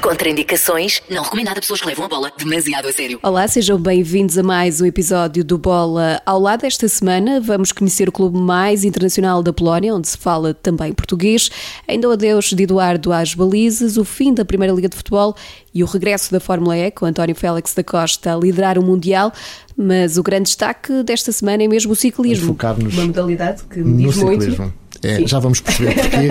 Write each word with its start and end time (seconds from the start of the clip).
Contraindicações, 0.00 1.02
não 1.10 1.24
recomendado 1.24 1.58
a 1.58 1.60
pessoas 1.60 1.80
que 1.80 1.86
levam 1.88 2.04
a 2.04 2.08
bola 2.08 2.32
demasiado 2.38 2.86
a 2.86 2.92
sério. 2.92 3.18
Olá, 3.20 3.48
sejam 3.48 3.76
bem-vindos 3.78 4.38
a 4.38 4.44
mais 4.44 4.80
um 4.80 4.86
episódio 4.86 5.44
do 5.44 5.58
Bola 5.58 6.22
ao 6.24 6.38
lado. 6.38 6.64
Esta 6.64 6.86
semana 6.88 7.40
vamos 7.40 7.72
conhecer 7.72 8.08
o 8.08 8.12
clube 8.12 8.38
mais 8.38 8.84
internacional 8.84 9.42
da 9.42 9.52
Polónia, 9.52 9.92
onde 9.92 10.06
se 10.06 10.16
fala 10.16 10.54
também 10.54 10.92
português. 10.92 11.50
Ainda 11.88 12.08
o 12.08 12.12
adeus 12.12 12.46
de 12.50 12.62
Eduardo 12.62 13.12
às 13.12 13.34
balizas, 13.34 13.96
o 13.96 14.04
fim 14.04 14.32
da 14.32 14.44
Primeira 14.44 14.72
Liga 14.72 14.88
de 14.88 14.96
Futebol 14.96 15.34
e 15.74 15.82
o 15.82 15.86
regresso 15.86 16.30
da 16.30 16.38
Fórmula 16.38 16.76
E, 16.78 16.90
com 16.92 17.04
António 17.04 17.34
Félix 17.34 17.74
da 17.74 17.82
Costa 17.82 18.34
a 18.34 18.36
liderar 18.36 18.78
o 18.78 18.82
Mundial. 18.82 19.32
Mas 19.76 20.16
o 20.16 20.22
grande 20.22 20.44
destaque 20.44 21.02
desta 21.02 21.32
semana 21.32 21.62
é 21.64 21.68
mesmo 21.68 21.92
o 21.92 21.96
ciclismo. 21.96 22.48
Focar-nos 22.48 22.94
Uma 22.94 23.06
modalidade 23.06 23.64
que 23.64 23.80
me 23.80 24.04
no 24.04 24.10
diz 24.12 24.22
muito. 24.22 24.42
ciclismo. 24.42 24.72
É, 25.02 25.26
já 25.26 25.38
vamos 25.38 25.60
perceber 25.60 25.94
porquê, 25.94 26.28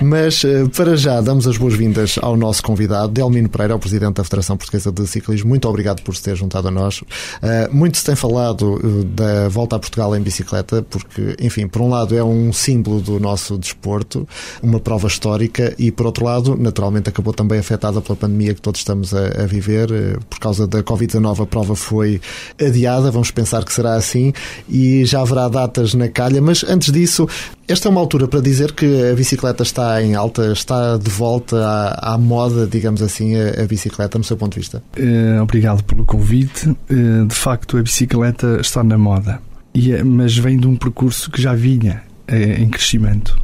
mas 0.02 0.44
eh, 0.44 0.66
para 0.76 0.96
já 0.96 1.20
damos 1.20 1.46
as 1.46 1.56
boas-vindas 1.56 2.18
ao 2.20 2.36
nosso 2.36 2.62
convidado, 2.62 3.08
Delmino 3.08 3.48
Pereira, 3.48 3.74
o 3.74 3.78
Presidente 3.78 4.14
da 4.14 4.24
Federação 4.24 4.56
Portuguesa 4.56 4.92
de 4.92 5.06
Ciclismo. 5.06 5.48
Muito 5.48 5.68
obrigado 5.68 6.02
por 6.02 6.14
se 6.14 6.22
ter 6.22 6.36
juntado 6.36 6.68
a 6.68 6.70
nós. 6.70 7.02
Eh, 7.42 7.68
muito 7.72 7.96
se 7.96 8.04
tem 8.04 8.14
falado 8.14 8.78
eh, 8.82 9.04
da 9.04 9.48
volta 9.48 9.76
a 9.76 9.78
Portugal 9.78 10.14
em 10.14 10.20
bicicleta, 10.20 10.82
porque, 10.82 11.36
enfim, 11.40 11.66
por 11.66 11.80
um 11.80 11.88
lado 11.88 12.16
é 12.16 12.22
um 12.22 12.52
símbolo 12.52 13.00
do 13.00 13.18
nosso 13.18 13.56
desporto, 13.56 14.28
uma 14.62 14.78
prova 14.78 15.06
histórica, 15.06 15.74
e 15.78 15.90
por 15.90 16.06
outro 16.06 16.24
lado, 16.24 16.56
naturalmente, 16.56 17.08
acabou 17.08 17.32
também 17.32 17.58
afetada 17.58 18.00
pela 18.02 18.16
pandemia 18.16 18.54
que 18.54 18.60
todos 18.60 18.80
estamos 18.80 19.14
a, 19.14 19.42
a 19.42 19.46
viver. 19.46 19.88
Por 20.28 20.38
causa 20.38 20.66
da 20.66 20.82
Covid-19, 20.82 21.42
a 21.42 21.46
prova 21.46 21.74
foi 21.74 22.20
adiada, 22.60 23.10
vamos 23.10 23.30
pensar 23.30 23.64
que 23.64 23.72
será 23.72 23.94
assim, 23.94 24.32
e 24.68 25.04
já 25.06 25.22
haverá 25.22 25.48
datas 25.48 25.94
na 25.94 26.08
calha, 26.08 26.42
mas 26.42 26.64
antes 26.64 26.92
disso, 26.92 27.26
esta 27.70 27.88
é 27.88 27.90
uma 27.90 28.00
altura 28.10 28.26
para 28.26 28.40
dizer 28.40 28.72
que 28.72 29.10
a 29.12 29.14
bicicleta 29.14 29.62
está 29.62 30.02
em 30.02 30.16
alta, 30.16 30.52
está 30.52 30.96
de 30.96 31.08
volta 31.08 31.56
à, 31.64 32.14
à 32.14 32.18
moda, 32.18 32.66
digamos 32.66 33.02
assim, 33.02 33.36
a, 33.36 33.62
a 33.62 33.66
bicicleta, 33.66 34.18
no 34.18 34.24
seu 34.24 34.36
ponto 34.36 34.54
de 34.54 34.58
vista. 34.60 34.82
Eh, 34.96 35.40
obrigado 35.40 35.84
pelo 35.84 36.04
convite. 36.04 36.68
Eh, 36.90 37.24
de 37.26 37.34
facto, 37.34 37.76
a 37.78 37.82
bicicleta 37.82 38.58
está 38.60 38.82
na 38.82 38.98
moda, 38.98 39.40
e 39.72 39.92
é- 39.92 40.02
mas 40.02 40.36
vem 40.36 40.58
de 40.58 40.66
um 40.66 40.74
percurso 40.74 41.30
que 41.30 41.40
já 41.40 41.54
vinha 41.54 42.02
eh, 42.26 42.60
em 42.60 42.68
crescimento. 42.68 43.38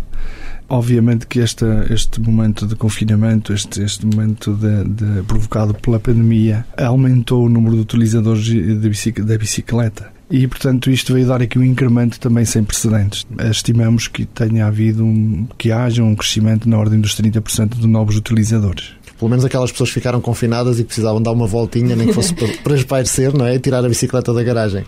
Obviamente 0.68 1.28
que 1.28 1.38
esta, 1.38 1.86
este 1.90 2.20
momento 2.20 2.66
de 2.66 2.74
confinamento, 2.74 3.52
este, 3.52 3.84
este 3.84 4.04
momento 4.04 4.52
de, 4.52 4.82
de- 4.82 5.22
provocado 5.22 5.74
pela 5.74 6.00
pandemia, 6.00 6.66
aumentou 6.76 7.44
o 7.44 7.48
número 7.48 7.76
de 7.76 7.82
utilizadores 7.82 8.42
de 8.44 8.88
bicic- 8.88 9.20
da 9.22 9.38
bicicleta. 9.38 10.15
E, 10.30 10.46
portanto, 10.46 10.90
isto 10.90 11.14
veio 11.14 11.26
dar 11.26 11.40
aqui 11.40 11.58
um 11.58 11.64
incremento 11.64 12.18
também 12.18 12.44
sem 12.44 12.64
precedentes. 12.64 13.24
Estimamos 13.50 14.08
que 14.08 14.24
tenha 14.24 14.66
havido 14.66 15.04
um, 15.04 15.46
que 15.56 15.70
haja 15.70 16.02
um 16.02 16.16
crescimento 16.16 16.68
na 16.68 16.76
ordem 16.78 17.00
dos 17.00 17.14
30% 17.14 17.78
de 17.78 17.86
novos 17.86 18.16
utilizadores. 18.16 18.90
Pelo 19.18 19.30
menos 19.30 19.44
aquelas 19.44 19.70
pessoas 19.70 19.90
que 19.90 19.94
ficaram 19.94 20.20
confinadas 20.20 20.78
e 20.80 20.84
precisavam 20.84 21.22
dar 21.22 21.30
uma 21.30 21.46
voltinha, 21.46 21.94
nem 21.94 22.08
que 22.08 22.12
fosse 22.12 22.34
para, 22.62 22.74
espairecer, 22.74 23.36
não 23.36 23.46
é? 23.46 23.54
E 23.54 23.60
tirar 23.60 23.84
a 23.84 23.88
bicicleta 23.88 24.32
da 24.34 24.42
garagem. 24.42 24.84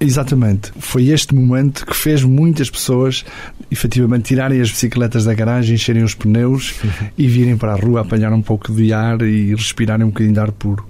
Exatamente. 0.00 0.72
Foi 0.78 1.08
este 1.08 1.34
momento 1.34 1.84
que 1.84 1.94
fez 1.94 2.22
muitas 2.22 2.70
pessoas 2.70 3.24
efetivamente 3.70 4.24
tirarem 4.24 4.60
as 4.60 4.70
bicicletas 4.70 5.24
da 5.24 5.34
garagem, 5.34 5.74
encherem 5.74 6.02
os 6.02 6.14
pneus 6.14 6.74
e 7.16 7.26
virem 7.26 7.56
para 7.56 7.72
a 7.72 7.76
rua 7.76 8.02
apanhar 8.02 8.32
um 8.32 8.42
pouco 8.42 8.72
de 8.72 8.92
ar 8.92 9.20
e 9.22 9.54
respirarem 9.54 10.04
um 10.04 10.10
bocadinho 10.10 10.34
de 10.34 10.40
ar 10.40 10.52
puro. 10.52 10.86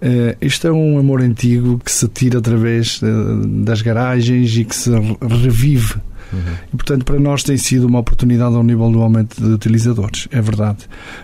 Eh, 0.00 0.36
isto 0.42 0.66
é 0.66 0.72
um 0.72 0.98
amor 0.98 1.20
antigo 1.22 1.80
que 1.84 1.90
se 1.90 2.06
tira 2.08 2.38
através 2.38 3.00
eh, 3.02 3.06
das 3.64 3.80
garagens 3.82 4.56
e 4.56 4.64
que 4.64 4.76
se 4.76 4.90
re- 4.90 5.16
revive. 5.22 5.94
E, 6.72 6.76
portanto, 6.76 7.04
para 7.04 7.20
nós 7.20 7.44
tem 7.44 7.56
sido 7.56 7.86
uma 7.86 8.00
oportunidade 8.00 8.54
ao 8.56 8.62
nível 8.64 8.90
do 8.90 9.00
aumento 9.00 9.40
de 9.40 9.48
utilizadores, 9.48 10.26
é 10.32 10.40
verdade. 10.40 10.78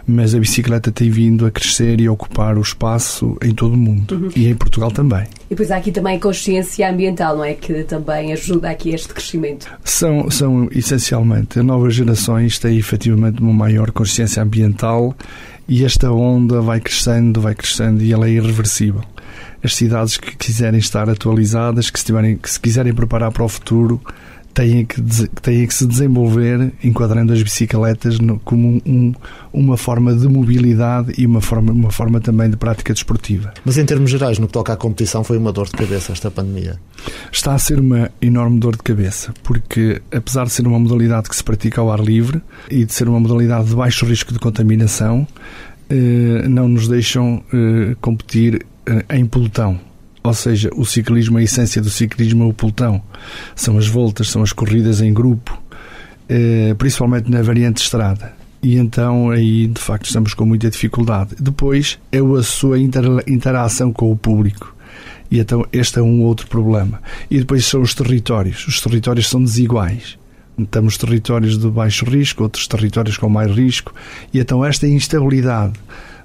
Mas 0.06 0.32
a 0.32 0.38
bicicleta 0.38 0.92
tem 0.92 1.10
vindo 1.10 1.44
a 1.44 1.50
crescer 1.50 2.00
e 2.00 2.06
a 2.06 2.12
ocupar 2.12 2.56
o 2.56 2.60
espaço 2.62 3.36
em 3.42 3.52
todo 3.52 3.74
o 3.74 3.76
mundo. 3.76 4.30
E 4.36 4.46
em 4.46 4.54
Portugal 4.54 4.92
também. 4.92 5.24
E 5.24 5.50
depois 5.50 5.72
há 5.72 5.76
aqui 5.78 5.90
também 5.90 6.16
a 6.16 6.20
consciência 6.20 6.88
ambiental, 6.88 7.36
não 7.36 7.44
é? 7.44 7.52
Que 7.54 7.82
também 7.82 8.32
ajuda 8.32 8.70
aqui 8.70 8.90
este 8.90 9.08
crescimento. 9.12 9.66
São, 9.84 10.30
são 10.30 10.68
essencialmente 10.70 11.58
as 11.58 11.64
novas 11.64 11.94
gerações 11.96 12.60
têm 12.60 12.78
efetivamente 12.78 13.42
uma 13.42 13.52
maior 13.52 13.90
consciência 13.90 14.40
ambiental 14.40 15.14
e 15.72 15.86
esta 15.86 16.12
onda 16.12 16.60
vai 16.60 16.80
crescendo, 16.80 17.40
vai 17.40 17.54
crescendo 17.54 18.02
e 18.02 18.12
ela 18.12 18.26
é 18.26 18.32
irreversível. 18.32 19.00
As 19.64 19.74
cidades 19.74 20.18
que 20.18 20.36
quiserem 20.36 20.78
estar 20.78 21.08
atualizadas, 21.08 21.88
que 21.88 21.98
se, 21.98 22.04
tiverem, 22.04 22.36
que 22.36 22.50
se 22.50 22.60
quiserem 22.60 22.92
preparar 22.92 23.32
para 23.32 23.42
o 23.42 23.48
futuro, 23.48 23.98
têm 24.54 24.84
que, 24.84 25.00
têm 25.40 25.66
que 25.66 25.74
se 25.74 25.86
desenvolver 25.86 26.72
enquadrando 26.84 27.32
as 27.32 27.42
bicicletas 27.42 28.18
no- 28.18 28.38
como 28.40 28.80
um- 28.86 29.12
uma 29.52 29.76
forma 29.76 30.14
de 30.14 30.28
mobilidade 30.28 31.12
e 31.16 31.24
uma 31.26 31.40
forma, 31.40 31.72
uma 31.72 31.90
forma 31.90 32.20
também 32.20 32.50
de 32.50 32.56
prática 32.56 32.92
desportiva. 32.92 33.52
Mas 33.64 33.78
em 33.78 33.84
termos 33.84 34.10
gerais, 34.10 34.38
no 34.38 34.46
que 34.46 34.52
toca 34.52 34.72
à 34.72 34.76
competição, 34.76 35.24
foi 35.24 35.38
uma 35.38 35.52
dor 35.52 35.66
de 35.66 35.72
cabeça 35.72 36.12
esta 36.12 36.30
pandemia. 36.30 36.78
Está 37.30 37.54
a 37.54 37.58
ser 37.58 37.80
uma 37.80 38.10
enorme 38.20 38.58
dor 38.60 38.76
de 38.76 38.82
cabeça, 38.82 39.32
porque 39.42 40.00
apesar 40.10 40.44
de 40.44 40.52
ser 40.52 40.66
uma 40.66 40.78
modalidade 40.78 41.28
que 41.28 41.36
se 41.36 41.42
pratica 41.44 41.80
ao 41.80 41.90
ar 41.90 42.00
livre 42.00 42.40
e 42.70 42.84
de 42.84 42.92
ser 42.92 43.08
uma 43.08 43.18
modalidade 43.20 43.68
de 43.68 43.74
baixo 43.74 44.04
risco 44.06 44.32
de 44.32 44.38
contaminação, 44.38 45.26
eh, 45.90 46.46
não 46.48 46.68
nos 46.68 46.88
deixam 46.88 47.42
eh, 47.52 47.96
competir 48.00 48.64
eh, 48.86 49.04
em 49.16 49.26
pelotão. 49.26 49.78
Ou 50.24 50.32
seja, 50.34 50.70
o 50.76 50.84
ciclismo, 50.84 51.38
a 51.38 51.42
essência 51.42 51.82
do 51.82 51.90
ciclismo 51.90 52.44
é 52.44 52.46
o 52.46 52.52
pelotão. 52.52 53.02
São 53.56 53.76
as 53.76 53.88
voltas, 53.88 54.28
são 54.28 54.42
as 54.42 54.52
corridas 54.52 55.00
em 55.00 55.12
grupo, 55.12 55.60
eh, 56.28 56.74
principalmente 56.78 57.30
na 57.30 57.42
variante 57.42 57.82
estrada. 57.82 58.32
E 58.62 58.76
então 58.76 59.30
aí, 59.30 59.66
de 59.66 59.80
facto, 59.80 60.04
estamos 60.06 60.34
com 60.34 60.46
muita 60.46 60.70
dificuldade. 60.70 61.34
Depois 61.40 61.98
é 62.12 62.18
a 62.18 62.42
sua 62.44 62.78
inter- 62.78 63.24
interação 63.26 63.92
com 63.92 64.12
o 64.12 64.16
público. 64.16 64.72
E 65.28 65.40
então 65.40 65.66
este 65.72 65.98
é 65.98 66.02
um 66.02 66.22
outro 66.22 66.46
problema. 66.46 67.02
E 67.28 67.38
depois 67.40 67.66
são 67.66 67.80
os 67.82 67.92
territórios. 67.92 68.64
Os 68.68 68.80
territórios 68.80 69.28
são 69.28 69.42
desiguais. 69.42 70.16
Temos 70.70 70.96
territórios 70.96 71.58
de 71.58 71.66
baixo 71.66 72.04
risco, 72.04 72.44
outros 72.44 72.68
territórios 72.68 73.16
com 73.16 73.28
mais 73.28 73.50
risco. 73.50 73.92
E 74.32 74.38
então 74.38 74.64
esta 74.64 74.86
instabilidade 74.86 75.72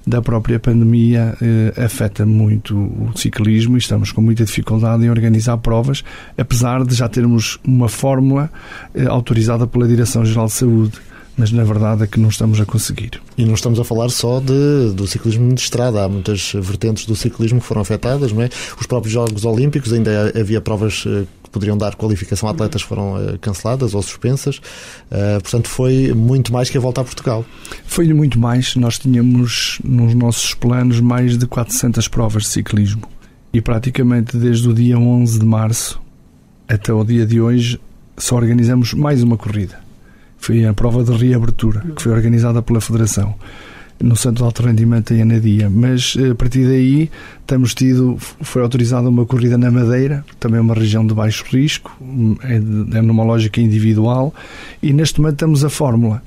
da 0.08 0.22
própria 0.22 0.58
pandemia 0.58 1.36
eh, 1.42 1.84
afeta 1.84 2.24
muito 2.24 2.74
o 2.74 3.10
ciclismo 3.14 3.76
e 3.76 3.78
estamos 3.78 4.10
com 4.10 4.22
muita 4.22 4.42
dificuldade 4.42 5.04
em 5.04 5.10
organizar 5.10 5.58
provas, 5.58 6.02
apesar 6.36 6.82
de 6.82 6.94
já 6.94 7.06
termos 7.08 7.58
uma 7.62 7.90
fórmula 7.90 8.50
eh, 8.94 9.04
autorizada 9.04 9.66
pela 9.66 9.86
Direção-Geral 9.86 10.46
de 10.46 10.52
Saúde. 10.52 10.92
Mas 11.36 11.52
na 11.52 11.62
verdade 11.62 12.02
é 12.02 12.06
que 12.08 12.18
não 12.18 12.30
estamos 12.30 12.60
a 12.60 12.64
conseguir. 12.64 13.20
E 13.36 13.44
não 13.44 13.54
estamos 13.54 13.78
a 13.78 13.84
falar 13.84 14.08
só 14.08 14.40
de, 14.40 14.92
do 14.92 15.06
ciclismo 15.06 15.54
de 15.54 15.60
estrada, 15.60 16.02
há 16.02 16.08
muitas 16.08 16.52
vertentes 16.52 17.06
do 17.06 17.14
ciclismo 17.14 17.60
que 17.60 17.66
foram 17.66 17.82
afetadas, 17.82 18.32
não 18.32 18.42
é? 18.42 18.48
Os 18.80 18.86
próprios 18.88 19.12
Jogos 19.12 19.44
Olímpicos, 19.44 19.92
ainda 19.92 20.32
havia 20.34 20.60
provas 20.60 21.04
eh, 21.06 21.24
que 21.48 21.52
poderiam 21.52 21.76
dar 21.76 21.96
qualificação 21.96 22.48
a 22.48 22.52
atletas 22.52 22.82
foram 22.82 23.16
eh, 23.18 23.38
canceladas 23.40 23.94
ou 23.94 24.02
suspensas, 24.02 24.60
Eh, 25.10 25.38
portanto 25.40 25.68
foi 25.68 26.12
muito 26.12 26.52
mais 26.52 26.68
que 26.68 26.76
a 26.76 26.80
volta 26.80 27.00
a 27.00 27.04
Portugal. 27.04 27.44
Foi 27.86 28.12
muito 28.12 28.38
mais. 28.38 28.76
Nós 28.76 28.98
tínhamos 28.98 29.78
nos 29.82 30.14
nossos 30.14 30.54
planos 30.54 31.00
mais 31.00 31.38
de 31.38 31.46
400 31.46 32.06
provas 32.08 32.42
de 32.42 32.48
ciclismo. 32.50 33.02
E 33.52 33.60
praticamente 33.60 34.36
desde 34.36 34.68
o 34.68 34.74
dia 34.74 34.98
11 34.98 35.38
de 35.38 35.46
março 35.46 36.00
até 36.68 36.92
o 36.92 37.02
dia 37.02 37.24
de 37.24 37.40
hoje 37.40 37.80
só 38.18 38.36
organizamos 38.36 38.92
mais 38.92 39.22
uma 39.22 39.38
corrida. 39.38 39.78
Foi 40.36 40.64
a 40.66 40.74
prova 40.74 41.02
de 41.02 41.12
reabertura, 41.12 41.80
que 41.96 42.02
foi 42.02 42.12
organizada 42.12 42.60
pela 42.60 42.80
Federação 42.80 43.34
no 44.00 44.14
Centro 44.16 44.36
de 44.38 44.42
Alto 44.44 44.62
Rendimento 44.62 45.12
em 45.12 45.22
Anadia. 45.22 45.68
Mas 45.68 46.14
eh, 46.18 46.30
a 46.30 46.34
partir 46.34 46.64
daí 46.66 47.10
tido, 47.74 48.16
foi 48.18 48.62
autorizada 48.62 49.08
uma 49.08 49.24
corrida 49.26 49.56
na 49.58 49.70
Madeira, 49.70 50.24
também 50.38 50.60
uma 50.60 50.74
região 50.74 51.06
de 51.06 51.12
baixo 51.14 51.44
risco, 51.50 51.90
é, 52.42 52.58
de- 52.58 52.96
é 52.96 53.02
numa 53.02 53.24
lógica 53.24 53.60
individual, 53.60 54.32
e 54.82 54.92
neste 54.92 55.20
momento 55.20 55.36
temos 55.38 55.64
a 55.64 55.68
fórmula. 55.70 56.22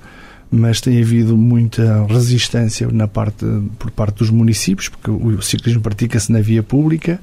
Mas 0.54 0.82
tem 0.82 1.02
havido 1.02 1.38
muita 1.38 2.06
resistência 2.08 2.90
na 2.92 3.08
parte, 3.08 3.46
por 3.80 3.90
parte 3.92 4.18
dos 4.18 4.30
municípios, 4.30 4.90
porque 4.90 5.10
o 5.10 5.42
ciclismo 5.42 5.80
pratica-se 5.82 6.30
na 6.30 6.42
via 6.42 6.62
pública, 6.62 7.22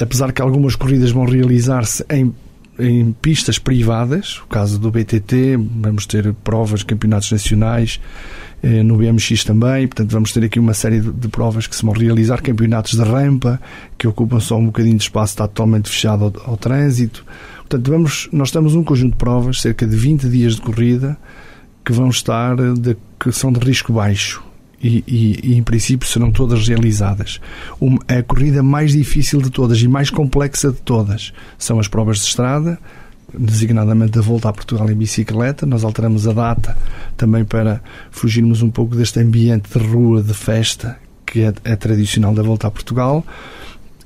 apesar 0.00 0.32
que 0.32 0.40
algumas 0.40 0.74
corridas 0.74 1.10
vão 1.10 1.26
realizar-se 1.26 2.04
em 2.10 2.32
em 2.76 3.12
pistas 3.12 3.56
privadas, 3.56 4.38
o 4.44 4.48
caso 4.48 4.80
do 4.80 4.90
BTT, 4.90 5.56
vamos 5.80 6.06
ter 6.06 6.32
provas, 6.42 6.82
campeonatos 6.82 7.30
nacionais, 7.30 8.00
no 8.82 8.96
BMX 8.96 9.44
também, 9.44 9.86
portanto 9.86 10.10
vamos 10.10 10.32
ter 10.32 10.42
aqui 10.44 10.58
uma 10.58 10.72
série 10.72 11.00
de, 11.00 11.28
provas 11.28 11.66
que 11.66 11.76
se 11.76 11.84
vão 11.84 11.92
realizar, 11.92 12.40
campeonatos 12.40 12.92
de 12.92 13.02
rampa, 13.02 13.60
que 13.98 14.08
ocupam 14.08 14.40
só 14.40 14.56
um 14.56 14.66
bocadinho 14.66 14.96
de 14.96 15.02
espaço, 15.02 15.34
está 15.34 15.46
totalmente 15.46 15.90
fechado 15.90 16.24
ao, 16.24 16.52
ao 16.52 16.56
trânsito. 16.56 17.26
Portanto, 17.58 17.90
vamos, 17.90 18.28
nós 18.32 18.50
temos 18.50 18.74
um 18.74 18.82
conjunto 18.82 19.12
de 19.12 19.18
provas, 19.18 19.60
cerca 19.60 19.86
de 19.86 19.94
20 19.94 20.28
dias 20.28 20.54
de 20.54 20.62
corrida, 20.62 21.16
que 21.84 21.92
vão 21.92 22.08
estar, 22.08 22.56
de, 22.56 22.96
que 23.20 23.30
são 23.32 23.52
de 23.52 23.60
risco 23.60 23.92
baixo. 23.92 24.42
E, 24.82 25.02
e, 25.06 25.40
e, 25.42 25.56
em 25.56 25.62
princípio 25.62 26.06
serão 26.06 26.30
todas 26.30 26.68
realizadas. 26.68 27.40
Uma, 27.80 27.98
a 28.06 28.22
corrida 28.22 28.62
mais 28.62 28.92
difícil 28.92 29.40
de 29.40 29.48
todas 29.50 29.80
e 29.80 29.88
mais 29.88 30.10
complexa 30.10 30.70
de 30.70 30.80
todas 30.82 31.32
são 31.58 31.78
as 31.78 31.88
provas 31.88 32.18
de 32.18 32.24
estrada, 32.24 32.78
designadamente 33.38 34.12
da 34.12 34.20
volta 34.20 34.48
a 34.48 34.52
Portugal 34.52 34.90
em 34.90 34.94
bicicleta. 34.94 35.66
Nós 35.66 35.84
alteramos 35.84 36.26
a 36.26 36.32
data 36.32 36.76
também 37.16 37.44
para 37.44 37.80
fugirmos 38.10 38.62
um 38.62 38.70
pouco 38.70 38.96
deste 38.96 39.20
ambiente 39.20 39.78
de 39.78 39.84
rua, 39.84 40.22
de 40.22 40.34
festa, 40.34 40.98
que 41.26 41.40
é, 41.40 41.52
é 41.64 41.76
tradicional 41.76 42.34
da 42.34 42.42
volta 42.42 42.66
a 42.66 42.70
Portugal. 42.70 43.24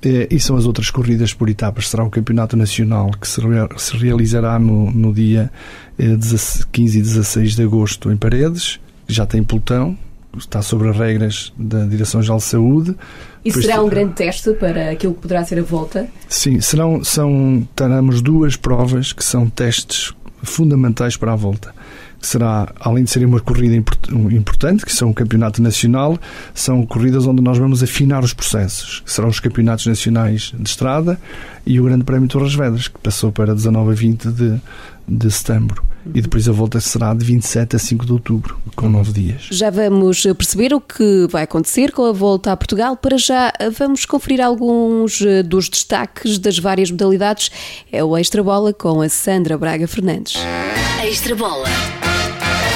Eh, 0.02 0.28
e 0.30 0.40
são 0.40 0.56
as 0.56 0.64
outras 0.64 0.90
corridas 0.90 1.34
por 1.34 1.48
etapas. 1.48 1.88
Será 1.88 2.04
o 2.04 2.10
Campeonato 2.10 2.56
Nacional 2.56 3.10
que 3.20 3.26
se, 3.26 3.40
se 3.76 3.96
realizará 3.96 4.58
no, 4.58 4.90
no 4.90 5.12
dia 5.12 5.50
15 6.72 6.98
e 6.98 7.02
16 7.02 7.56
de 7.56 7.62
agosto 7.62 8.10
em 8.10 8.16
Paredes. 8.16 8.78
Já 9.06 9.26
tem 9.26 9.42
pelotão, 9.42 9.96
está 10.38 10.62
sobre 10.62 10.88
as 10.88 10.96
regras 10.96 11.52
da 11.56 11.84
Direção-Geral 11.84 12.38
de 12.38 12.44
Saúde. 12.44 12.96
E 13.44 13.52
será 13.52 13.82
um 13.82 13.88
grande 13.88 14.14
teste 14.14 14.52
para 14.52 14.90
aquilo 14.90 15.14
que 15.14 15.22
poderá 15.22 15.44
ser 15.44 15.58
a 15.58 15.62
volta? 15.62 16.08
Sim, 16.28 16.60
serão, 16.60 17.02
são, 17.04 17.66
teremos 17.74 18.20
duas 18.20 18.56
provas 18.56 19.12
que 19.12 19.24
são 19.24 19.48
testes 19.48 20.12
fundamentais 20.42 21.16
para 21.16 21.32
a 21.32 21.36
volta 21.36 21.74
será, 22.20 22.72
além 22.80 23.04
de 23.04 23.10
ser 23.10 23.24
uma 23.24 23.40
corrida 23.40 23.76
importante, 23.76 24.84
que 24.84 24.92
são 24.92 25.10
o 25.10 25.14
campeonato 25.14 25.62
nacional, 25.62 26.18
são 26.54 26.84
corridas 26.84 27.26
onde 27.26 27.42
nós 27.42 27.58
vamos 27.58 27.82
afinar 27.82 28.22
os 28.24 28.32
processos. 28.32 29.02
Serão 29.06 29.28
os 29.28 29.40
campeonatos 29.40 29.86
nacionais 29.86 30.52
de 30.58 30.68
estrada 30.68 31.18
e 31.64 31.80
o 31.80 31.84
Grande 31.84 32.04
Prémio 32.04 32.26
de 32.28 32.32
Torres 32.32 32.54
Vedras, 32.54 32.88
que 32.88 32.98
passou 32.98 33.30
para 33.30 33.54
19 33.54 33.90
a 33.90 33.94
20 33.94 34.28
de, 34.28 34.60
de 35.06 35.30
setembro. 35.30 35.82
E 36.14 36.20
depois 36.20 36.48
a 36.48 36.52
volta 36.52 36.80
será 36.80 37.14
de 37.14 37.24
27 37.24 37.76
a 37.76 37.78
5 37.78 38.06
de 38.06 38.12
outubro, 38.12 38.58
com 38.74 38.88
nove 38.88 39.12
dias. 39.12 39.48
Já 39.50 39.70
vamos 39.70 40.22
perceber 40.22 40.74
o 40.74 40.80
que 40.80 41.26
vai 41.30 41.44
acontecer 41.44 41.92
com 41.92 42.04
a 42.04 42.12
volta 42.12 42.52
a 42.52 42.56
Portugal. 42.56 42.96
Para 42.96 43.18
já, 43.18 43.52
vamos 43.76 44.04
conferir 44.04 44.40
alguns 44.40 45.20
eh, 45.20 45.42
dos 45.42 45.68
destaques 45.68 46.38
das 46.38 46.58
várias 46.58 46.90
modalidades. 46.90 47.50
É 47.92 48.02
o 48.02 48.16
Extra 48.16 48.42
Bola 48.42 48.72
com 48.72 49.00
a 49.00 49.08
Sandra 49.08 49.56
Braga 49.58 49.86
Fernandes. 49.86 50.36
Extra 51.04 51.34
Bola 51.34 51.68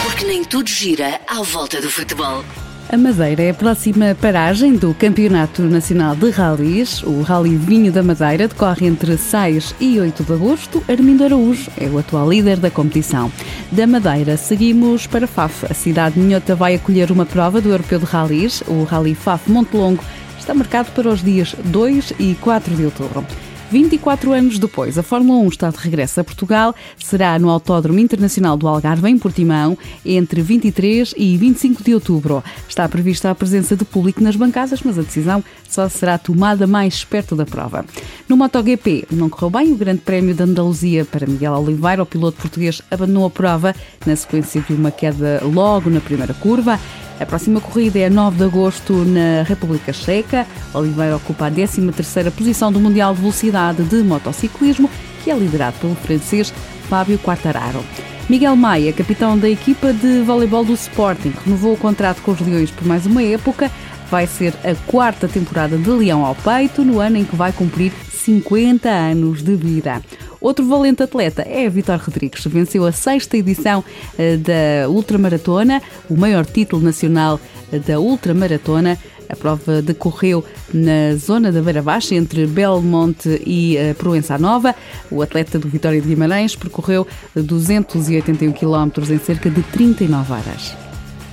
porque 0.02 0.24
nem 0.26 0.44
tudo 0.44 0.68
gira 0.68 1.20
à 1.26 1.42
volta 1.42 1.80
do 1.80 1.90
futebol. 1.90 2.44
A 2.92 2.98
Madeira 2.98 3.44
é 3.44 3.48
a 3.48 3.54
próxima 3.54 4.14
paragem 4.20 4.76
do 4.76 4.92
Campeonato 4.92 5.62
Nacional 5.62 6.14
de 6.14 6.28
Rallys. 6.28 7.02
O 7.02 7.22
Rally 7.22 7.56
Vinho 7.56 7.90
da 7.90 8.02
Madeira 8.02 8.46
decorre 8.46 8.86
entre 8.86 9.16
6 9.16 9.74
e 9.80 9.98
8 9.98 10.22
de 10.22 10.32
agosto. 10.34 10.84
Armindo 10.86 11.24
Araújo 11.24 11.70
é 11.80 11.86
o 11.86 11.96
atual 11.96 12.28
líder 12.28 12.58
da 12.58 12.70
competição. 12.70 13.32
Da 13.70 13.86
Madeira, 13.86 14.36
seguimos 14.36 15.06
para 15.06 15.26
Faf. 15.26 15.64
A 15.70 15.72
cidade 15.72 16.16
de 16.16 16.20
Minhota 16.20 16.54
vai 16.54 16.74
acolher 16.74 17.10
uma 17.10 17.24
prova 17.24 17.62
do 17.62 17.70
Europeu 17.70 17.98
de 17.98 18.04
Rallys. 18.04 18.62
O 18.66 18.84
Rally 18.84 19.14
Faf 19.14 19.50
Montelongo 19.50 20.04
está 20.38 20.52
marcado 20.52 20.90
para 20.90 21.08
os 21.08 21.22
dias 21.22 21.56
2 21.64 22.12
e 22.18 22.34
4 22.42 22.76
de 22.76 22.84
outubro. 22.84 23.24
24 23.72 24.34
anos 24.34 24.58
depois, 24.58 24.98
a 24.98 25.02
Fórmula 25.02 25.38
1 25.38 25.48
está 25.48 25.70
de 25.70 25.78
regresso 25.78 26.20
a 26.20 26.24
Portugal. 26.24 26.74
Será 27.02 27.38
no 27.38 27.48
Autódromo 27.48 27.98
Internacional 27.98 28.54
do 28.54 28.68
Algarve, 28.68 29.08
em 29.08 29.16
Portimão, 29.16 29.78
entre 30.04 30.42
23 30.42 31.14
e 31.16 31.38
25 31.38 31.82
de 31.82 31.94
outubro. 31.94 32.44
Está 32.68 32.86
prevista 32.86 33.30
a 33.30 33.34
presença 33.34 33.74
de 33.74 33.82
público 33.82 34.22
nas 34.22 34.36
bancadas, 34.36 34.82
mas 34.82 34.98
a 34.98 35.02
decisão 35.02 35.42
só 35.66 35.88
será 35.88 36.18
tomada 36.18 36.66
mais 36.66 37.02
perto 37.02 37.34
da 37.34 37.46
prova. 37.46 37.82
No 38.28 38.36
MotoGP, 38.36 39.06
não 39.10 39.30
correu 39.30 39.48
bem 39.48 39.72
o 39.72 39.76
Grande 39.76 40.02
Prémio 40.02 40.34
da 40.34 40.44
Andaluzia 40.44 41.06
para 41.06 41.26
Miguel 41.26 41.54
Oliveira. 41.54 42.02
O 42.02 42.06
piloto 42.06 42.42
português 42.42 42.82
abandonou 42.90 43.24
a 43.24 43.30
prova 43.30 43.74
na 44.04 44.14
sequência 44.14 44.60
de 44.60 44.74
uma 44.74 44.90
queda 44.90 45.40
logo 45.42 45.88
na 45.88 46.00
primeira 46.00 46.34
curva. 46.34 46.78
A 47.22 47.26
próxima 47.26 47.60
corrida 47.60 48.00
é 48.00 48.10
9 48.10 48.36
de 48.36 48.42
agosto 48.42 48.92
na 49.04 49.44
República 49.44 49.92
Checa. 49.92 50.44
Oliveira 50.74 51.14
ocupa 51.16 51.46
a 51.46 51.50
13ª 51.52 52.32
posição 52.32 52.72
do 52.72 52.80
Mundial 52.80 53.14
de 53.14 53.20
Velocidade 53.20 53.84
de 53.84 54.02
Motociclismo, 54.02 54.90
que 55.22 55.30
é 55.30 55.34
liderado 55.36 55.78
pelo 55.78 55.94
francês 55.94 56.52
Fábio 56.88 57.20
Quartararo. 57.20 57.84
Miguel 58.28 58.56
Maia, 58.56 58.92
capitão 58.92 59.38
da 59.38 59.48
equipa 59.48 59.92
de 59.92 60.22
voleibol 60.22 60.64
do 60.64 60.72
Sporting, 60.72 61.32
renovou 61.44 61.74
o 61.74 61.78
contrato 61.78 62.20
com 62.22 62.32
os 62.32 62.40
Leões 62.40 62.72
por 62.72 62.84
mais 62.84 63.06
uma 63.06 63.22
época. 63.22 63.70
Vai 64.10 64.26
ser 64.26 64.52
a 64.64 64.74
quarta 64.90 65.28
temporada 65.28 65.78
de 65.78 65.90
Leão 65.90 66.26
ao 66.26 66.34
Peito, 66.34 66.84
no 66.84 66.98
ano 66.98 67.18
em 67.18 67.24
que 67.24 67.36
vai 67.36 67.52
cumprir 67.52 67.92
50 68.24 68.88
anos 68.88 69.42
de 69.42 69.54
vida. 69.56 70.02
Outro 70.40 70.66
valente 70.66 71.02
atleta 71.02 71.42
é 71.42 71.68
Vitor 71.68 71.98
Rodrigues. 71.98 72.44
Venceu 72.46 72.84
a 72.86 72.92
sexta 72.92 73.36
edição 73.36 73.84
eh, 74.18 74.36
da 74.36 74.88
Ultramaratona, 74.88 75.82
o 76.08 76.16
maior 76.16 76.46
título 76.46 76.82
nacional 76.82 77.40
eh, 77.72 77.78
da 77.78 77.98
Ultramaratona. 77.98 78.98
A 79.28 79.36
prova 79.36 79.80
decorreu 79.80 80.44
na 80.74 81.16
zona 81.16 81.50
da 81.50 81.62
Beira 81.62 81.80
Baixa, 81.80 82.14
entre 82.14 82.46
Belmonte 82.46 83.40
e 83.46 83.78
uh, 83.78 83.94
Proença 83.94 84.36
Nova. 84.36 84.74
O 85.10 85.22
atleta 85.22 85.58
do 85.58 85.68
Vitória 85.68 86.02
de 86.02 86.08
Guimarães 86.08 86.54
percorreu 86.54 87.06
281 87.34 88.52
km 88.52 89.10
em 89.10 89.18
cerca 89.18 89.48
de 89.48 89.62
39 89.62 90.32
horas. 90.32 90.91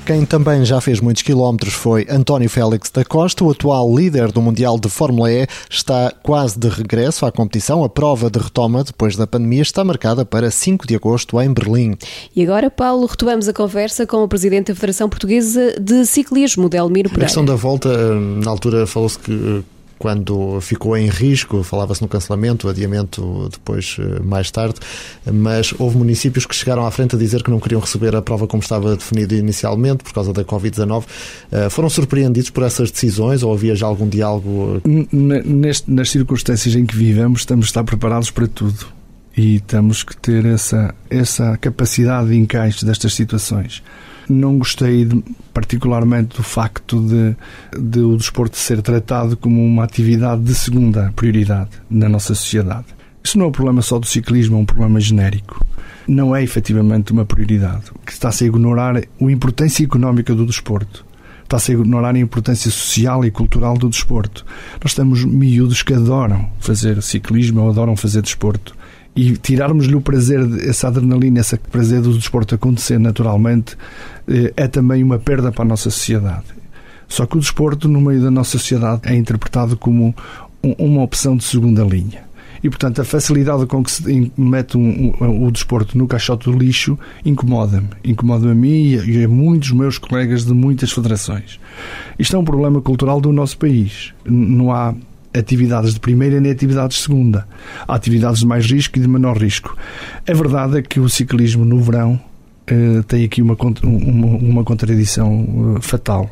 Quem 0.10 0.26
também 0.26 0.66
já 0.66 0.82
fez 0.82 1.00
muitos 1.00 1.22
quilómetros 1.22 1.72
foi 1.72 2.08
António 2.10 2.50
Félix 2.50 2.90
da 2.90 3.06
Costa, 3.06 3.44
o 3.44 3.52
atual 3.52 3.96
líder 3.96 4.32
do 4.32 4.42
Mundial 4.42 4.80
de 4.80 4.90
Fórmula 4.90 5.32
E, 5.32 5.46
está 5.70 6.12
quase 6.24 6.58
de 6.58 6.68
regresso 6.68 7.28
à 7.28 7.32
competição. 7.32 7.84
A 7.84 7.90
prova 7.90 8.28
de 8.28 8.40
retoma 8.40 8.84
depois 8.84 9.16
da 9.16 9.28
pandemia 9.28 9.62
está 9.62 9.84
marcada 9.84 10.26
para 10.26 10.50
5 10.50 10.88
de 10.88 10.96
agosto 10.96 11.40
em 11.40 11.54
Berlim. 11.54 11.96
E 12.36 12.42
agora, 12.42 12.72
Paulo, 12.72 13.06
retomamos 13.06 13.48
a 13.48 13.54
conversa 13.54 14.08
com 14.08 14.24
o 14.24 14.28
presidente 14.28 14.70
da 14.70 14.74
Federação 14.74 15.08
Portuguesa 15.08 15.80
de 15.80 16.04
Ciclismo, 16.08 16.70
Delmiro 16.70 17.10
Pereira. 17.10 17.26
A 17.26 17.28
questão 17.28 17.46
da 17.46 17.54
volta, 17.54 18.16
na 18.16 18.50
altura 18.50 18.88
falou-se 18.88 19.20
que 19.20 19.32
eh, 19.32 19.62
quando 20.00 20.60
ficou 20.62 20.98
em 20.98 21.10
risco, 21.10 21.62
falava-se 21.62 22.02
no 22.02 22.08
cancelamento, 22.08 22.70
adiamento 22.70 23.50
depois 23.52 23.98
eh, 24.00 24.22
mais 24.24 24.50
tarde, 24.50 24.80
mas 25.32 25.74
houve 25.78 25.98
municípios 25.98 26.46
que 26.46 26.56
chegaram 26.56 26.86
à 26.86 26.92
frente 26.92 27.18
a 27.18 27.20
dizer 27.20 27.44
que 27.44 27.52
não 27.52 27.60
queriam 27.60 27.82
receber 27.82 28.16
a 28.16 28.22
prova 28.22 28.48
como 28.48 28.64
estava 28.64 28.96
definido 28.96 29.36
inicialmente 29.36 30.02
por 30.02 30.14
causa 30.14 30.32
da 30.32 30.46
Covid-19. 30.46 31.04
Eh, 31.52 31.70
foram 31.70 31.90
surpreendidos 31.90 32.50
por 32.50 32.64
essas 32.64 32.90
decisões 32.90 33.44
ou 33.44 33.54
havia 33.54 33.76
já 33.76 33.86
algum 33.86 34.08
diálogo? 34.08 34.82
Neste, 35.12 35.92
nas 35.92 36.10
circunstâncias 36.10 36.74
em 36.76 36.86
que 36.86 36.96
vivemos, 36.96 37.42
estamos 37.42 37.66
a 37.66 37.68
estar 37.68 37.84
preparados 37.84 38.32
para 38.32 38.48
tudo 38.48 38.88
e 39.36 39.60
temos 39.60 40.02
que 40.02 40.16
ter 40.16 40.46
essa, 40.46 40.96
essa 41.10 41.58
capacidade 41.58 42.30
de 42.30 42.38
encaixe 42.38 42.86
destas 42.86 43.14
situações 43.14 43.84
não 44.30 44.58
gostei 44.58 45.08
particularmente 45.54 46.38
do 46.38 46.44
facto 46.44 47.02
de, 47.02 47.36
de 47.80 48.00
o 48.00 48.16
desporto 48.16 48.58
ser 48.58 48.82
tratado 48.82 49.36
como 49.36 49.66
uma 49.66 49.84
atividade 49.84 50.44
de 50.44 50.54
segunda 50.54 51.12
prioridade 51.16 51.72
na 51.90 52.08
nossa 52.08 52.36
sociedade. 52.36 52.86
Isso 53.24 53.38
não 53.38 53.46
é 53.46 53.50
um 53.50 53.52
problema 53.52 53.82
só 53.82 54.00
do 54.00 54.06
ciclismo, 54.06 54.58
é 54.58 54.60
um 54.60 54.66
problema 54.66 55.00
genérico. 55.00 55.66
Não 56.08 56.36
é 56.36 56.44
efetivamente 56.44 57.12
uma 57.12 57.26
prioridade. 57.26 57.92
Está-se 58.08 58.44
a 58.44 58.48
ignorar 58.48 58.98
a 58.98 59.32
importância 59.32 59.84
económica 59.84 60.34
do 60.34 60.46
desporto. 60.46 61.06
Está-se 61.44 61.72
a 61.72 61.76
ignorar 61.76 62.16
a 62.16 62.20
importância 62.20 62.70
social 62.70 63.26
e 63.26 63.32
cultural 63.32 63.76
do 63.76 63.90
desporto. 63.90 64.46
Nós 64.84 64.94
temos 64.94 65.26
miúdos 65.26 65.84
que 65.84 65.94
adoram 65.94 66.50
fazer 66.60 67.02
ciclismo 67.02 67.62
ou 67.62 67.70
adoram 67.72 67.96
fazer 67.96 68.22
desporto 68.22 68.78
e 69.16 69.34
tirarmos-lhe 69.34 69.96
o 69.96 70.02
prazer, 70.02 70.40
essa 70.68 70.88
adrenalina, 70.88 71.40
esse 71.40 71.58
prazer 71.58 72.02
do 72.02 72.14
desporto 72.18 72.56
acontecer 72.56 73.00
naturalmente, 73.00 73.78
eh, 74.28 74.54
é 74.56 74.68
também 74.68 75.04
uma 75.04 75.20
perda 75.20 75.52
para 75.52 75.64
a 75.64 75.68
nossa 75.68 75.90
sociedade. 75.90 76.46
Só 77.08 77.26
que 77.26 77.36
o 77.36 77.40
desporto, 77.40 77.88
no 77.88 78.00
meio 78.00 78.22
da 78.22 78.32
nossa 78.32 78.52
sociedade, 78.52 79.02
é 79.06 79.16
interpretado 79.16 79.76
como 79.76 80.16
uma 80.62 81.02
opção 81.02 81.36
de 81.36 81.44
segunda 81.44 81.84
linha. 81.84 82.30
E, 82.64 82.70
portanto, 82.70 83.02
a 83.02 83.06
facilidade 83.06 83.66
com 83.66 83.84
que 83.84 83.92
se 83.92 84.32
mete 84.38 84.78
um, 84.78 85.14
um, 85.22 85.46
o 85.46 85.52
desporto 85.52 85.98
no 85.98 86.08
caixote 86.08 86.52
do 86.52 86.58
lixo 86.58 87.00
incomoda-me. 87.24 87.88
Incomoda-me 88.04 88.52
a 88.52 88.56
mim 88.56 89.10
e 89.10 89.24
a 89.24 89.28
muitos 89.28 89.72
meus 89.72 89.98
colegas 89.98 90.46
de 90.46 90.54
muitas 90.54 90.92
federações. 90.92 91.60
Isto 92.18 92.36
é 92.36 92.40
um 92.40 92.44
problema 92.44 92.82
cultural 92.82 93.22
do 93.22 93.32
nosso 93.32 93.58
país. 93.58 94.14
Não 94.26 94.74
há 94.74 94.94
atividades 95.34 95.94
de 95.94 96.00
primeira 96.00 96.40
nem 96.40 96.52
atividades 96.52 96.98
de 96.98 97.04
segunda. 97.04 97.48
Há 97.88 97.96
atividades 97.96 98.40
de 98.40 98.48
mais 98.48 98.66
risco 98.66 98.98
e 98.98 99.02
de 99.02 99.08
menor 99.08 99.38
risco. 99.38 99.78
A 100.28 100.34
verdade 100.34 100.80
é 100.80 100.82
que 100.82 101.00
o 101.00 101.08
ciclismo 101.08 101.64
no 101.66 101.80
verão 101.80 102.20
eh, 102.70 103.02
tem 103.08 103.26
aqui 103.26 103.42
uma, 103.42 103.58
uma, 103.84 104.28
uma 104.28 104.64
contradição 104.64 105.42
uh, 105.76 105.82
fatal. 105.82 106.30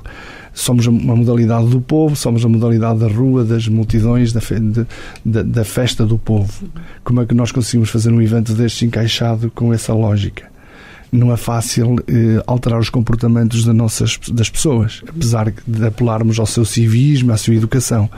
Somos 0.53 0.85
uma 0.85 1.15
modalidade 1.15 1.67
do 1.67 1.81
povo, 1.81 2.15
somos 2.15 2.45
a 2.45 2.49
modalidade 2.49 2.99
da 2.99 3.07
rua, 3.07 3.43
das 3.43 3.67
multidões, 3.67 4.31
da, 4.31 4.41
fe, 4.41 4.59
de, 4.59 4.85
da, 5.25 5.41
da, 5.41 5.63
festa 5.63 6.05
do 6.05 6.17
povo. 6.17 6.67
Como 7.03 7.21
é 7.21 7.25
que 7.25 7.33
nós 7.33 7.51
conseguimos 7.51 7.89
fazer 7.89 8.11
um 8.11 8.21
evento 8.21 8.53
deste 8.53 8.85
encaixado 8.85 9.51
com 9.53 9.73
essa 9.73 9.93
lógica? 9.93 10.45
Não 11.11 11.31
é 11.31 11.37
fácil 11.37 11.95
uh, 11.95 12.03
alterar 12.45 12.79
os 12.79 12.89
comportamentos 12.89 13.65
das, 13.65 13.75
nossas, 13.75 14.19
das 14.31 14.49
pessoas, 14.49 15.01
apesar 15.07 15.51
de 15.65 15.85
apelarmos 15.85 16.39
ao 16.39 16.45
seu 16.45 16.65
civismo, 16.65 17.31
à 17.31 17.37
sua 17.37 17.55
educação. 17.55 18.09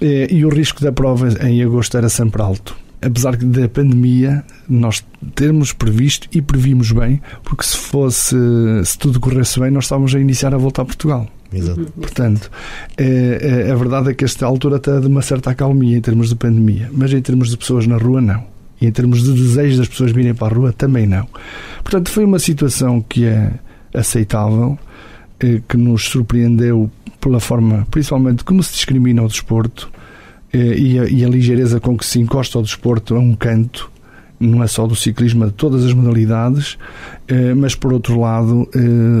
E 0.00 0.44
o 0.44 0.48
risco 0.48 0.82
da 0.82 0.90
prova 0.90 1.28
em 1.46 1.62
agosto 1.62 1.96
era 1.96 2.08
sempre 2.08 2.40
alto. 2.40 2.76
Apesar 3.02 3.36
da 3.36 3.68
pandemia, 3.68 4.44
nós 4.68 5.04
termos 5.34 5.72
previsto 5.72 6.28
e 6.32 6.42
previmos 6.42 6.92
bem, 6.92 7.20
porque 7.42 7.64
se 7.64 7.76
fosse, 7.76 8.36
se 8.84 8.98
tudo 8.98 9.18
corresse 9.18 9.58
bem, 9.58 9.70
nós 9.70 9.84
estávamos 9.84 10.14
a 10.14 10.20
iniciar 10.20 10.54
a 10.54 10.58
voltar 10.58 10.82
a 10.82 10.84
Portugal. 10.84 11.26
Exato. 11.52 11.92
Portanto, 11.96 12.50
é, 12.96 13.64
é, 13.66 13.70
a 13.70 13.74
verdade 13.74 14.10
é 14.10 14.14
que 14.14 14.24
esta 14.24 14.46
altura 14.46 14.76
está 14.76 15.00
de 15.00 15.06
uma 15.06 15.22
certa 15.22 15.50
acalmia 15.50 15.96
em 15.96 16.00
termos 16.00 16.28
de 16.28 16.36
pandemia, 16.36 16.88
mas 16.92 17.12
em 17.12 17.20
termos 17.20 17.50
de 17.50 17.56
pessoas 17.56 17.86
na 17.86 17.96
rua, 17.96 18.20
não. 18.20 18.44
E 18.80 18.86
em 18.86 18.92
termos 18.92 19.22
de 19.22 19.32
desejo 19.32 19.78
das 19.78 19.88
pessoas 19.88 20.12
virem 20.12 20.34
para 20.34 20.54
a 20.54 20.56
rua, 20.56 20.72
também 20.72 21.06
não. 21.06 21.26
Portanto, 21.82 22.10
foi 22.10 22.24
uma 22.24 22.38
situação 22.38 23.00
que 23.00 23.24
é 23.24 23.52
aceitável, 23.92 24.78
eh, 25.40 25.60
que 25.68 25.76
nos 25.76 26.04
surpreendeu 26.04 26.90
pela 27.20 27.40
forma, 27.40 27.86
principalmente, 27.90 28.44
como 28.44 28.62
se 28.62 28.72
discrimina 28.72 29.22
o 29.22 29.28
desporto 29.28 29.90
eh, 30.52 30.78
e 30.78 30.98
a, 30.98 31.04
e 31.04 31.24
a 31.24 31.28
ligeireza 31.28 31.78
com 31.78 31.96
que 31.96 32.04
se 32.04 32.18
encosta 32.18 32.58
ao 32.58 32.62
desporto 32.62 33.14
a 33.14 33.18
um 33.18 33.34
canto 33.34 33.90
não 34.38 34.64
é 34.64 34.66
só 34.66 34.86
do 34.86 34.96
ciclismo, 34.96 35.44
de 35.44 35.52
todas 35.52 35.84
as 35.84 35.92
modalidades, 35.92 36.78
eh, 37.28 37.52
mas 37.52 37.74
por 37.74 37.92
outro 37.92 38.18
lado, 38.18 38.66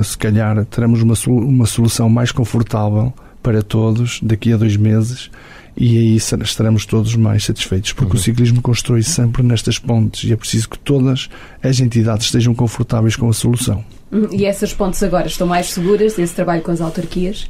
se 0.02 0.16
calhar 0.16 0.64
teremos 0.64 1.02
uma, 1.02 1.14
uma 1.28 1.66
solução 1.66 2.08
mais 2.08 2.32
confortável 2.32 3.12
para 3.42 3.62
todos 3.62 4.18
daqui 4.22 4.52
a 4.52 4.56
dois 4.56 4.76
meses 4.76 5.30
e 5.76 5.96
aí 5.96 6.16
estaremos 6.16 6.84
todos 6.84 7.14
mais 7.16 7.44
satisfeitos, 7.44 7.92
porque 7.92 8.12
uhum. 8.12 8.18
o 8.18 8.22
ciclismo 8.22 8.62
constrói 8.62 9.02
sempre 9.02 9.42
nestas 9.42 9.78
pontes 9.78 10.28
e 10.28 10.32
é 10.32 10.36
preciso 10.36 10.68
que 10.68 10.78
todas 10.78 11.28
as 11.62 11.80
entidades 11.80 12.26
estejam 12.26 12.54
confortáveis 12.54 13.16
com 13.16 13.28
a 13.28 13.32
solução. 13.32 13.84
Uhum. 14.10 14.28
E 14.32 14.44
essas 14.44 14.74
pontes 14.74 15.02
agora 15.02 15.26
estão 15.26 15.46
mais 15.46 15.70
seguras 15.70 16.14
desse 16.14 16.34
trabalho 16.34 16.62
com 16.62 16.70
as 16.70 16.80
autarquias? 16.80 17.48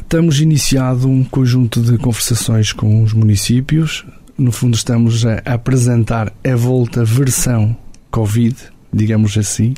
Estamos 0.00 0.40
iniciado 0.40 1.08
um 1.08 1.24
conjunto 1.24 1.80
de 1.80 1.96
conversações 1.98 2.72
com 2.72 3.02
os 3.02 3.12
municípios. 3.12 4.04
No 4.36 4.52
fundo, 4.52 4.76
estamos 4.76 5.24
a 5.24 5.38
apresentar 5.44 6.32
a 6.44 6.56
volta 6.56 7.04
versão 7.04 7.76
Covid, 8.10 8.56
digamos 8.92 9.36
assim, 9.36 9.74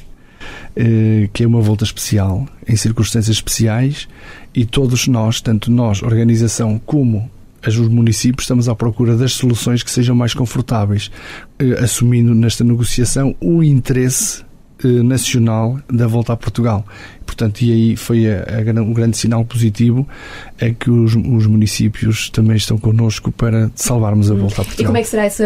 eh, 0.74 1.28
que 1.32 1.44
é 1.44 1.46
uma 1.46 1.60
volta 1.60 1.84
especial, 1.84 2.46
em 2.66 2.76
circunstâncias 2.76 3.36
especiais, 3.36 4.08
e 4.54 4.64
todos 4.64 5.06
nós, 5.06 5.40
tanto 5.40 5.70
nós, 5.70 6.02
organização, 6.02 6.80
como 6.84 7.30
os 7.66 7.76
municípios, 7.88 8.44
estamos 8.44 8.68
à 8.68 8.74
procura 8.76 9.16
das 9.16 9.32
soluções 9.32 9.82
que 9.82 9.90
sejam 9.90 10.14
mais 10.14 10.32
confortáveis, 10.32 11.10
eh, 11.58 11.82
assumindo 11.82 12.34
nesta 12.34 12.62
negociação 12.62 13.34
o 13.40 13.62
interesse 13.62 14.45
nacional 14.84 15.78
da 15.88 16.06
volta 16.06 16.32
a 16.32 16.36
Portugal. 16.36 16.84
Portanto, 17.24 17.60
e 17.62 17.72
aí 17.72 17.96
foi 17.96 18.26
a, 18.30 18.44
a, 18.44 18.82
um 18.82 18.92
grande 18.92 19.16
sinal 19.16 19.44
positivo 19.44 20.06
é 20.58 20.70
que 20.70 20.90
os, 20.90 21.14
os, 21.14 21.46
municípios 21.46 22.30
também 22.30 22.56
estão 22.56 22.78
connosco 22.78 23.32
para 23.32 23.70
salvarmos 23.74 24.30
a 24.30 24.34
hum. 24.34 24.38
volta 24.38 24.62
a 24.62 24.64
Portugal. 24.64 24.84
E 24.84 24.86
como 24.86 24.96
é 24.96 25.02
que 25.02 25.08
será 25.08 25.24
essa 25.24 25.44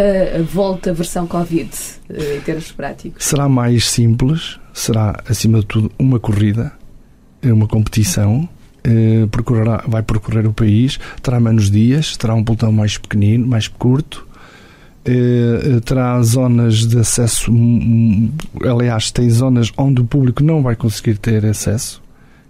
volta 0.52 0.92
versão 0.92 1.26
Covid, 1.26 1.70
eh, 2.10 2.36
em 2.36 2.40
termos 2.40 2.70
práticos? 2.70 3.24
Será 3.24 3.48
mais 3.48 3.88
simples, 3.88 4.58
será 4.72 5.20
acima 5.28 5.60
de 5.60 5.66
tudo 5.66 5.90
uma 5.98 6.20
corrida, 6.20 6.72
uma 7.42 7.66
competição. 7.66 8.48
Eh, 8.84 9.26
vai 9.88 10.02
percorrer 10.02 10.46
o 10.46 10.52
país, 10.52 10.98
terá 11.22 11.38
menos 11.40 11.70
dias, 11.70 12.16
terá 12.16 12.34
um 12.34 12.44
pelotão 12.44 12.72
mais 12.72 12.96
pequenino, 12.96 13.46
mais 13.46 13.68
curto, 13.68 14.26
eh, 15.04 15.80
terá 15.84 16.22
zonas 16.22 16.86
de 16.86 16.98
acesso, 16.98 17.52
aliás, 18.62 19.10
tem 19.10 19.30
zonas 19.30 19.72
onde 19.76 20.00
o 20.02 20.04
público 20.04 20.42
não 20.42 20.62
vai 20.62 20.76
conseguir 20.76 21.16
ter 21.18 21.44
acesso, 21.46 22.02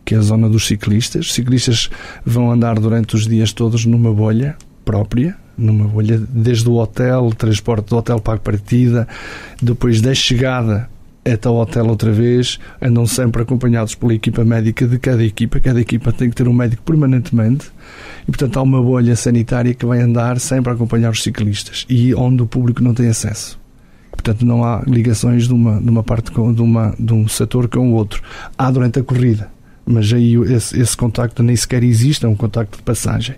que 0.05 0.15
é 0.15 0.19
a 0.19 0.23
zona 0.23 0.49
dos 0.49 0.67
ciclistas. 0.67 1.27
Os 1.27 1.35
ciclistas 1.35 1.91
vão 2.25 2.51
andar 2.51 2.79
durante 2.79 3.15
os 3.15 3.27
dias 3.27 3.53
todos 3.53 3.87
numa 3.87 4.13
bolha 4.13 4.57
própria, 4.85 5.37
numa 5.57 5.87
bolha 5.87 6.19
desde 6.19 6.69
o 6.69 6.75
hotel, 6.75 7.31
transporte 7.37 7.91
do 7.91 7.97
hotel 7.97 8.21
para 8.21 8.35
a 8.35 8.39
partida, 8.39 9.07
depois 9.63 10.01
da 10.01 10.15
chegada 10.15 10.89
até 11.25 11.49
ao 11.49 11.57
hotel 11.57 11.87
outra 11.87 12.13
vez, 12.13 12.59
andam 12.81 13.07
sempre 13.07 13.43
acompanhados 13.43 13.95
pela 13.95 14.15
equipa 14.15 14.45
médica 14.45 14.87
de 14.87 14.99
cada 14.99 15.23
equipa. 15.23 15.61
Cada 15.61 15.81
equipa 15.81 16.13
tem 16.13 16.31
que 16.31 16.37
ter 16.37 16.49
um 16.49 16.53
médico 16.53 16.83
permanentemente 16.83 17.71
e, 18.23 18.27
portanto, 18.27 18.59
há 18.59 18.63
uma 18.63 18.83
bolha 18.83 19.15
sanitária 19.17 19.75
que 19.75 19.85
vai 19.85 20.01
andar 20.01 20.41
sempre 20.41 20.71
a 20.71 20.75
acompanhar 20.75 21.11
os 21.11 21.23
ciclistas 21.23 21.87
e 21.89 22.15
onde 22.15 22.43
o 22.43 22.47
público 22.47 22.83
não 22.83 22.95
tem 22.95 23.09
acesso. 23.09 23.59
Portanto, 24.11 24.45
não 24.45 24.65
há 24.65 24.83
ligações 24.87 25.47
de 25.47 25.55
uma, 25.55 25.81
de 25.81 25.89
uma 25.89 26.03
parte 26.03 26.31
com, 26.31 26.53
de, 26.53 26.61
uma, 26.61 26.95
de 26.99 27.13
um 27.13 27.27
setor 27.29 27.69
com 27.69 27.91
o 27.91 27.95
outro. 27.95 28.23
Há 28.57 28.71
durante 28.71 28.99
a 28.99 29.03
corrida, 29.03 29.49
mas 29.87 30.13
aí 30.13 30.35
esse, 30.53 30.79
esse 30.79 30.97
contacto 30.97 31.43
nem 31.43 31.57
sequer 31.57 31.83
existe, 31.83 32.25
é 32.27 32.29
um 32.29 32.35
contacto 32.35 32.79
de 32.79 32.83
passagem. 32.83 33.37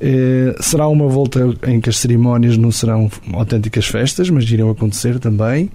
Eh, 0.00 0.54
será 0.60 0.88
uma 0.88 1.08
volta 1.08 1.40
em 1.66 1.80
que 1.80 1.90
as 1.90 1.98
cerimónias 1.98 2.56
não 2.56 2.70
serão 2.70 3.10
autênticas 3.32 3.86
festas, 3.86 4.30
mas 4.30 4.50
irão 4.50 4.70
acontecer 4.70 5.18
também. 5.18 5.70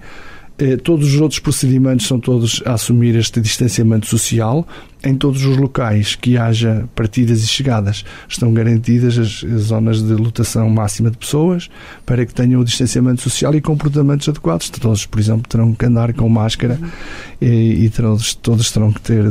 Eh, 0.56 0.76
todos 0.76 1.14
os 1.14 1.20
outros 1.20 1.40
procedimentos 1.40 2.06
são 2.06 2.20
todos 2.20 2.62
a 2.64 2.74
assumir 2.74 3.16
este 3.16 3.40
distanciamento 3.40 4.06
social. 4.06 4.66
Em 5.02 5.14
todos 5.14 5.44
os 5.44 5.56
locais 5.58 6.14
que 6.14 6.38
haja 6.38 6.88
partidas 6.94 7.42
e 7.42 7.46
chegadas 7.46 8.04
estão 8.26 8.54
garantidas 8.54 9.18
as, 9.18 9.44
as 9.44 9.62
zonas 9.64 10.02
de 10.02 10.14
lotação 10.14 10.70
máxima 10.70 11.10
de 11.10 11.18
pessoas 11.18 11.68
para 12.06 12.24
que 12.24 12.32
tenham 12.32 12.60
o 12.60 12.64
distanciamento 12.64 13.20
social 13.20 13.54
e 13.54 13.60
comportamentos 13.60 14.26
adequados. 14.28 14.70
Todos, 14.70 15.04
por 15.04 15.20
exemplo, 15.20 15.42
terão 15.46 15.74
que 15.74 15.84
andar 15.84 16.14
com 16.14 16.26
máscara 16.28 16.78
e, 17.38 17.84
e 17.84 17.90
todos, 17.90 18.34
todos 18.34 18.70
terão 18.70 18.92
que 18.92 19.00
ter, 19.00 19.24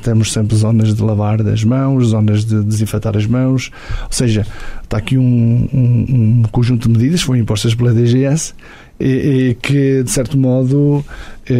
temos 0.00 0.32
sempre 0.32 0.56
zonas 0.56 0.94
de 0.94 1.02
lavar 1.02 1.42
das 1.42 1.62
mãos, 1.62 2.06
zonas 2.06 2.44
de 2.44 2.62
desinfetar 2.62 3.14
as 3.14 3.26
mãos, 3.26 3.70
ou 4.04 4.12
seja, 4.12 4.46
está 4.82 4.96
aqui 4.96 5.18
um, 5.18 5.68
um, 5.74 6.40
um 6.40 6.42
conjunto 6.50 6.88
de 6.88 6.94
medidas 6.94 7.20
que 7.20 7.26
foram 7.26 7.40
impostas 7.40 7.74
pela 7.74 7.92
DGS 7.92 8.54
e, 9.02 9.48
e 9.50 9.54
que, 9.54 10.02
de 10.02 10.10
certo 10.10 10.38
modo, 10.38 11.04
eh, 11.48 11.54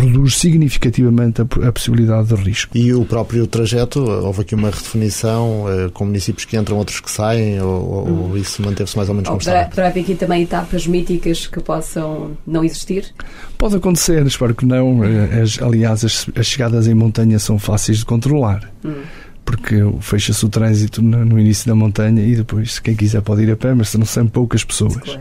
reduz 0.00 0.38
significativamente 0.38 1.42
a, 1.42 1.68
a, 1.68 1.72
possibilidade 1.72 2.28
de 2.28 2.34
risco. 2.34 2.76
E 2.76 2.94
o 2.94 3.04
próprio 3.04 3.46
trajeto, 3.46 4.00
houve 4.00 4.40
aqui 4.40 4.54
uma 4.54 4.70
redefinição 4.70 5.66
eh, 5.68 5.90
com 5.92 6.06
municípios 6.06 6.46
que 6.46 6.56
entram, 6.56 6.78
outros 6.78 7.00
que 7.00 7.10
saem, 7.10 7.60
ou, 7.60 8.08
hum. 8.08 8.30
ou 8.30 8.38
isso 8.38 8.62
manteve-se 8.62 8.96
mais 8.96 9.08
ou 9.08 9.14
menos 9.14 9.28
como 9.28 9.40
está? 9.40 9.64
Poderá 9.66 9.88
haver 9.88 10.00
aqui 10.00 10.14
também 10.14 10.42
etapas 10.42 10.86
míticas 10.86 11.46
que 11.46 11.60
possam 11.60 12.32
não 12.46 12.64
existir? 12.64 13.12
Pode 13.58 13.76
acontecer, 13.76 14.26
espero 14.26 14.54
que 14.54 14.64
não. 14.64 15.04
Eh, 15.04 15.42
as, 15.42 15.60
aliás, 15.60 16.04
as, 16.04 16.26
as 16.34 16.46
chegadas 16.46 16.86
em 16.86 16.94
montanha 16.94 17.38
são 17.38 17.58
fáceis 17.58 17.98
de 17.98 18.04
controlar. 18.06 18.72
Hum 18.84 19.02
porque 19.44 19.76
fecha-se 20.00 20.44
o 20.44 20.48
trânsito 20.48 21.02
no, 21.02 21.38
início 21.38 21.66
da 21.66 21.74
montanha 21.74 22.22
e 22.24 22.36
depois, 22.36 22.78
quem 22.78 22.94
quiser 22.94 23.20
pode 23.22 23.42
ir 23.42 23.50
a 23.50 23.56
pé, 23.56 23.74
mas 23.74 23.88
são 23.88 24.04
sempre 24.04 24.32
poucas 24.32 24.64
pessoas. 24.64 24.94
Claro. 24.94 25.20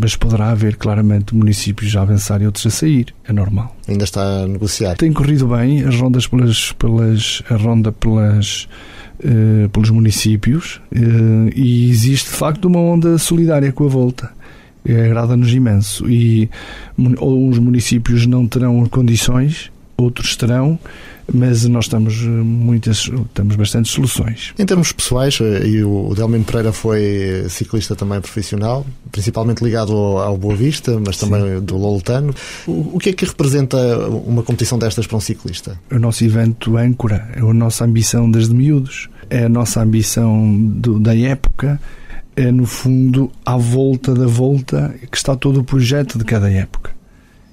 Mas 0.00 0.14
poderá 0.14 0.50
haver 0.50 0.76
claramente 0.76 1.34
municípios 1.34 1.94
a 1.96 2.02
avançar 2.02 2.40
e 2.42 2.46
outros 2.46 2.66
a 2.66 2.70
sair, 2.70 3.14
é 3.26 3.32
normal. 3.32 3.76
Ainda 3.88 4.04
está 4.04 4.22
a 4.22 4.46
negociar. 4.46 4.96
Tem 4.96 5.12
corrido 5.12 5.48
bem 5.48 5.84
as 5.84 5.96
rondas 5.96 6.26
pelas, 6.26 6.72
pelas 6.72 7.42
a 7.50 7.56
ronda 7.56 7.90
pelas 7.90 8.68
uh, 9.24 9.68
pelos 9.70 9.90
municípios 9.90 10.80
uh, 10.92 11.50
e 11.54 11.90
existe 11.90 12.30
de 12.30 12.36
facto 12.36 12.66
uma 12.66 12.78
onda 12.78 13.18
solidária 13.18 13.72
com 13.72 13.84
a 13.84 13.88
volta 13.88 14.30
agrada-nos 14.88 15.52
imenso 15.52 16.08
e 16.08 16.48
os 16.96 17.58
municípios 17.58 18.24
não 18.26 18.46
terão 18.48 18.82
condições 18.86 19.70
outros 20.00 20.36
terão, 20.36 20.78
mas 21.32 21.64
nós 21.64 21.84
estamos 21.84 22.22
muitas, 22.22 23.10
temos 23.34 23.56
bastantes 23.56 23.92
soluções. 23.92 24.52
Em 24.58 24.66
termos 24.66 24.92
pessoais, 24.92 25.38
eh, 25.40 25.66
e 25.66 25.84
o 25.84 26.14
Delmino 26.14 26.44
Pereira 26.44 26.72
foi 26.72 27.44
ciclista 27.48 27.94
também 27.94 28.20
profissional, 28.20 28.86
principalmente 29.10 29.62
ligado 29.62 29.92
ao, 29.92 30.36
Boa 30.36 30.56
Vista, 30.56 31.00
mas 31.04 31.16
também 31.18 31.58
Sim. 31.58 31.64
do 31.64 31.76
Loltano. 31.76 32.34
O, 32.66 32.96
o 32.96 32.98
que 32.98 33.10
é 33.10 33.12
que 33.12 33.24
representa 33.24 33.76
uma 34.08 34.42
competição 34.42 34.78
destas 34.78 35.06
para 35.06 35.16
um 35.16 35.20
ciclista? 35.20 35.78
O 35.90 35.98
nosso 35.98 36.24
evento 36.24 36.76
âncora, 36.76 37.28
é 37.34 37.40
a 37.40 37.54
nossa 37.54 37.84
ambição 37.84 38.30
desde 38.30 38.54
miúdos, 38.54 39.08
é 39.28 39.44
a 39.44 39.48
nossa 39.48 39.82
ambição 39.82 40.56
do, 40.58 40.98
da 40.98 41.16
época, 41.16 41.80
é 42.36 42.50
no 42.50 42.66
fundo 42.66 43.30
à 43.44 43.56
volta 43.56 44.14
da 44.14 44.26
volta 44.26 44.94
que 45.10 45.16
está 45.16 45.36
todo 45.36 45.60
o 45.60 45.64
projeto 45.64 46.18
de 46.18 46.24
cada 46.24 46.50
época 46.50 46.99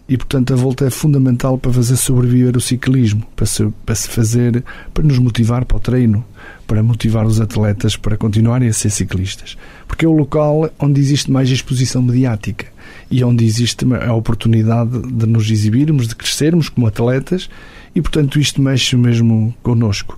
e 0.09 0.15
portanto 0.15 0.53
a 0.53 0.55
volta 0.55 0.85
é 0.85 0.89
fundamental 0.89 1.57
para 1.57 1.73
fazer 1.73 1.97
sobreviver 1.97 2.55
o 2.55 2.61
ciclismo, 2.61 3.23
para 3.35 3.45
se, 3.45 3.67
para 3.85 3.95
se 3.95 4.07
fazer, 4.07 4.63
para 4.93 5.03
nos 5.03 5.19
motivar 5.19 5.65
para 5.65 5.77
o 5.77 5.79
treino, 5.79 6.23
para 6.65 6.81
motivar 6.81 7.25
os 7.25 7.41
atletas 7.41 7.95
para 7.95 8.15
continuarem 8.15 8.69
a 8.69 8.73
ser 8.73 8.89
ciclistas, 8.89 9.57
porque 9.87 10.05
é 10.05 10.07
o 10.07 10.13
local 10.13 10.69
onde 10.79 11.01
existe 11.01 11.29
mais 11.29 11.49
exposição 11.49 12.01
mediática 12.01 12.67
e 13.11 13.23
onde 13.23 13.45
existe 13.45 13.85
a 13.93 14.13
oportunidade 14.13 15.01
de 15.01 15.25
nos 15.25 15.49
exibirmos, 15.49 16.07
de 16.07 16.15
crescermos 16.15 16.69
como 16.69 16.87
atletas 16.87 17.49
e 17.93 18.01
portanto 18.01 18.39
isto 18.39 18.61
mexe 18.61 18.95
mesmo 18.95 19.53
connosco. 19.61 20.17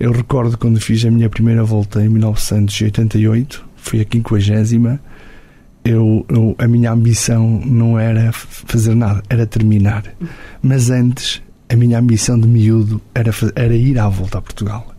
Eu 0.00 0.12
recordo 0.12 0.56
quando 0.56 0.80
fiz 0.80 1.04
a 1.04 1.10
minha 1.10 1.28
primeira 1.28 1.64
volta 1.64 2.02
em 2.02 2.08
1988, 2.08 3.64
foi 3.76 4.00
a 4.00 4.04
quinquagésima 4.04 5.00
eu, 5.88 6.26
eu, 6.28 6.54
a 6.58 6.68
minha 6.68 6.92
ambição 6.92 7.62
não 7.64 7.98
era 7.98 8.30
fazer 8.32 8.94
nada, 8.94 9.22
era 9.30 9.46
terminar. 9.46 10.04
Mas 10.62 10.90
antes, 10.90 11.42
a 11.66 11.74
minha 11.74 11.98
ambição 11.98 12.38
de 12.38 12.46
miúdo 12.46 13.00
era, 13.14 13.30
era 13.56 13.74
ir 13.74 13.98
à 13.98 14.06
volta 14.06 14.36
a 14.36 14.42
Portugal. 14.42 14.94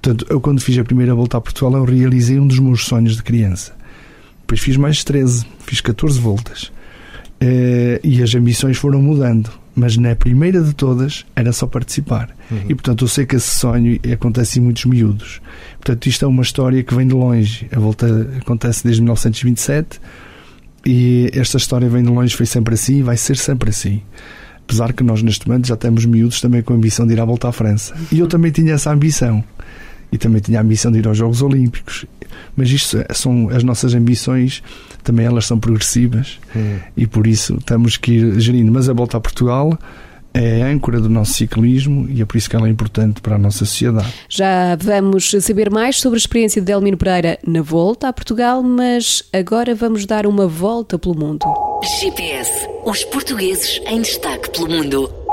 Portanto, 0.00 0.26
eu 0.30 0.40
quando 0.40 0.62
fiz 0.62 0.78
a 0.78 0.84
primeira 0.84 1.14
volta 1.14 1.36
a 1.36 1.40
Portugal, 1.42 1.74
eu 1.74 1.84
realizei 1.84 2.38
um 2.38 2.46
dos 2.46 2.58
meus 2.58 2.86
sonhos 2.86 3.16
de 3.16 3.22
criança. 3.22 3.74
Depois 4.40 4.60
fiz 4.60 4.78
mais 4.78 5.04
13, 5.04 5.46
fiz 5.58 5.82
14 5.82 6.18
voltas. 6.18 6.72
Uh, 7.42 8.00
e 8.02 8.22
as 8.22 8.34
ambições 8.34 8.78
foram 8.78 9.02
mudando 9.02 9.50
mas 9.74 9.96
na 9.96 10.14
primeira 10.14 10.62
de 10.62 10.72
todas 10.74 11.24
era 11.34 11.52
só 11.52 11.66
participar. 11.66 12.30
Uhum. 12.50 12.58
E 12.68 12.74
portanto 12.74 13.04
eu 13.04 13.08
sei 13.08 13.26
que 13.26 13.36
esse 13.36 13.58
sonho 13.58 13.98
acontece 14.12 14.58
em 14.58 14.62
muitos 14.62 14.84
miúdos. 14.84 15.40
Portanto, 15.76 16.06
isto 16.06 16.24
é 16.24 16.28
uma 16.28 16.42
história 16.42 16.82
que 16.82 16.94
vem 16.94 17.06
de 17.06 17.14
longe. 17.14 17.68
A 17.72 17.78
volta 17.78 18.06
acontece 18.40 18.84
desde 18.84 19.02
1927 19.02 20.00
E 20.86 21.30
esta 21.34 21.56
história 21.56 21.88
vem 21.88 22.02
de 22.02 22.10
longe, 22.10 22.36
foi 22.36 22.46
sempre 22.46 22.74
assim 22.74 22.98
e 22.98 23.02
vai 23.02 23.16
ser 23.16 23.36
sempre 23.36 23.70
assim. 23.70 24.02
Apesar 24.64 24.92
que 24.92 25.02
nós, 25.02 25.22
neste 25.22 25.46
momento, 25.46 25.66
já 25.66 25.76
temos 25.76 26.06
miúdos 26.06 26.40
também 26.40 26.62
com 26.62 26.72
a 26.72 26.76
ambição 26.76 27.06
de 27.06 27.12
ir 27.12 27.20
à 27.20 27.24
volta 27.24 27.48
à 27.48 27.52
França. 27.52 27.94
E 28.10 28.18
eu 28.18 28.26
também 28.26 28.50
tinha 28.50 28.72
essa 28.72 28.90
ambição. 28.90 29.44
E 30.14 30.18
também 30.18 30.40
tinha 30.40 30.60
a 30.60 30.62
ambição 30.62 30.92
de 30.92 31.00
ir 31.00 31.08
aos 31.08 31.18
Jogos 31.18 31.42
Olímpicos. 31.42 32.06
Mas 32.56 32.70
isto 32.70 33.04
são 33.12 33.48
as 33.48 33.64
nossas 33.64 33.94
ambições, 33.94 34.62
também 35.02 35.26
elas 35.26 35.44
são 35.44 35.58
progressivas. 35.58 36.38
Hum. 36.54 36.78
E 36.96 37.04
por 37.04 37.26
isso 37.26 37.58
temos 37.66 37.96
que 37.96 38.12
ir 38.12 38.40
gerindo. 38.40 38.70
Mas 38.70 38.88
a 38.88 38.92
volta 38.92 39.16
a 39.16 39.20
Portugal 39.20 39.76
é 40.32 40.62
a 40.62 40.66
âncora 40.68 41.00
do 41.00 41.08
nosso 41.08 41.32
ciclismo 41.32 42.06
e 42.08 42.22
é 42.22 42.24
por 42.24 42.36
isso 42.36 42.48
que 42.48 42.54
ela 42.54 42.68
é 42.68 42.70
importante 42.70 43.20
para 43.20 43.34
a 43.34 43.38
nossa 43.38 43.58
sociedade. 43.64 44.06
Já 44.28 44.76
vamos 44.76 45.34
saber 45.40 45.68
mais 45.68 45.98
sobre 45.98 46.16
a 46.16 46.18
experiência 46.18 46.62
de 46.62 46.66
Delmino 46.66 46.96
Pereira 46.96 47.36
na 47.44 47.60
volta 47.60 48.06
a 48.06 48.12
Portugal, 48.12 48.62
mas 48.62 49.24
agora 49.32 49.74
vamos 49.74 50.06
dar 50.06 50.28
uma 50.28 50.46
volta 50.46 50.96
pelo 50.96 51.18
mundo. 51.18 51.44
GPS, 52.00 52.52
os 52.84 53.02
portugueses 53.04 53.80
em 53.86 54.00
destaque 54.00 54.50
pelo 54.50 54.68
mundo. 54.68 55.23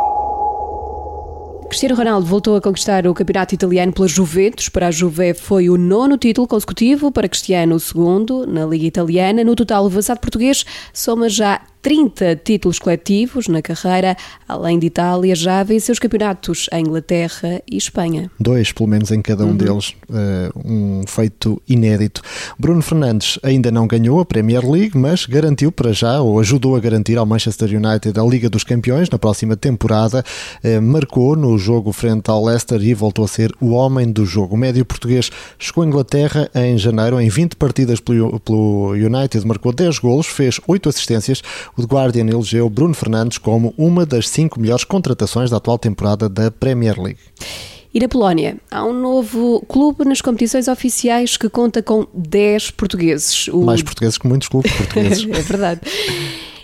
Cristiano 1.72 1.96
Ronaldo 1.96 2.28
voltou 2.28 2.58
a 2.58 2.62
conquistar 2.62 3.08
o 3.08 3.14
campeonato 3.14 3.56
italiano 3.56 3.94
pela 3.94 4.06
Juventus. 4.06 4.68
Para 4.68 4.88
a 4.88 4.92
Juve 4.92 5.34
foi 5.34 5.70
o 5.70 5.78
nono 5.78 6.18
título 6.18 6.46
consecutivo, 6.46 7.14
para 7.14 7.30
Cristiano 7.30 7.76
o 7.76 7.80
segundo 7.80 8.46
na 8.46 8.66
Liga 8.66 8.86
Italiana. 8.86 9.42
No 9.42 9.56
total, 9.56 9.86
o 9.86 9.88
avançado 9.88 10.20
português 10.20 10.66
soma 10.94 11.30
já 11.30 11.62
30 11.82 12.36
títulos 12.44 12.80
coletivos 12.80 13.48
na 13.48 13.62
carreira, 13.62 14.16
além 14.48 14.78
de 14.78 14.88
Itália, 14.88 15.36
já 15.36 15.64
venceu 15.64 15.94
os 15.94 16.00
campeonatos 16.00 16.70
em 16.72 16.82
Inglaterra 16.82 17.62
e 17.70 17.78
Espanha. 17.78 18.30
Dois, 18.40 18.72
pelo 18.72 18.88
menos, 18.88 19.12
em 19.12 19.22
cada 19.22 19.44
um 19.46 19.50
uhum. 19.50 19.58
deles, 19.58 19.96
uh, 20.10 20.52
um 20.64 21.02
feito 21.08 21.62
inédito. 21.68 22.22
Bruno 22.58 22.82
Fernandes 22.82 23.40
ainda 23.42 23.72
não 23.72 23.88
ganhou 23.88 24.20
a 24.20 24.26
Premier 24.26 24.70
League, 24.70 24.98
mas 24.98 25.26
garantiu 25.26 25.72
para 25.72 25.92
já, 25.92 26.22
ou 26.22 26.40
ajudou 26.40 26.76
a 26.76 26.80
garantir 26.80 27.18
ao 27.18 27.26
Manchester 27.26 27.70
United 27.70 28.20
a 28.20 28.24
Liga 28.24 28.50
dos 28.50 28.64
Campeões 28.64 29.10
na 29.10 29.18
próxima 29.18 29.56
temporada. 29.56 30.24
Uh, 30.64 30.82
marcou 30.82 31.36
no 31.36 31.58
jogo 31.58 31.92
frente 31.92 32.30
ao 32.30 32.46
Leicester 32.46 32.82
e 32.82 32.94
voltou 32.94 33.26
a 33.26 33.28
ser 33.28 33.52
o 33.60 33.72
homem 33.72 34.12
do 34.12 34.26
jogo. 34.26 34.56
O 34.56 34.58
médio 34.58 34.86
português 34.86 35.32
chegou 35.58 35.84
à 35.84 35.88
Inglaterra 35.88 36.50
em 36.54 36.78
janeiro, 36.78 37.20
em 37.20 37.30
20 37.30 37.56
partidas 37.56 38.00
pelo, 38.00 38.40
pelo 38.40 38.92
United, 38.92 39.46
marcou 39.48 39.74
10 39.74 40.00
golos, 40.00 40.28
fez 40.28 40.60
8 40.68 40.90
assistências 40.90 41.42
o 41.78 41.82
The 41.82 41.94
Guardian 41.94 42.28
elegeu 42.28 42.70
Bruno 42.70 42.94
Fernandes 42.94 43.38
como 43.38 43.74
uma 43.78 44.06
das 44.06 44.30
cinco 44.30 44.60
melhores 44.60 44.84
contratações 44.84 45.50
da 45.50 45.58
atual 45.58 45.78
temporada 45.78 46.28
da 46.28 46.52
Premier 46.52 47.00
League. 47.00 47.20
E 47.94 48.00
na 48.00 48.08
Polónia, 48.08 48.58
há 48.70 48.86
um 48.86 48.94
novo 48.94 49.66
clube 49.68 50.06
nas 50.06 50.22
competições 50.22 50.70
oficiais 50.70 51.36
que 51.36 51.50
conta 51.50 51.84
com 51.84 52.08
10 52.14 52.72
portugueses. 52.72 53.50
O... 53.50 53.64
Mais 53.64 53.84
portugueses 53.84 54.18
que 54.18 54.28
muitos 54.28 54.48
clubes 54.48 54.72
portugueses. 54.72 55.28
é 55.30 55.42
verdade. 55.42 55.82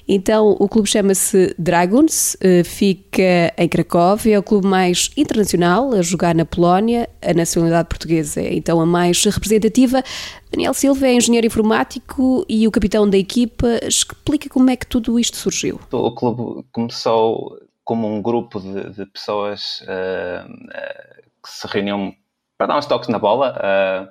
Então, 0.08 0.56
o 0.60 0.70
clube 0.70 0.88
chama-se 0.88 1.54
Dragons, 1.60 2.38
eh, 2.40 2.64
fica 2.64 3.54
em 3.58 3.68
Cracóvia, 3.68 4.36
é 4.36 4.40
o 4.40 4.44
clube 4.44 4.66
mais 4.66 5.12
internacional 5.18 5.94
a 5.94 6.02
jogar 6.02 6.34
na 6.34 6.46
Polónia, 6.46 7.10
a 7.22 7.34
nacionalidade 7.34 7.90
portuguesa 7.90 8.40
é 8.42 8.54
então 8.54 8.80
a 8.80 8.86
mais 8.86 9.22
representativa. 9.26 10.02
Daniel 10.50 10.74
Silva 10.74 11.08
é 11.08 11.14
engenheiro 11.14 11.48
informático 11.48 12.46
e 12.48 12.66
o 12.66 12.72
capitão 12.72 13.10
da 13.10 13.18
equipa. 13.18 13.68
Explica 13.84 14.50
como 14.50 14.70
é 14.70 14.78
que 14.78 14.88
tudo 14.88 15.20
isto 15.20 15.36
surgiu. 15.36 15.80
O 15.92 16.12
clube 16.14 16.66
começou 16.72 17.60
como 17.84 18.08
um 18.08 18.22
grupo 18.22 18.62
de, 18.62 18.90
de 18.92 19.06
pessoas 19.08 19.82
uh, 19.82 20.50
uh, 20.50 21.22
que 21.44 21.50
se 21.50 21.68
reuniam 21.68 22.14
para 22.58 22.68
dar 22.68 22.78
uns 22.78 22.86
toques 22.86 23.10
na 23.10 23.20
bola. 23.20 23.56
Uh, 23.58 24.08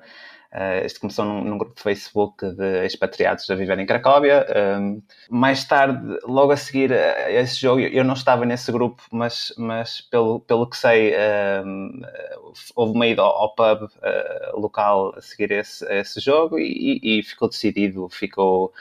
Uh, 0.57 0.87
isto 0.87 1.01
começou 1.01 1.23
num, 1.27 1.45
num, 1.45 1.59
grupo 1.59 1.75
de 1.75 1.83
Facebook 1.83 2.51
de 2.55 2.87
expatriados 2.87 3.51
a 3.51 3.55
viver 3.55 3.79
em 3.79 3.85
Cracóvia. 3.85 4.47
Um, 4.81 5.03
mais 5.29 5.63
tarde, 5.65 6.19
logo 6.25 6.51
a 6.51 6.57
seguir 6.57 6.95
a 6.95 7.31
esse 7.31 7.61
jogo, 7.61 7.83
eu 7.83 8.03
não 8.03 8.15
estava 8.15 8.47
nesse 8.47 8.73
grupo, 8.73 9.03
mas, 9.13 9.53
mas 9.59 10.01
pelo, 10.01 10.41
pelo 10.41 10.67
que 10.67 10.79
sei, 10.79 11.13
um, 11.63 12.01
houve 12.75 12.95
uma 12.95 13.07
ida 13.07 13.21
ao, 13.21 13.55
pub 13.55 13.83
uh, 13.83 14.59
local 14.59 15.13
a 15.15 15.21
seguir 15.21 15.51
esse, 15.51 15.85
esse 15.93 16.21
jogo 16.21 16.59
e, 16.59 17.01
e, 17.03 17.23
ficou 17.23 17.51
decidido, 17.51 18.09
ficou 18.09 18.73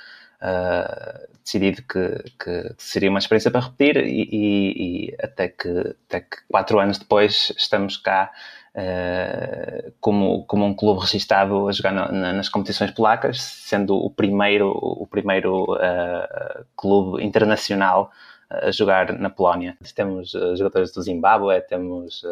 uh, 0.41 1.27
decidido 1.43 1.81
que, 1.81 2.23
que, 2.41 2.73
seria 2.77 3.09
uma 3.09 3.19
experiência 3.19 3.51
para 3.51 3.65
repetir 3.65 3.97
e, 3.97 4.29
e, 4.31 5.09
e 5.09 5.15
até, 5.21 5.49
que, 5.49 5.95
até 6.07 6.21
que 6.21 6.37
quatro 6.49 6.79
anos 6.79 6.97
depois 6.97 7.51
estamos 7.57 7.97
cá 7.97 8.31
Uh, 8.77 9.93
como, 10.01 10.43
como 10.47 10.65
um 10.65 10.73
clube 10.73 10.99
registado 10.99 11.69
a 11.69 11.71
jogar 11.71 11.93
na, 11.93 12.33
nas 12.33 12.49
competições 12.49 12.91
polacas, 12.91 13.41
sendo 13.41 13.95
o 13.95 14.09
primeiro, 14.09 14.69
o 14.69 15.07
primeiro 15.07 15.63
uh, 15.75 16.65
clube 16.75 17.23
internacional 17.23 18.11
a 18.49 18.71
jogar 18.71 19.17
na 19.17 19.29
Polónia. 19.29 19.77
Temos 19.95 20.33
uh, 20.33 20.55
jogadores 20.55 20.91
do 20.91 21.01
Zimbábue, 21.01 21.61
temos 21.61 22.23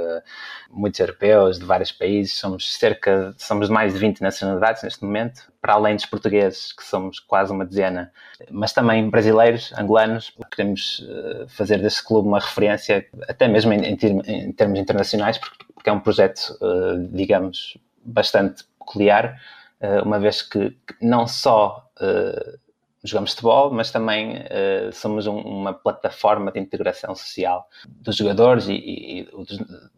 muitos 0.69 0.99
europeus 0.99 1.59
de 1.59 1.65
vários 1.65 1.91
países, 1.91 2.37
somos 2.37 2.75
cerca, 2.75 3.33
somos 3.37 3.69
mais 3.69 3.93
de 3.93 3.99
20 3.99 4.21
nacionalidades 4.21 4.83
neste 4.83 5.03
momento, 5.03 5.51
para 5.61 5.73
além 5.73 5.95
dos 5.95 6.05
portugueses, 6.05 6.71
que 6.71 6.83
somos 6.83 7.19
quase 7.19 7.51
uma 7.51 7.65
dezena, 7.65 8.11
mas 8.49 8.73
também 8.73 9.09
brasileiros, 9.09 9.73
angolanos. 9.77 10.35
Queremos 10.51 11.05
fazer 11.47 11.81
deste 11.81 12.03
clube 12.03 12.27
uma 12.27 12.39
referência, 12.39 13.05
até 13.27 13.47
mesmo 13.47 13.73
em, 13.73 13.95
termos 13.95 14.79
internacionais, 14.79 15.37
porque 15.73 15.89
é 15.89 15.93
um 15.93 15.99
projeto, 15.99 16.57
digamos, 17.11 17.77
bastante 18.03 18.63
peculiar, 18.79 19.39
uma 20.03 20.19
vez 20.19 20.41
que, 20.41 20.75
não 21.01 21.27
só 21.27 21.89
jogamos 23.03 23.31
futebol, 23.31 23.71
mas 23.71 23.91
também 23.91 24.35
somos 24.93 25.27
um, 25.27 25.37
uma 25.37 25.73
plataforma 25.73 26.51
de 26.51 26.59
integração 26.59 27.13
social 27.15 27.67
dos 27.85 28.15
jogadores 28.15 28.67
e, 28.67 28.73
e 28.73 29.29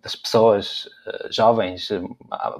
das 0.01 0.15
pessoas 0.15 0.89
jovens, 1.29 1.89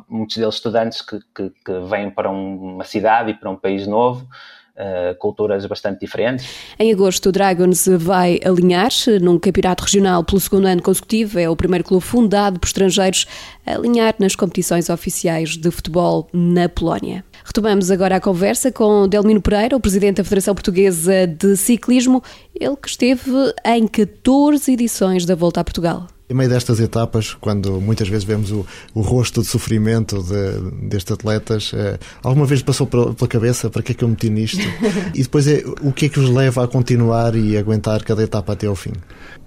muitos 0.08 0.38
deles 0.38 0.56
estudantes 0.56 1.02
que, 1.02 1.20
que, 1.34 1.50
que 1.50 1.80
vêm 1.90 2.12
para 2.12 2.30
uma 2.30 2.84
cidade 2.84 3.32
e 3.32 3.34
para 3.34 3.50
um 3.50 3.56
país 3.56 3.88
novo 3.88 4.28
uh, 4.76 5.16
culturas 5.18 5.66
bastante 5.66 6.00
diferentes. 6.00 6.48
Em 6.78 6.92
agosto, 6.92 7.30
o 7.30 7.32
Dragons 7.32 7.88
vai 7.98 8.40
alinhar-se 8.44 9.20
num 9.20 9.40
campeonato 9.40 9.84
regional 9.84 10.24
pelo 10.24 10.40
segundo 10.40 10.66
ano 10.66 10.82
consecutivo. 10.82 11.40
É 11.40 11.50
o 11.50 11.56
primeiro 11.56 11.84
clube 11.84 12.04
fundado 12.04 12.60
por 12.60 12.68
estrangeiros 12.68 13.26
a 13.66 13.74
alinhar 13.74 14.16
nas 14.20 14.36
competições 14.36 14.90
oficiais 14.90 15.58
de 15.58 15.72
futebol 15.72 16.28
na 16.34 16.70
Polónia. 16.70 17.24
Retomamos 17.46 17.92
agora 17.92 18.16
a 18.16 18.20
conversa 18.20 18.72
com 18.72 19.08
Delmino 19.08 19.40
Pereira, 19.40 19.78
o 19.78 19.80
presidente 19.80 20.18
da 20.18 20.24
Federação 20.24 20.56
Portuguesa 20.56 21.28
de 21.28 21.56
Ciclismo, 21.56 22.24
ele 22.60 22.76
que 22.76 22.90
esteve 22.90 23.32
em 23.64 23.88
14 23.88 24.74
edições 24.74 25.28
da 25.28 25.36
Volta 25.36 25.62
a 25.62 25.64
Portugal. 25.64 26.08
Em 26.28 26.34
meio 26.34 26.50
destas 26.50 26.80
etapas, 26.80 27.36
quando 27.36 27.80
muitas 27.80 28.08
vezes 28.08 28.24
vemos 28.24 28.52
o, 28.52 28.66
o 28.96 29.02
rosto 29.02 29.42
de 29.42 29.48
sofrimento 29.48 30.24
de, 30.24 30.88
destes 30.90 31.12
atletas, 31.12 31.72
eh, 31.76 32.00
alguma 32.24 32.48
vez 32.48 32.64
passou 32.64 32.88
pela, 32.88 33.14
pela, 33.14 33.28
cabeça 33.28 33.70
para 33.70 33.84
que 33.84 33.92
é 33.92 33.96
que 33.96 34.04
eu 34.04 34.08
meti 34.08 34.28
nisto? 34.32 34.58
e 35.14 35.22
depois 35.22 35.48
é 35.48 35.64
o 35.82 35.92
que 35.92 36.08
é 36.08 36.10
que 36.10 36.20
os 36.20 36.28
leva 36.28 36.64
a 36.64 36.68
continuar 36.68 37.36
e 37.36 37.56
aguentar 37.56 38.04
cada 38.04 38.24
etapa 38.24 38.54
até 38.54 38.66
ao 38.66 38.76
fim? 38.76 38.94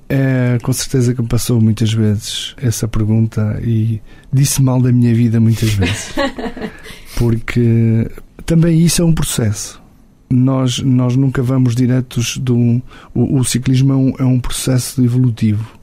É, 0.08 0.58
com 0.62 0.72
certeza 0.72 1.14
que 1.14 1.20
me 1.20 1.28
passou 1.28 1.60
muitas 1.60 1.92
vezes 1.92 2.54
essa 2.56 2.88
pergunta 2.88 3.60
e 3.62 4.00
disse 4.32 4.62
mal 4.62 4.80
da 4.80 4.90
minha 4.90 5.14
vida 5.14 5.38
muitas 5.38 5.70
vezes. 5.74 6.14
Porque 7.16 8.10
também 8.46 8.80
isso 8.80 9.02
é 9.02 9.04
um 9.04 9.12
processo. 9.12 9.82
Nós, 10.30 10.78
nós 10.80 11.16
nunca 11.16 11.42
vamos 11.42 11.74
diretos 11.74 12.36
do. 12.38 12.82
O, 13.14 13.38
o 13.38 13.44
ciclismo 13.44 13.92
é 13.92 13.96
um, 13.96 14.14
é 14.18 14.24
um 14.24 14.40
processo 14.40 15.02
evolutivo 15.02 15.78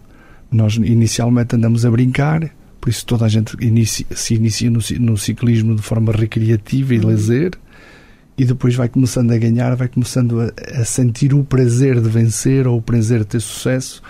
nós 0.55 0.75
inicialmente 0.75 1.55
andamos 1.55 1.85
a 1.85 1.91
brincar, 1.91 2.49
por 2.79 2.89
isso 2.89 3.05
toda 3.05 3.25
a 3.25 3.27
gente 3.27 3.55
inicia, 3.59 4.05
se 4.11 4.35
inicia 4.35 4.69
no, 4.69 4.79
no, 4.99 5.17
ciclismo 5.17 5.75
de 5.75 5.81
forma 5.81 6.11
recreativa 6.11 6.93
e 6.93 6.99
uhum. 6.99 7.07
lazer, 7.07 7.51
e 8.37 8.45
depois 8.45 8.75
vai 8.75 8.89
começando 8.89 9.31
a 9.31 9.37
ganhar, 9.37 9.75
vai 9.75 9.87
começando 9.87 10.41
a, 10.41 10.81
a, 10.81 10.85
sentir 10.85 11.33
o 11.33 11.43
prazer 11.43 12.01
de 12.01 12.09
vencer 12.09 12.67
ou 12.67 12.77
o 12.77 12.81
prazer 12.81 13.19
de 13.19 13.25
ter 13.25 13.39
sucesso, 13.39 14.01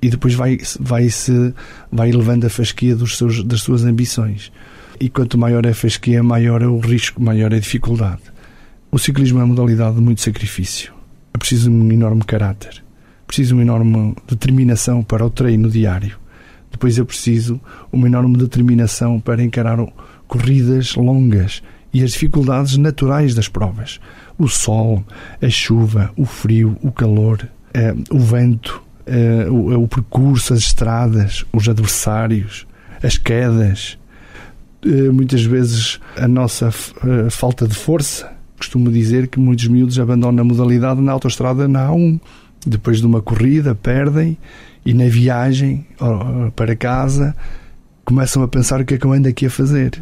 e 0.00 0.10
depois 0.10 0.34
vai, 0.34 0.58
vai, 0.80 1.08
-se, 1.08 1.54
vai 1.90 2.10
elevando 2.10 2.46
a 2.46 2.50
fasquia 2.50 2.94
dos 2.94 3.16
seus, 3.16 3.42
das 3.44 3.62
suas 3.62 3.84
ambições. 3.84 4.52
E 5.00 5.08
quanto 5.08 5.38
maior 5.38 5.64
é 5.64 5.70
a 5.70 5.74
fasquia, 5.74 6.22
maior 6.22 6.62
é 6.62 6.66
o 6.66 6.78
risco, 6.78 7.22
maior 7.22 7.52
é 7.52 7.56
a 7.56 7.60
dificuldade. 7.60 8.22
O 8.90 8.98
ciclismo 8.98 9.38
é 9.38 9.42
uma 9.42 9.48
modalidade 9.48 9.96
de 9.96 10.02
muito 10.02 10.20
sacrifício. 10.20 10.92
É 11.32 11.38
preciso 11.38 11.70
um 11.70 11.90
enorme 11.90 12.22
caráter 12.24 12.82
preciso 13.32 13.54
uma 13.54 13.62
enorme 13.62 14.14
determinação 14.28 15.02
para 15.02 15.24
o 15.24 15.30
treino 15.30 15.70
diário. 15.70 16.18
Depois 16.70 16.98
eu 16.98 17.06
preciso 17.06 17.58
uma 17.90 18.06
enorme 18.06 18.36
determinação 18.36 19.18
para 19.18 19.42
encarar 19.42 19.78
corridas 20.28 20.94
longas 20.96 21.62
e 21.92 22.02
as 22.02 22.12
dificuldades 22.12 22.76
naturais 22.76 23.34
das 23.34 23.48
provas. 23.48 24.00
O 24.38 24.48
sol, 24.48 25.04
a 25.40 25.48
chuva, 25.48 26.10
o 26.16 26.24
frio, 26.24 26.76
o 26.82 26.90
calor, 26.90 27.46
eh, 27.74 27.94
o 28.10 28.18
vento, 28.18 28.82
eh, 29.06 29.46
o, 29.48 29.82
o, 29.82 29.88
percurso, 29.88 30.54
as 30.54 30.60
estradas, 30.60 31.44
os 31.52 31.68
adversários, 31.68 32.66
as 33.02 33.18
quedas, 33.18 33.98
eh, 34.84 35.10
muitas 35.10 35.44
vezes 35.44 36.00
a 36.16 36.26
nossa 36.26 36.70
falta 37.30 37.66
de 37.66 37.74
força 37.74 38.32
costumo 38.56 38.92
dizer 38.92 39.26
que 39.26 39.40
muitos 39.40 39.66
miúdos 39.66 39.98
abandonam 39.98 40.42
a 40.42 40.44
modalidade 40.44 41.00
na 41.00 41.10
autoestrada 41.10 41.66
na 41.66 41.88
A1. 41.88 42.20
Depois 42.64 43.00
de 43.00 43.06
uma 43.06 43.20
corrida, 43.20 43.74
perdem 43.74 44.38
e 44.86 44.94
na 44.94 45.06
viagem 45.06 45.84
para 46.54 46.76
casa 46.76 47.34
começam 48.04 48.40
a 48.40 48.46
pensar 48.46 48.80
o 48.80 48.84
que 48.84 48.94
é 48.94 48.98
que 48.98 49.04
eu 49.04 49.12
ando 49.12 49.28
aqui 49.28 49.46
a 49.46 49.50
fazer. 49.50 50.00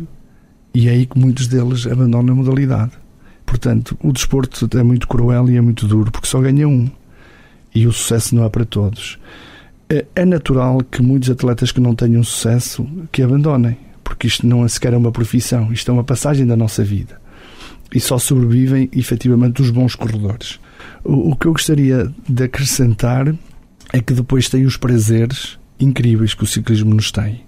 E 0.73 0.89
é 0.89 0.93
aí 0.93 1.07
que 1.07 1.19
muitos 1.19 1.47
deles 1.47 1.87
abandonam 1.87 2.35
a 2.35 2.37
modalidade. 2.37 2.93
Portanto, 3.45 3.99
o 4.03 4.13
desporto 4.13 4.69
é 4.79 4.83
muito 4.83 5.09
cruel 5.09 5.51
e 5.51 5.57
é 5.57 5.61
muito 5.61 5.87
duro 5.87 6.13
porque 6.13 6.29
só 6.29 6.41
ganha 6.41 6.69
um. 6.69 6.89
E 7.75 7.87
o 7.87 7.93
sucesso 7.93 8.35
não 8.35 8.45
é 8.45 8.49
para 8.49 8.65
todos. 8.65 9.19
É, 9.89 10.07
é 10.15 10.25
natural 10.25 10.81
que 10.89 11.03
muitos 11.03 11.29
atletas 11.31 11.73
que 11.73 11.81
não 11.81 11.95
tenham 11.95 12.23
sucesso 12.23 12.87
que 13.11 13.23
abandonem, 13.23 13.77
porque 14.05 14.29
isto 14.29 14.47
não 14.47 14.65
é 14.65 14.69
sequer 14.69 14.95
uma 14.95 15.11
profissão, 15.11 15.73
isto 15.73 15.91
é 15.91 15.95
uma 15.95 16.05
passagem 16.05 16.47
da 16.47 16.57
nossa 16.57 16.85
vida. 16.85 17.21
E 17.93 17.99
só 17.99 18.19
sobrevivem 18.19 18.89
efetivamente 18.93 19.61
os 19.61 19.71
bons 19.71 19.97
corredores. 19.97 20.61
O, 21.03 21.35
que 21.35 21.47
eu 21.47 21.53
gostaria 21.53 22.13
de 22.29 22.45
acrescentar 22.45 23.35
é 23.93 24.01
que 24.01 24.15
depois 24.15 24.49
tem 24.49 24.65
os 24.65 24.77
prazeres 24.77 25.59
incríveis 25.81 26.35
que 26.35 26.45
o 26.45 26.47
ciclismo 26.47 26.95
nos 26.95 27.11
tem. 27.11 27.43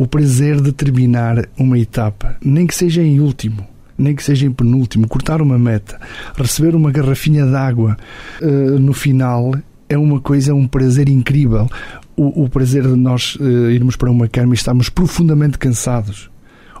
O 0.00 0.06
prazer 0.06 0.58
de 0.62 0.72
terminar 0.72 1.46
uma 1.58 1.78
etapa, 1.78 2.34
nem 2.42 2.66
que 2.66 2.74
seja 2.74 3.02
em 3.02 3.20
último, 3.20 3.68
nem 3.98 4.14
que 4.14 4.24
seja 4.24 4.46
em 4.46 4.50
penúltimo, 4.50 5.06
cortar 5.06 5.42
uma 5.42 5.58
meta, 5.58 6.00
receber 6.38 6.74
uma 6.74 6.90
garrafinha 6.90 7.44
de 7.44 7.54
água 7.54 7.98
uh, 8.40 8.78
no 8.78 8.94
final 8.94 9.54
é 9.90 9.98
uma 9.98 10.18
coisa, 10.18 10.54
um 10.54 10.66
prazer 10.66 11.10
incrível. 11.10 11.68
O, 12.16 12.44
o 12.44 12.48
prazer 12.48 12.84
de 12.84 12.96
nós 12.96 13.34
uh, 13.34 13.70
irmos 13.70 13.94
para 13.94 14.10
uma 14.10 14.26
cama 14.26 14.54
e 14.54 14.56
estarmos 14.56 14.88
profundamente 14.88 15.58
cansados 15.58 16.30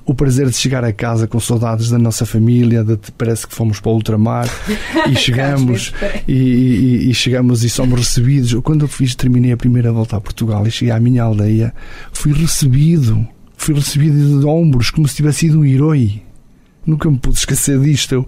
o 0.04 0.14
prazer 0.14 0.48
de 0.48 0.56
chegar 0.56 0.84
a 0.84 0.92
casa 0.92 1.26
com 1.26 1.38
saudades 1.38 1.90
da 1.90 1.98
nossa 1.98 2.26
família, 2.26 2.82
de, 2.82 2.98
parece 3.16 3.46
que 3.46 3.54
fomos 3.54 3.80
para 3.80 3.90
o 3.90 3.94
ultramar 3.94 4.48
e 5.10 5.16
chegamos 5.16 5.92
e, 6.26 6.32
e, 6.32 7.10
e, 7.10 7.14
chegamos 7.14 7.62
e 7.64 7.70
somos 7.70 7.98
recebidos. 7.98 8.54
Quando 8.62 8.84
eu 8.84 8.88
fiz, 8.88 9.14
terminei 9.14 9.52
a 9.52 9.56
primeira 9.56 9.92
volta 9.92 10.16
a 10.16 10.20
Portugal 10.20 10.66
e 10.66 10.70
cheguei 10.70 10.94
à 10.94 11.00
minha 11.00 11.22
aldeia, 11.22 11.74
fui 12.12 12.32
recebido, 12.32 13.26
fui 13.56 13.74
recebido 13.74 14.40
de 14.40 14.46
ombros 14.46 14.90
como 14.90 15.06
se 15.06 15.16
tivesse 15.16 15.40
sido 15.40 15.60
um 15.60 15.64
herói. 15.64 16.22
Nunca 16.86 17.10
me 17.10 17.18
pude 17.18 17.36
esquecer 17.36 17.78
disto. 17.78 18.14
Eu, 18.14 18.26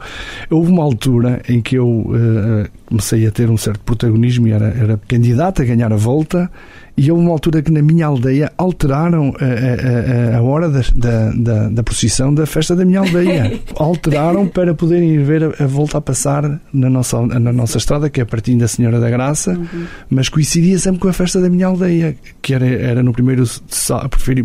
houve 0.50 0.70
uma 0.70 0.82
altura 0.82 1.42
em 1.48 1.60
que 1.60 1.76
eu 1.76 1.88
uh, 1.88 2.68
comecei 2.84 3.26
a 3.26 3.30
ter 3.30 3.48
um 3.50 3.56
certo 3.56 3.80
protagonismo 3.80 4.46
e 4.46 4.52
era, 4.52 4.66
era 4.68 5.00
candidato 5.08 5.62
a 5.62 5.64
ganhar 5.64 5.92
a 5.92 5.96
volta 5.96 6.50
e 6.94 7.10
houve 7.10 7.24
uma 7.24 7.32
altura 7.32 7.62
que 7.62 7.70
na 7.70 7.80
minha 7.80 8.06
aldeia 8.06 8.52
alteraram 8.58 9.34
a, 9.40 10.34
a, 10.34 10.38
a 10.38 10.42
hora 10.42 10.68
da, 10.68 10.82
da, 11.34 11.68
da, 11.70 11.82
procissão 11.82 12.34
da 12.34 12.44
festa 12.44 12.76
da 12.76 12.84
minha 12.84 13.00
aldeia. 13.00 13.58
alteraram 13.76 14.46
para 14.46 14.74
poderem 14.74 15.14
ir 15.14 15.24
ver 15.24 15.44
a, 15.44 15.64
a 15.64 15.66
volta 15.66 15.96
a 15.96 16.00
passar 16.02 16.60
na 16.72 16.90
nossa, 16.90 17.20
na 17.26 17.52
nossa 17.52 17.78
estrada, 17.78 18.10
que 18.10 18.20
é 18.20 18.24
pertinho 18.24 18.58
da 18.58 18.68
Senhora 18.68 19.00
da 19.00 19.08
Graça, 19.08 19.52
uhum. 19.52 19.86
mas 20.10 20.28
coincidia 20.28 20.78
sempre 20.78 21.00
com 21.00 21.08
a 21.08 21.12
festa 21.12 21.40
da 21.40 21.48
minha 21.48 21.66
aldeia, 21.66 22.14
que 22.42 22.52
era, 22.52 22.66
era 22.66 23.02
no 23.02 23.12
primeiro, 23.12 23.44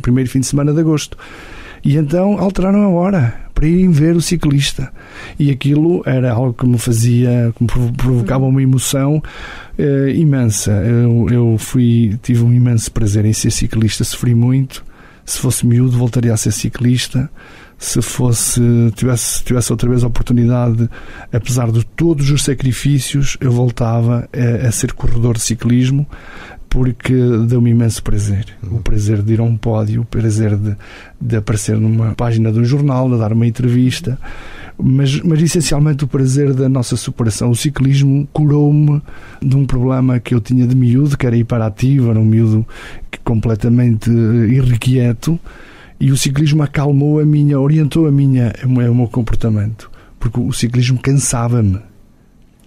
primeiro 0.02 0.30
fim 0.30 0.40
de 0.40 0.48
semana 0.48 0.72
de 0.72 0.80
agosto. 0.80 1.18
E 1.84 1.98
então 1.98 2.40
alteraram 2.40 2.84
a 2.84 2.90
hora 2.90 3.47
para 3.58 3.68
irem 3.68 3.90
ver 3.90 4.16
o 4.16 4.22
ciclista. 4.22 4.94
E 5.40 5.50
aquilo 5.50 6.04
era 6.06 6.32
algo 6.32 6.54
que 6.54 6.68
me 6.68 6.78
fazia, 6.78 7.52
que 7.56 7.64
me 7.64 7.92
provocava 7.94 8.46
uma 8.46 8.62
emoção 8.62 9.18
uh, 9.18 10.10
imensa. 10.10 10.72
Eu, 10.72 11.28
eu 11.32 11.58
fui, 11.58 12.20
tive 12.22 12.44
um 12.44 12.54
imenso 12.54 12.92
prazer 12.92 13.26
em 13.26 13.34
ser 13.34 13.50
ciclista, 13.50 14.04
sofri 14.04 14.36
muito. 14.36 14.86
Se 15.26 15.40
fosse 15.40 15.66
miúdo, 15.66 15.98
voltaria 15.98 16.32
a 16.32 16.38
ser 16.38 16.52
ciclista. 16.52 17.28
Se 17.80 18.00
fosse, 18.00 18.62
tivesse, 18.96 19.44
tivesse 19.44 19.72
outra 19.72 19.90
vez 19.90 20.04
a 20.04 20.08
oportunidade, 20.08 20.88
apesar 21.34 21.72
de 21.72 21.84
todos 21.84 22.30
os 22.30 22.44
sacrifícios, 22.44 23.38
eu 23.42 23.52
voltava 23.52 24.30
a, 24.34 24.68
a 24.68 24.72
ser 24.72 24.94
corredor 24.94 25.34
de 25.34 25.42
ciclismo 25.42 26.08
porque 26.70 27.14
deu-me 27.48 27.72
imenso 27.72 28.04
prazer. 28.04 28.46
O 28.64 28.80
prazer 28.80 29.22
de 29.22 29.34
ir 29.34 29.40
a 29.40 29.44
um 29.44 29.58
pódio, 29.58 30.02
o 30.02 30.06
prazer 30.06 30.56
de, 30.56 30.76
de 31.20 31.36
aparecer 31.36 31.78
numa 31.78 32.14
página 32.14 32.52
de 32.52 32.60
um 32.60 32.66
jornal, 32.66 33.10
de 33.10 33.18
dar 33.18 33.34
uma 33.34 33.48
entrevista, 33.48 34.18
mas, 34.78 35.20
mas 35.22 35.42
essencialmente 35.42 36.04
o 36.04 36.08
prazer 36.08 36.54
da 36.54 36.70
nossa 36.70 36.96
superação. 36.96 37.50
O 37.50 37.56
ciclismo 37.56 38.28
curou-me 38.32 39.02
de 39.42 39.56
um 39.56 39.66
problema 39.66 40.20
que 40.20 40.36
eu 40.36 40.40
tinha 40.40 40.68
de 40.68 40.76
miúdo, 40.76 41.18
que 41.18 41.26
era 41.26 41.36
hiperativo, 41.36 42.10
era 42.10 42.20
um 42.20 42.26
miúdo 42.26 42.66
completamente 43.24 44.10
irrequieto, 44.10 45.40
e 46.00 46.12
o 46.12 46.18
ciclismo 46.18 46.62
acalmou 46.62 47.20
a 47.20 47.26
minha, 47.26 47.60
orientou 47.60 48.08
a 48.08 48.12
minha, 48.12 48.54
o 48.64 48.70
meu 48.70 49.08
comportamento, 49.08 49.90
porque 50.20 50.40
o 50.40 50.54
ciclismo 50.54 51.00
cansava-me. 51.00 51.80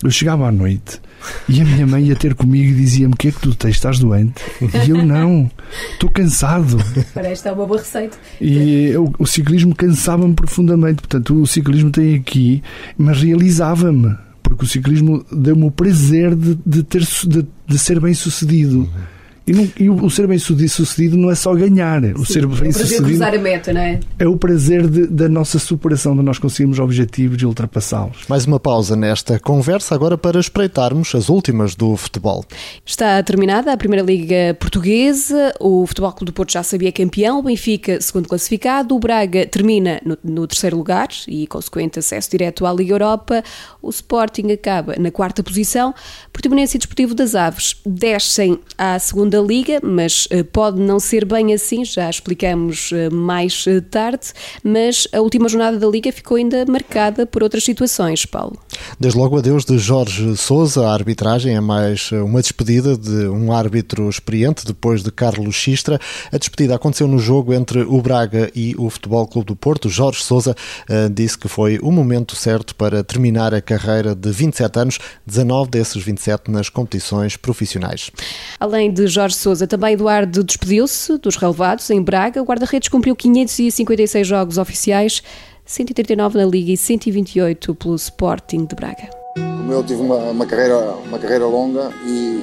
Eu 0.03 0.11
chegava 0.11 0.49
à 0.49 0.53
noite 0.53 1.01
e 1.49 1.61
a 1.61 1.65
minha 1.65 1.87
mãe 1.87 2.05
ia 2.05 2.17
ter 2.17 2.35
comigo 2.35 2.71
e 2.71 2.75
dizia-me: 2.75 3.13
O 3.13 3.17
que 3.17 3.29
é 3.29 3.33
que 3.33 3.41
tu 3.41 3.55
tens? 3.55 3.77
Estás 3.77 3.99
doente? 3.99 4.43
E 4.87 4.91
eu 4.91 5.05
não, 5.05 5.51
estou 5.93 6.11
cansado. 6.11 6.79
Para 7.13 7.29
esta 7.29 7.51
é 7.51 7.53
uma 7.53 7.67
boa 7.67 7.79
receita. 7.79 8.17
E 8.41 8.87
eu, 8.87 9.13
o 9.19 9.27
ciclismo 9.27 9.75
cansava-me 9.75 10.35
profundamente. 10.35 11.03
Portanto, 11.03 11.43
o 11.43 11.47
ciclismo 11.47 11.91
tem 11.91 12.15
aqui, 12.15 12.63
mas 12.97 13.23
realizava-me. 13.23 14.17
Porque 14.43 14.65
o 14.65 14.69
ciclismo 14.69 15.25
deu-me 15.31 15.65
o 15.65 15.71
prazer 15.71 16.35
de, 16.35 16.59
de, 16.67 16.83
ter, 16.83 17.03
de, 17.03 17.47
de 17.67 17.79
ser 17.79 18.01
bem 18.01 18.15
sucedido. 18.15 18.81
Uhum 18.81 19.20
e, 19.51 19.53
não, 19.53 19.69
e 19.81 19.91
o, 19.91 20.09
ser 20.09 20.29
bem-sucedido 20.29 21.17
não 21.17 21.29
é 21.29 21.35
só 21.35 21.53
ganhar. 21.53 22.01
O 22.15 22.25
Sim, 22.25 22.33
ser 22.35 22.47
bem-sucedido. 22.47 23.25
É 23.25 23.37
o 23.37 23.41
meta, 23.41 23.73
não 23.73 23.81
é? 23.81 24.01
É 24.17 24.29
o 24.29 24.37
prazer 24.37 24.87
de, 24.87 25.09
da 25.09 25.29
nossa 25.29 25.59
superação, 25.59 26.17
de 26.17 26.23
nós 26.23 26.39
conseguirmos 26.39 26.79
objetivos 26.79 27.43
e 27.43 27.47
ultrapassá-los. 27.47 28.27
Mais 28.29 28.47
uma 28.47 28.61
pausa 28.61 28.95
nesta 28.95 29.41
conversa, 29.41 29.93
agora 29.93 30.17
para 30.17 30.39
espreitarmos 30.39 31.13
as 31.17 31.29
últimas 31.29 31.75
do 31.75 31.97
futebol. 31.97 32.45
Está 32.87 33.21
terminada 33.25 33.73
a 33.73 33.77
Primeira 33.77 34.05
Liga 34.05 34.57
Portuguesa. 34.61 35.53
O 35.59 35.85
Futebol 35.85 36.13
Clube 36.13 36.27
do 36.27 36.33
Porto 36.33 36.53
já 36.53 36.63
sabia 36.63 36.93
campeão. 36.93 37.41
O 37.41 37.43
Benfica, 37.43 38.01
segundo 38.01 38.29
classificado. 38.29 38.95
O 38.95 39.01
Braga 39.01 39.47
termina 39.47 40.01
no, 40.05 40.17
no 40.23 40.47
terceiro 40.47 40.77
lugar 40.77 41.09
e 41.27 41.49
consequente 41.49 41.99
acesso 41.99 42.31
direto 42.31 42.65
à 42.65 42.73
Liga 42.73 42.93
Europa. 42.93 43.43
O 43.83 43.91
Sporting 43.91 44.53
acaba 44.53 44.95
na 44.97 45.11
quarta 45.11 45.43
posição. 45.43 45.93
Portimonense 46.33 46.77
e 46.77 46.79
Desportivo 46.79 47.17
das 47.17 47.35
Aves 47.35 47.81
descem 47.85 48.61
à 48.79 48.97
segunda 49.01 49.40
Liga, 49.41 49.81
mas 49.83 50.27
eh, 50.31 50.43
pode 50.43 50.81
não 50.81 50.99
ser 51.01 51.25
bem 51.25 51.53
assim, 51.53 51.85
já 51.85 52.09
explicamos 52.09 52.91
eh, 52.93 53.11
mais 53.11 53.65
eh, 53.67 53.81
tarde, 53.81 54.33
mas 54.63 55.07
a 55.13 55.21
última 55.21 55.49
jornada 55.49 55.79
da 55.79 55.87
Liga 55.87 56.13
ficou 56.13 56.37
ainda 56.37 56.65
marcada 56.67 57.27
por 57.27 57.43
outras 57.43 57.65
situações, 57.65 58.25
Paulo. 58.25 58.59
Desde 58.99 59.19
logo 59.19 59.39
adeus 59.39 59.65
de 59.65 59.79
Jorge 59.79 60.37
Sousa, 60.37 60.87
a 60.87 60.93
arbitragem 60.93 61.55
é 61.55 61.61
mais 61.61 62.11
uma 62.13 62.41
despedida 62.41 62.97
de 62.97 63.29
um 63.29 63.53
árbitro 63.53 64.09
experiente 64.09 64.65
depois 64.67 65.03
de 65.03 65.11
Carlos 65.11 65.55
Xistra. 65.55 65.99
A 66.33 66.39
despedida 66.39 66.75
aconteceu 66.75 67.07
no 67.07 67.19
jogo 67.19 67.53
entre 67.53 67.83
o 67.83 68.01
Braga 68.01 68.51
e 68.55 68.75
o 68.79 68.89
Futebol 68.91 69.27
Clube 69.27 69.49
do 69.49 69.57
Porto. 69.57 69.89
Jorge 69.89 70.23
Sousa 70.23 70.55
uh, 70.89 71.11
disse 71.11 71.39
que 71.39 71.49
foi 71.49 71.79
o 71.83 71.91
momento 71.91 72.35
certo 72.37 72.75
para 72.75 73.03
terminar 73.05 73.55
a 73.55 73.61
carreira 73.61 74.15
de 74.15 74.31
27 74.31 74.79
anos, 74.79 74.99
19 75.27 75.71
desses 75.71 76.03
27 76.03 76.51
nas 76.51 76.69
competições 76.69 77.37
profissionais. 77.37 78.11
Além 78.59 78.93
de 78.93 79.07
Jorge 79.07 79.20
Jorge 79.21 79.37
Sousa. 79.37 79.67
Também 79.67 79.93
Eduardo 79.93 80.43
despediu-se 80.43 81.19
dos 81.19 81.37
relevados 81.37 81.91
em 81.91 82.01
Braga. 82.01 82.41
O 82.41 82.45
guarda-redes 82.47 82.89
cumpriu 82.89 83.15
556 83.15 84.27
jogos 84.27 84.57
oficiais, 84.57 85.23
139 85.67 86.39
na 86.39 86.47
Liga 86.47 86.73
e 86.73 86.77
128 86.77 87.75
pelo 87.75 87.97
Sporting 87.97 88.65
de 88.65 88.75
Braga. 88.75 89.11
Como 89.35 89.71
eu 89.71 89.85
tive 89.85 90.01
uma, 90.01 90.17
uma 90.17 90.47
carreira, 90.47 90.95
uma 91.07 91.19
carreira 91.19 91.45
longa 91.45 91.91
e, 92.07 92.41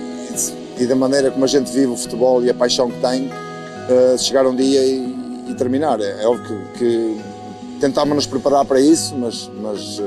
e, 0.79 0.85
da 0.85 0.95
maneira 0.95 1.31
como 1.31 1.45
a 1.45 1.47
gente 1.47 1.71
vive 1.71 1.87
o 1.87 1.97
futebol 1.97 2.43
e 2.43 2.49
a 2.51 2.53
paixão 2.53 2.91
que 2.91 3.01
tem, 3.01 3.25
uh, 3.25 4.17
chegar 4.19 4.45
um 4.45 4.55
dia 4.55 4.85
e, 4.85 5.15
e 5.49 5.55
terminar. 5.55 5.99
É, 5.99 6.23
é 6.23 6.27
óbvio 6.27 6.61
que, 6.77 6.77
que 6.77 7.79
tentámos 7.79 8.15
nos 8.15 8.27
preparar 8.27 8.65
para 8.65 8.79
isso, 8.79 9.15
mas, 9.17 9.49
mas 9.59 9.97
uh, 9.97 10.03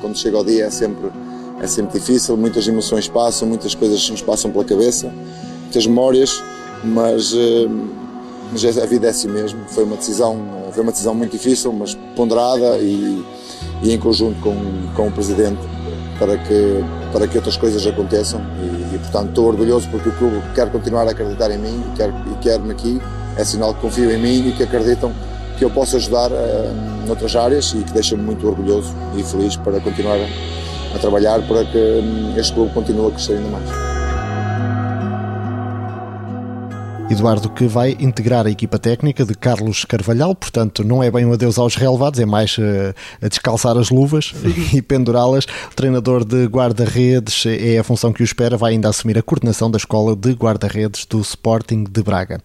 quando 0.00 0.18
chega 0.18 0.36
o 0.36 0.44
dia 0.44 0.64
é 0.64 0.70
sempre, 0.70 1.12
é 1.60 1.66
sempre 1.68 2.00
difícil, 2.00 2.36
muitas 2.36 2.66
emoções 2.66 3.06
passam, 3.06 3.46
muitas 3.46 3.72
coisas 3.72 4.10
nos 4.10 4.20
passam 4.20 4.50
pela 4.50 4.64
cabeça 4.64 5.12
muitas 5.72 5.86
memórias, 5.86 6.44
mas, 6.84 7.32
eh, 7.32 7.66
mas 8.50 8.78
a 8.78 8.84
vida 8.84 9.06
é 9.06 9.10
assim 9.10 9.28
mesmo. 9.28 9.60
Foi 9.68 9.84
uma 9.84 9.96
decisão, 9.96 10.38
foi 10.72 10.82
uma 10.82 10.92
decisão 10.92 11.14
muito 11.14 11.32
difícil, 11.32 11.72
mas 11.72 11.94
ponderada 12.14 12.76
e, 12.78 13.24
e 13.82 13.92
em 13.92 13.98
conjunto 13.98 14.38
com, 14.42 14.54
com 14.94 15.08
o 15.08 15.10
Presidente 15.10 15.60
para 16.18 16.36
que, 16.36 16.84
para 17.10 17.26
que 17.26 17.36
outras 17.38 17.56
coisas 17.56 17.86
aconteçam 17.86 18.40
e, 18.60 18.94
e, 18.94 18.98
portanto 18.98 19.30
estou 19.30 19.46
orgulhoso 19.46 19.88
porque 19.90 20.10
o 20.10 20.12
clube 20.12 20.42
quer 20.54 20.70
continuar 20.70 21.08
a 21.08 21.10
acreditar 21.10 21.50
em 21.50 21.58
mim 21.58 21.82
e 21.90 21.96
quer, 21.96 22.10
e 22.10 22.34
quer-me 22.42 22.70
aqui, 22.70 23.00
é 23.36 23.44
sinal 23.44 23.74
que 23.74 23.80
confiam 23.80 24.10
em 24.10 24.18
mim 24.20 24.48
e 24.48 24.52
que 24.52 24.62
acreditam 24.62 25.10
que 25.58 25.64
eu 25.64 25.70
posso 25.70 25.96
ajudar 25.96 26.30
uh, 26.30 27.06
noutras 27.06 27.34
áreas 27.34 27.74
e 27.74 27.82
que 27.82 27.92
deixa-me 27.92 28.22
muito 28.22 28.46
orgulhoso 28.46 28.94
e 29.16 29.22
feliz 29.22 29.56
para 29.56 29.80
continuar 29.80 30.18
a, 30.94 30.98
trabalhar 30.98 31.40
para 31.48 31.64
que 31.64 31.78
um, 31.78 32.38
este 32.38 32.52
clube 32.52 32.72
continue 32.74 33.08
a 33.08 33.10
crescer 33.10 33.38
ainda 33.38 33.48
mais. 33.48 33.91
Eduardo 37.12 37.50
que 37.50 37.66
vai 37.66 37.94
integrar 38.00 38.46
a 38.46 38.50
equipa 38.50 38.78
técnica 38.78 39.22
de 39.22 39.34
Carlos 39.34 39.84
Carvalhal, 39.84 40.34
portanto 40.34 40.82
não 40.82 41.02
é 41.02 41.10
bem 41.10 41.26
um 41.26 41.32
adeus 41.34 41.58
aos 41.58 41.74
relevados, 41.74 42.18
é 42.18 42.24
mais 42.24 42.56
uh, 42.56 42.94
a 43.20 43.28
descalçar 43.28 43.76
as 43.76 43.90
luvas 43.90 44.32
e 44.72 44.80
pendurá-las. 44.80 45.46
Treinador 45.76 46.24
de 46.24 46.46
guarda-redes 46.46 47.44
é 47.46 47.78
a 47.78 47.84
função 47.84 48.14
que 48.14 48.22
o 48.22 48.24
espera, 48.24 48.56
vai 48.56 48.72
ainda 48.72 48.88
assumir 48.88 49.18
a 49.18 49.22
coordenação 49.22 49.70
da 49.70 49.76
escola 49.76 50.16
de 50.16 50.32
guarda-redes 50.32 51.04
do 51.04 51.20
Sporting 51.20 51.84
de 51.84 52.02
Braga. 52.02 52.40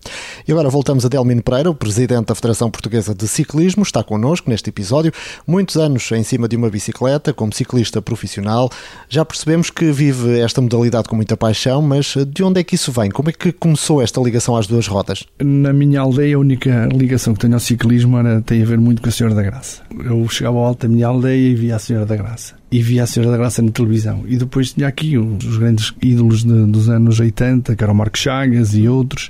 E 0.46 0.52
agora 0.52 0.70
voltamos 0.70 1.06
a 1.06 1.08
Delmino 1.08 1.42
Pereira, 1.42 1.70
o 1.70 1.76
presidente 1.76 2.26
da 2.26 2.36
Federação 2.36 2.70
Portuguesa 2.70 3.16
de 3.16 3.26
Ciclismo, 3.26 3.84
está 3.84 4.04
connosco 4.04 4.50
neste 4.50 4.70
episódio. 4.70 5.14
Muitos 5.48 5.78
anos 5.78 6.12
em 6.12 6.24
cima 6.24 6.46
de 6.46 6.58
uma 6.58 6.70
bicicleta, 6.70 7.34
como 7.34 7.54
ciclista 7.54 8.02
profissional. 8.02 8.70
Já 9.08 9.24
percebemos 9.24 9.70
que 9.70 9.92
vive 9.94 10.42
esta 10.42 10.60
modalidade 10.60 11.08
com 11.08 11.16
muita 11.16 11.38
paixão, 11.38 11.82
mas 11.82 12.16
de 12.28 12.44
onde 12.44 12.60
é 12.60 12.64
que 12.66 12.76
isso 12.76 12.92
vem? 12.92 13.10
Como 13.10 13.30
é 13.30 13.32
que 13.32 13.54
começou 13.54 14.02
esta 14.02 14.20
ligação 14.20 14.57
às 14.58 14.68
duas 14.68 14.88
rodas? 14.88 15.24
Na 15.44 15.72
minha 15.72 16.02
aldeia, 16.02 16.36
a 16.36 16.40
única 16.40 16.90
ligação 16.94 17.34
que 17.34 17.40
tenho 17.40 17.54
ao 17.54 17.60
ciclismo 17.60 18.18
era, 18.18 18.42
tem 18.42 18.62
a 18.62 18.66
ver 18.66 18.80
muito 18.80 19.02
com 19.02 19.10
a 19.10 19.12
Senhora 19.12 19.36
da 19.36 19.44
Graça. 19.44 19.82
Eu 20.04 20.28
chegava 20.30 20.58
ao 20.58 20.66
alto 20.66 20.88
da 20.88 20.94
minha 20.94 21.08
aldeia 21.08 21.50
e 21.50 21.56
via 21.56 21.76
a 21.76 21.80
Senhora 21.80 22.06
da 22.06 22.16
Graça. 22.16 22.56
E 22.70 22.82
via 22.82 23.04
a 23.04 23.08
Senhora 23.08 23.32
da 23.32 23.38
Graça 23.38 23.62
na 23.62 23.72
televisão. 23.72 24.24
E 24.28 24.36
depois 24.38 24.74
tinha 24.74 24.88
aqui 24.88 25.18
os 25.18 25.58
grandes 25.58 25.94
ídolos 26.02 26.44
de, 26.44 26.66
dos 26.66 26.90
anos 26.90 27.20
80, 27.20 27.76
que 27.76 27.84
eram 27.84 27.94
Marcos 27.94 28.20
Chagas 28.20 28.74
e 28.76 28.88
outros, 28.88 29.30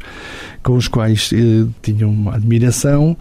com 0.63 0.76
os 0.76 0.88
quais 0.88 1.32
eh, 1.34 1.68
tinha 1.82 2.08
uma 2.08 2.36
admiração. 2.36 3.16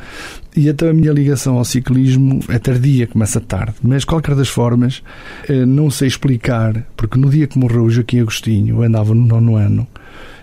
E 0.56 0.70
até 0.70 0.88
a 0.88 0.94
minha 0.94 1.12
ligação 1.12 1.58
ao 1.58 1.64
ciclismo 1.66 2.40
é 2.48 2.58
tardia, 2.58 3.06
começa 3.06 3.40
tarde. 3.40 3.74
Mas, 3.82 4.00
de 4.00 4.06
qualquer 4.06 4.34
das 4.34 4.48
formas, 4.48 5.02
eh, 5.48 5.66
não 5.66 5.90
sei 5.90 6.08
explicar, 6.08 6.82
porque 6.96 7.18
no 7.18 7.28
dia 7.28 7.46
que 7.46 7.58
morreu 7.58 7.84
o 7.84 7.90
Joaquim 7.90 8.20
Agostinho, 8.20 8.76
eu 8.76 8.82
andava 8.82 9.14
no 9.14 9.26
nono 9.26 9.56
ano, 9.56 9.86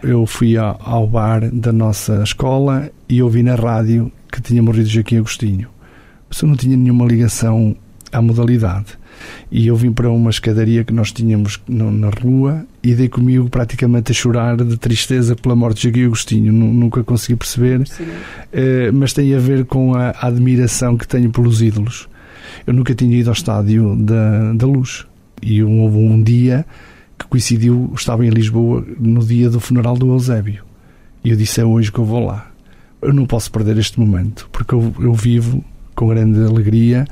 eu 0.03 0.25
fui 0.25 0.57
ao 0.57 1.07
bar 1.07 1.49
da 1.51 1.71
nossa 1.71 2.21
escola 2.23 2.91
e 3.07 3.23
ouvi 3.23 3.41
na 3.41 3.55
rádio 3.55 4.11
que 4.31 4.41
tinha 4.41 4.61
morrido 4.61 4.89
Joaquim 4.89 5.17
Agostinho. 5.17 5.69
Mas 6.27 6.41
eu 6.41 6.47
não 6.47 6.55
tinha 6.55 6.75
nenhuma 6.75 7.05
ligação 7.05 7.75
à 8.11 8.21
modalidade. 8.21 8.97
E 9.51 9.67
eu 9.67 9.75
vim 9.75 9.91
para 9.91 10.09
uma 10.09 10.29
escadaria 10.29 10.83
que 10.83 10.91
nós 10.91 11.11
tínhamos 11.11 11.61
na 11.67 12.09
rua 12.09 12.65
e 12.81 12.93
dei 12.93 13.07
comigo 13.07 13.49
praticamente 13.49 14.11
a 14.11 14.15
chorar 14.15 14.57
de 14.57 14.77
tristeza 14.77 15.35
pela 15.35 15.55
morte 15.55 15.77
de 15.77 15.83
Joaquim 15.83 16.05
Agostinho. 16.05 16.51
Nunca 16.51 17.03
consegui 17.03 17.37
perceber, 17.37 17.83
eh, 18.51 18.91
mas 18.91 19.13
tem 19.13 19.33
a 19.33 19.39
ver 19.39 19.65
com 19.65 19.95
a 19.95 20.13
admiração 20.19 20.97
que 20.97 21.07
tenho 21.07 21.29
pelos 21.29 21.61
ídolos. 21.61 22.09
Eu 22.67 22.73
nunca 22.73 22.93
tinha 22.93 23.17
ido 23.17 23.29
ao 23.29 23.33
estádio 23.33 23.95
da, 23.95 24.53
da 24.53 24.65
Luz. 24.65 25.05
E 25.41 25.61
houve 25.63 25.97
um 25.97 26.21
dia 26.21 26.65
que 27.23 27.29
coincidiu, 27.29 27.91
estava 27.95 28.25
em 28.25 28.29
Lisboa 28.29 28.85
no 28.99 29.23
dia 29.23 29.49
do 29.49 29.59
funeral 29.59 29.97
do 29.97 30.11
Eusébio. 30.11 30.63
E 31.23 31.29
eu 31.29 31.35
disse: 31.35 31.61
É 31.61 31.65
hoje 31.65 31.91
que 31.91 31.99
eu 31.99 32.05
vou 32.05 32.25
lá. 32.25 32.51
Eu 33.01 33.13
não 33.13 33.25
posso 33.25 33.51
perder 33.51 33.77
este 33.77 33.99
momento, 33.99 34.47
porque 34.51 34.73
eu, 34.73 34.93
eu 34.99 35.13
vivo 35.13 35.63
com 35.95 36.07
grande 36.07 36.39
alegria 36.39 37.05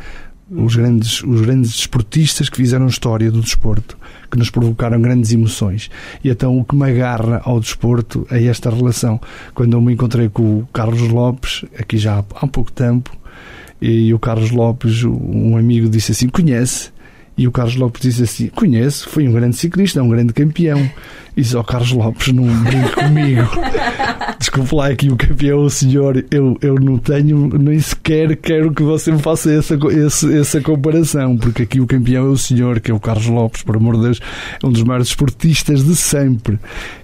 os 0.51 0.75
grandes, 0.75 1.23
os 1.23 1.41
grandes 1.41 1.71
desportistas 1.71 2.49
que 2.49 2.57
fizeram 2.57 2.87
história 2.87 3.31
do 3.31 3.39
desporto, 3.39 3.97
que 4.29 4.37
nos 4.37 4.49
provocaram 4.49 5.01
grandes 5.01 5.31
emoções. 5.31 5.89
E 6.23 6.29
então 6.29 6.59
o 6.59 6.65
que 6.65 6.75
me 6.75 6.89
agarra 6.89 7.41
ao 7.45 7.59
desporto 7.59 8.27
é 8.29 8.43
esta 8.43 8.69
relação. 8.69 9.19
Quando 9.53 9.73
eu 9.73 9.81
me 9.81 9.93
encontrei 9.93 10.27
com 10.27 10.59
o 10.59 10.67
Carlos 10.73 11.07
Lopes, 11.07 11.63
aqui 11.79 11.97
já 11.97 12.23
há 12.35 12.45
um 12.45 12.49
pouco 12.49 12.71
tempo, 12.71 13.15
e 13.81 14.13
o 14.13 14.19
Carlos 14.19 14.51
Lopes, 14.51 15.03
um 15.03 15.57
amigo, 15.57 15.89
disse 15.89 16.11
assim: 16.11 16.27
Conhece? 16.27 16.91
E 17.41 17.47
o 17.47 17.51
Carlos 17.51 17.75
Lopes 17.75 18.03
disse 18.03 18.21
assim: 18.21 18.47
Conheço, 18.49 19.09
foi 19.09 19.27
um 19.27 19.31
grande 19.31 19.55
ciclista, 19.55 20.03
um 20.03 20.09
grande 20.09 20.31
campeão. 20.31 20.79
E 21.35 21.41
disse: 21.41 21.57
Ó 21.57 21.61
oh, 21.61 21.63
Carlos 21.63 21.91
Lopes, 21.91 22.31
não 22.31 22.45
brinque 22.45 22.91
comigo. 22.91 23.41
Desculpe 24.37 24.75
lá, 24.75 24.89
aqui 24.89 25.09
o 25.09 25.17
campeão, 25.17 25.61
o 25.61 25.69
senhor, 25.69 26.23
eu, 26.29 26.55
eu 26.61 26.75
não 26.75 26.99
tenho, 26.99 27.47
nem 27.57 27.79
sequer 27.79 28.35
quero 28.35 28.71
que 28.71 28.83
você 28.83 29.11
me 29.11 29.17
faça 29.17 29.51
essa, 29.51 29.75
essa, 30.05 30.31
essa 30.31 30.61
comparação, 30.61 31.35
porque 31.35 31.63
aqui 31.63 31.81
o 31.81 31.87
campeão 31.87 32.27
é 32.27 32.29
o 32.29 32.37
senhor, 32.37 32.79
que 32.79 32.91
é 32.91 32.93
o 32.93 32.99
Carlos 32.99 33.25
Lopes, 33.25 33.63
por 33.63 33.75
amor 33.75 33.95
de 33.95 34.03
Deus, 34.03 34.19
é 34.61 34.67
um 34.67 34.71
dos 34.71 34.83
maiores 34.83 35.07
esportistas 35.07 35.83
de 35.83 35.95
sempre. 35.95 36.59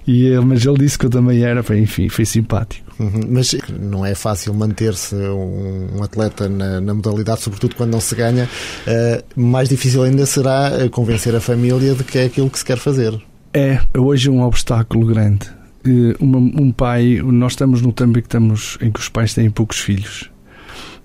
E 0.06 0.30
mas 0.44 0.64
ele 0.64 0.78
disse 0.78 0.96
que 0.96 1.06
eu 1.06 1.10
também 1.10 1.42
era, 1.42 1.64
enfim, 1.76 2.08
foi 2.08 2.24
simpático. 2.24 2.87
Uhum, 2.98 3.20
mas 3.28 3.54
não 3.78 4.04
é 4.04 4.14
fácil 4.14 4.52
manter-se 4.52 5.14
um, 5.14 6.02
atleta 6.02 6.48
na, 6.48 6.80
na, 6.80 6.94
modalidade, 6.94 7.42
sobretudo 7.42 7.76
quando 7.76 7.92
não 7.92 8.00
se 8.00 8.14
ganha. 8.14 8.48
Uh, 8.86 9.40
mais 9.40 9.68
difícil 9.68 10.02
ainda 10.02 10.26
será 10.26 10.72
eh, 10.80 10.88
convencer 10.88 11.34
a 11.34 11.40
família 11.40 11.94
de 11.94 12.02
que 12.02 12.18
é 12.18 12.24
aquilo 12.24 12.50
que 12.50 12.58
se 12.58 12.64
quer 12.64 12.78
fazer. 12.78 13.20
É, 13.54 13.80
hoje 13.96 14.28
é 14.28 14.32
um 14.32 14.42
obstáculo 14.42 15.06
grande. 15.06 15.46
Uh, 15.86 16.16
uma, 16.18 16.38
um 16.38 16.72
pai, 16.72 17.20
nós 17.24 17.52
estamos 17.52 17.80
no 17.80 17.92
tempo 17.92 18.18
em 18.18 18.22
que, 18.22 18.26
estamos, 18.26 18.76
em 18.80 18.90
que 18.90 18.98
os 18.98 19.08
pais 19.08 19.32
têm 19.32 19.48
poucos 19.48 19.78
filhos 19.78 20.28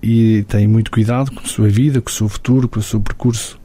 e 0.02 0.44
têm 0.48 0.66
muito 0.66 0.90
cuidado 0.90 1.30
com 1.30 1.40
a 1.40 1.48
sua 1.48 1.68
vida, 1.68 2.00
com 2.00 2.10
o 2.10 2.12
seu 2.12 2.28
futuro, 2.28 2.68
com 2.68 2.80
o 2.80 2.82
seu 2.82 3.00
percurso. 3.00 3.58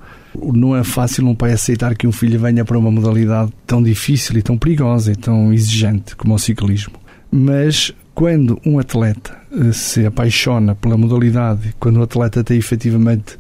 Não 0.54 0.76
é 0.76 0.84
fácil 0.84 1.28
um 1.28 1.34
pai 1.34 1.52
aceitar 1.52 1.96
que 1.96 2.06
um 2.06 2.12
filho 2.12 2.40
venha 2.40 2.64
para 2.64 2.78
uma 2.78 2.92
modalidade 2.92 3.52
tão 3.66 3.82
difícil 3.82 4.38
e 4.38 4.42
tão 4.44 4.58
perigosa 4.58 5.12
e 5.12 5.16
tão 5.16 5.52
exigente 5.52 6.16
como 6.16 6.36
o 6.36 6.40
ciclismo. 6.40 6.94
Mas 7.32 7.92
quando 8.20 8.60
um 8.66 8.78
atleta 8.78 9.34
eh, 9.50 9.72
se 9.72 10.06
apaixona 10.06 10.76
pela 10.76 10.98
modalidade, 10.98 11.74
quando 11.80 12.02
o 12.02 12.04
atleta 12.04 12.44
tem 12.44 12.58
efetivamente 12.58 13.38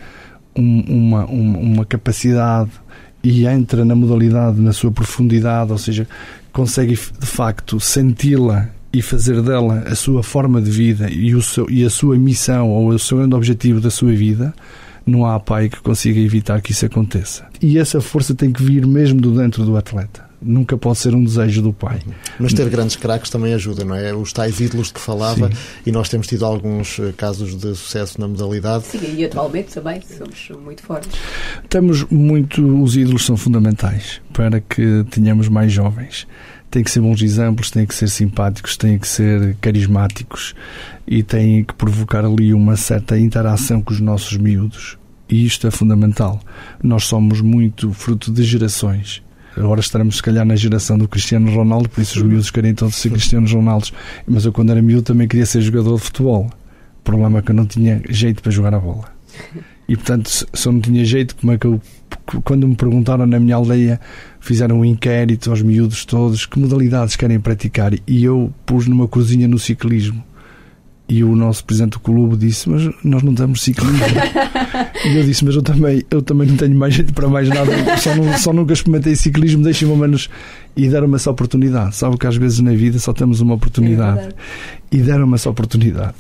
um, 0.55 0.79
uma, 0.87 1.25
uma, 1.25 1.57
uma 1.57 1.85
capacidade 1.85 2.71
e 3.21 3.45
entra 3.45 3.83
na 3.83 3.93
modalidade 3.93 4.61
na 4.61 4.71
sua 4.71 4.89
profundidade, 4.89 5.73
ou 5.73 5.77
seja, 5.77 6.07
consegue 6.53 6.93
de 6.93 7.25
facto 7.27 7.77
senti-la 7.77 8.69
e 8.93 9.01
fazer 9.01 9.41
dela 9.41 9.83
a 9.85 9.95
sua 9.95 10.23
forma 10.23 10.61
de 10.61 10.71
vida 10.71 11.09
e, 11.09 11.35
o 11.35 11.41
seu, 11.41 11.69
e 11.69 11.83
a 11.83 11.89
sua 11.89 12.17
missão 12.17 12.69
ou 12.69 12.87
o 12.87 12.97
seu 12.97 13.17
grande 13.17 13.35
objetivo 13.35 13.81
da 13.81 13.91
sua 13.91 14.13
vida, 14.13 14.53
não 15.09 15.25
há 15.25 15.39
pai 15.39 15.69
que 15.69 15.81
consiga 15.81 16.19
evitar 16.19 16.61
que 16.61 16.71
isso 16.71 16.85
aconteça. 16.85 17.47
E 17.61 17.77
essa 17.77 17.99
força 17.99 18.33
tem 18.33 18.51
que 18.51 18.63
vir 18.63 18.85
mesmo 18.85 19.19
do 19.19 19.35
dentro 19.35 19.65
do 19.65 19.75
atleta 19.75 20.29
nunca 20.41 20.77
pode 20.77 20.97
ser 20.99 21.13
um 21.13 21.23
desejo 21.23 21.61
do 21.61 21.73
pai. 21.73 21.99
Mas 22.39 22.53
ter 22.53 22.69
grandes 22.69 22.95
craques 22.95 23.29
também 23.29 23.53
ajuda, 23.53 23.83
não 23.83 23.95
é? 23.95 24.13
Os 24.13 24.31
tais 24.31 24.59
ídolos 24.59 24.91
que 24.91 24.99
falava, 24.99 25.47
Sim. 25.47 25.57
e 25.85 25.91
nós 25.91 26.09
temos 26.09 26.27
tido 26.27 26.45
alguns 26.45 26.99
eh, 26.99 27.13
casos 27.15 27.55
de 27.55 27.75
sucesso 27.75 28.19
na 28.19 28.27
modalidade. 28.27 28.85
Sim, 28.85 29.15
e 29.17 29.25
atualmente 29.25 29.73
também 29.73 30.01
somos 30.01 30.63
muito 30.63 30.81
fortes. 30.83 31.11
Temos 31.67 32.03
muito, 32.05 32.81
os 32.81 32.95
ídolos 32.95 33.25
são 33.25 33.35
fundamentais 33.35 34.21
para 34.33 34.61
que 34.61 35.05
tenhamos 35.09 35.47
mais 35.49 35.71
jovens. 35.71 36.27
Têm 36.71 36.83
que 36.83 36.91
ser 36.91 37.01
bons 37.01 37.21
exemplos, 37.21 37.71
têm 37.71 37.85
que 37.85 37.95
ser 37.95 38.07
simpáticos, 38.07 38.77
têm 38.77 38.99
que 38.99 39.07
ser 39.07 39.57
carismáticos 39.59 40.53
e 41.07 41.23
têm 41.23 41.63
que 41.63 41.73
provocar 41.73 42.23
ali 42.23 42.53
uma 42.53 42.77
certa 42.77 43.17
interação 43.17 43.81
com 43.81 43.91
os 43.91 43.99
nossos 43.99 44.37
miúdos. 44.37 44.98
E 45.29 45.45
isto 45.45 45.67
é 45.67 45.71
fundamental. 45.71 46.39
Nós 46.83 47.05
somos 47.05 47.41
muito 47.41 47.93
fruto 47.93 48.31
de 48.31 48.43
gerações 48.43 49.21
Agora 49.59 49.81
estaremos, 49.81 50.17
se 50.17 50.23
calhar, 50.23 50.45
na 50.45 50.55
geração 50.55 50.97
do 50.97 51.07
Cristiano 51.07 51.53
Ronaldo, 51.53 51.89
por 51.89 52.01
isso 52.01 52.17
os 52.17 52.23
miúdos 52.23 52.49
querem 52.49 52.73
todos 52.73 52.95
ser 52.95 53.09
Cristiano 53.09 53.47
Ronaldo. 53.47 53.87
Mas 54.25 54.45
eu, 54.45 54.53
quando 54.53 54.69
era 54.71 54.81
miúdo, 54.81 55.03
também 55.03 55.27
queria 55.27 55.45
ser 55.45 55.61
jogador 55.61 55.95
de 55.95 56.01
futebol. 56.01 56.49
O 56.99 57.03
problema 57.03 57.39
é 57.39 57.41
que 57.41 57.51
eu 57.51 57.55
não 57.55 57.65
tinha 57.65 58.01
jeito 58.09 58.41
para 58.41 58.51
jogar 58.51 58.73
a 58.73 58.79
bola. 58.79 59.11
E, 59.87 59.95
portanto, 59.95 60.29
se 60.29 60.67
eu 60.67 60.71
não 60.71 60.79
tinha 60.79 61.03
jeito, 61.03 61.35
como 61.35 61.51
é 61.51 61.57
que 61.57 61.65
eu. 61.65 61.81
Quando 62.43 62.67
me 62.67 62.75
perguntaram 62.75 63.25
na 63.25 63.39
minha 63.39 63.55
aldeia, 63.55 63.99
fizeram 64.39 64.79
um 64.79 64.85
inquérito 64.85 65.49
aos 65.49 65.61
miúdos 65.61 66.05
todos 66.05 66.45
que 66.45 66.59
modalidades 66.59 67.15
querem 67.15 67.39
praticar. 67.39 67.91
E 68.07 68.23
eu 68.23 68.53
pus 68.65 68.87
numa 68.87 69.07
cozinha 69.07 69.47
no 69.47 69.57
ciclismo. 69.57 70.23
E 71.09 71.23
o 71.23 71.35
nosso 71.35 71.65
presidente 71.65 71.93
do 71.93 71.99
clube 71.99 72.37
disse: 72.37 72.69
Mas 72.69 72.87
nós 73.03 73.23
não 73.23 73.33
temos 73.33 73.63
ciclismo. 73.63 73.97
e 75.05 75.17
eu 75.17 75.23
disse: 75.23 75.43
Mas 75.43 75.55
eu 75.55 75.63
também, 75.63 76.03
eu 76.11 76.21
também 76.21 76.47
não 76.47 76.55
tenho 76.55 76.75
mais 76.75 76.93
jeito 76.93 77.13
para 77.13 77.27
mais 77.27 77.49
nada, 77.49 77.71
só, 77.97 78.15
não, 78.15 78.37
só 78.37 78.53
nunca 78.53 78.73
experimentei 78.73 79.15
ciclismo, 79.15 79.63
deixem-me 79.63 79.93
ao 79.93 79.99
menos. 79.99 80.29
E 80.77 80.87
deram-me 80.87 81.15
essa 81.15 81.31
oportunidade. 81.31 81.95
Sabe 81.95 82.15
que 82.17 82.27
às 82.27 82.37
vezes 82.37 82.59
na 82.59 82.71
vida 82.71 82.99
só 82.99 83.11
temos 83.11 83.41
uma 83.41 83.55
oportunidade. 83.55 84.27
É 84.27 84.33
e 84.91 84.99
deram-me 84.99 85.33
essa 85.33 85.49
oportunidade. 85.49 86.15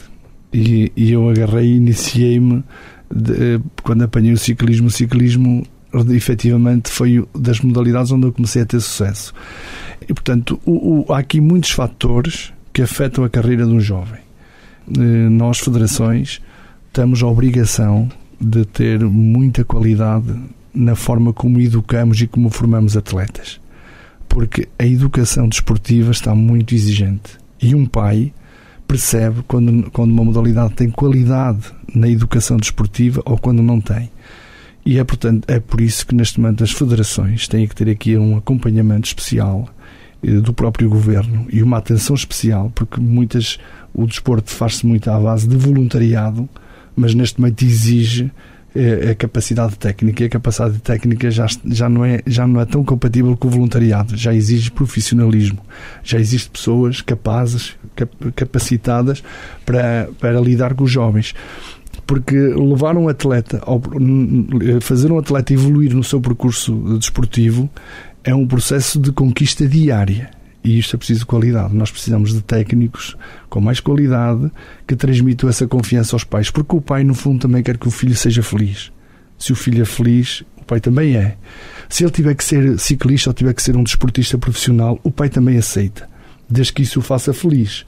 E, 0.51 0.91
e 0.95 1.11
eu 1.11 1.29
agarrei 1.29 1.67
e 1.67 1.75
iniciei-me 1.75 2.63
quando 3.83 4.01
apanhei 4.01 4.33
o 4.33 4.37
ciclismo. 4.37 4.87
O 4.87 4.91
ciclismo 4.91 5.63
efetivamente 6.09 6.89
foi 6.89 7.25
das 7.37 7.59
modalidades 7.59 8.11
onde 8.11 8.27
eu 8.27 8.31
comecei 8.31 8.61
a 8.61 8.65
ter 8.65 8.79
sucesso. 8.79 9.33
E 10.01 10.13
portanto, 10.13 10.59
o, 10.65 11.05
o, 11.07 11.13
há 11.13 11.19
aqui 11.19 11.39
muitos 11.41 11.71
fatores 11.71 12.53
que 12.73 12.81
afetam 12.81 13.23
a 13.23 13.29
carreira 13.29 13.65
de 13.65 13.71
um 13.71 13.79
jovem 13.79 14.19
eh, 14.19 14.28
nós, 15.29 15.59
federações, 15.59 16.41
temos 16.91 17.21
a 17.21 17.27
obrigação 17.27 18.09
de 18.39 18.65
ter 18.65 18.99
muita 18.99 19.63
qualidade 19.63 20.33
na 20.73 20.95
forma 20.95 21.33
como 21.33 21.59
educamos 21.59 22.21
e 22.21 22.27
como 22.27 22.49
formamos 22.49 22.95
atletas. 22.95 23.59
Porque 24.27 24.67
a 24.77 24.85
educação 24.85 25.47
desportiva 25.47 26.11
está 26.11 26.33
muito 26.33 26.73
exigente. 26.73 27.37
E 27.61 27.75
um 27.75 27.85
pai 27.85 28.31
percebe 28.87 29.43
quando, 29.47 29.91
quando 29.91 30.11
uma 30.11 30.23
modalidade 30.23 30.73
tem 30.73 30.89
qualidade 30.89 31.71
na 31.93 32.07
educação 32.07 32.57
desportiva 32.57 33.21
ou 33.25 33.37
quando 33.37 33.61
não 33.61 33.81
tem. 33.81 34.09
E 34.85 34.97
é, 34.97 35.03
portanto, 35.03 35.47
é 35.47 35.59
por 35.59 35.81
isso 35.81 36.07
que 36.07 36.15
neste 36.15 36.39
momento 36.39 36.63
as 36.63 36.71
federações 36.71 37.47
têm 37.47 37.67
que 37.67 37.75
ter 37.75 37.89
aqui 37.89 38.17
um 38.17 38.37
acompanhamento 38.37 39.07
especial 39.07 39.69
do 40.21 40.53
próprio 40.53 40.89
governo 40.89 41.47
e 41.51 41.61
uma 41.63 41.77
atenção 41.77 42.15
especial, 42.15 42.71
porque 42.75 42.99
muitas 42.99 43.57
o 43.93 44.05
desporto 44.05 44.49
faz-se 44.51 44.85
muito 44.85 45.09
à 45.09 45.19
base 45.19 45.47
de 45.47 45.55
voluntariado, 45.55 46.47
mas 46.95 47.13
neste 47.13 47.39
momento 47.39 47.63
exige 47.63 48.31
a 49.09 49.15
capacidade 49.15 49.77
técnica 49.77 50.23
e 50.23 50.27
a 50.27 50.29
capacidade 50.29 50.77
técnica 50.79 51.31
já, 51.31 51.47
já, 51.65 51.89
não 51.89 52.05
é, 52.05 52.21
já 52.25 52.45
não 52.45 52.61
é 52.61 52.65
tão 52.65 52.83
compatível 52.83 53.35
com 53.35 53.47
o 53.47 53.51
voluntariado, 53.51 54.15
já 54.15 54.33
exige 54.33 54.69
profissionalismo, 54.69 55.59
já 56.03 56.19
existem 56.19 56.51
pessoas 56.51 57.01
capazes, 57.01 57.75
capacitadas 58.35 59.23
para, 59.65 60.09
para 60.19 60.39
lidar 60.39 60.75
com 60.75 60.83
os 60.83 60.91
jovens. 60.91 61.33
Porque 62.05 62.35
levar 62.35 62.95
um 62.95 63.07
atleta, 63.07 63.61
fazer 64.81 65.11
um 65.11 65.19
atleta 65.19 65.53
evoluir 65.53 65.95
no 65.95 66.03
seu 66.03 66.21
percurso 66.21 66.97
desportivo 66.97 67.69
é 68.23 68.33
um 68.33 68.47
processo 68.47 68.99
de 68.99 69.11
conquista 69.11 69.67
diária 69.67 70.29
e 70.63 70.77
isto 70.77 70.95
é 70.95 70.97
preciso 70.97 71.25
qualidade. 71.25 71.75
Nós 71.75 71.91
precisamos 71.91 72.33
de 72.33 72.41
técnicos 72.41 73.15
com 73.49 73.61
mais 73.61 73.79
qualidade 73.79 74.51
que 74.85 74.95
transmitam 74.95 75.49
essa 75.49 75.67
confiança 75.67 76.15
aos 76.15 76.23
pais, 76.23 76.49
porque 76.49 76.75
o 76.75 76.81
pai, 76.81 77.03
no 77.03 77.13
fundo, 77.13 77.39
também 77.39 77.63
quer 77.63 77.77
que 77.77 77.87
o 77.87 77.91
filho 77.91 78.15
seja 78.15 78.43
feliz. 78.43 78.91
Se 79.37 79.53
o 79.53 79.55
filho 79.55 79.81
é 79.81 79.85
feliz, 79.85 80.43
o 80.57 80.65
pai 80.65 80.79
também 80.79 81.15
é. 81.15 81.37
Se 81.87 82.03
ele 82.03 82.11
tiver 82.11 82.35
que 82.35 82.43
ser 82.43 82.77
ciclista 82.77 83.29
ou 83.29 83.33
tiver 83.33 83.53
que 83.53 83.63
ser 83.63 83.75
um 83.75 83.83
desportista 83.83 84.37
profissional, 84.37 84.99
o 85.03 85.09
pai 85.09 85.29
também 85.29 85.57
aceita, 85.57 86.09
desde 86.49 86.73
que 86.73 86.83
isso 86.83 86.99
o 86.99 87.01
faça 87.01 87.33
feliz. 87.33 87.85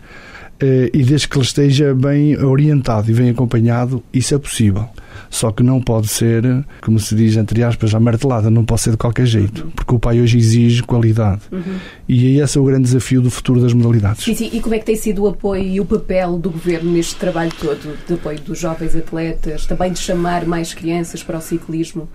Eh, 0.61 0.91
e 0.93 1.03
desde 1.03 1.27
que 1.27 1.37
ele 1.37 1.45
esteja 1.45 1.95
bem 1.95 2.37
orientado 2.37 3.09
e 3.09 3.13
bem 3.13 3.29
acompanhado, 3.29 4.03
isso 4.13 4.35
é 4.35 4.37
possível. 4.37 4.87
Só 5.29 5.49
que 5.49 5.63
não 5.63 5.81
pode 5.81 6.09
ser, 6.09 6.43
como 6.81 6.99
se 6.99 7.15
diz 7.15 7.37
entre 7.37 7.63
aspas, 7.63 7.95
a 7.95 7.99
martelada, 7.99 8.49
não 8.51 8.65
pode 8.65 8.81
ser 8.81 8.91
de 8.91 8.97
qualquer 8.97 9.25
jeito, 9.25 9.71
porque 9.75 9.95
o 9.95 9.97
pai 9.97 10.19
hoje 10.19 10.37
exige 10.37 10.83
qualidade. 10.83 11.41
Uhum. 11.51 11.77
E 12.07 12.37
esse 12.37 12.57
é 12.57 12.61
o 12.61 12.65
grande 12.65 12.83
desafio 12.83 13.21
do 13.21 13.31
futuro 13.31 13.61
das 13.61 13.73
modalidades. 13.73 14.25
Sim, 14.25 14.35
sim. 14.35 14.49
E 14.51 14.59
como 14.59 14.75
é 14.75 14.79
que 14.79 14.85
tem 14.85 14.95
sido 14.95 15.23
o 15.23 15.27
apoio 15.29 15.63
e 15.63 15.79
o 15.79 15.85
papel 15.85 16.37
do 16.37 16.51
governo 16.51 16.91
neste 16.91 17.15
trabalho 17.15 17.51
todo, 17.59 17.97
de 18.05 18.13
apoio 18.13 18.39
dos 18.41 18.59
jovens 18.59 18.93
atletas, 18.93 19.65
também 19.65 19.93
de 19.93 19.99
chamar 19.99 20.45
mais 20.45 20.73
crianças 20.73 21.23
para 21.23 21.37
o 21.37 21.41
ciclismo? 21.41 22.09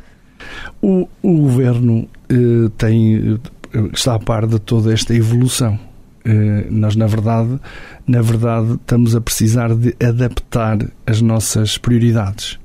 O, 0.82 1.08
o 1.22 1.32
governo 1.38 2.06
eh, 2.28 2.70
tem, 2.76 3.38
eh, 3.72 3.90
está 3.94 4.14
a 4.14 4.18
par 4.18 4.46
de 4.46 4.58
toda 4.58 4.92
esta 4.92 5.14
evolução. 5.14 5.78
Eh, 6.22 6.66
nós 6.70 6.96
na 6.96 7.06
verdade 7.06 7.58
na 8.06 8.22
verdade 8.22 8.74
estamos 8.74 9.14
a 9.14 9.20
precisar 9.20 9.74
de 9.74 9.94
adaptar 10.02 10.78
as 11.06 11.20
nossas 11.20 11.76
prioridades. 11.76 12.58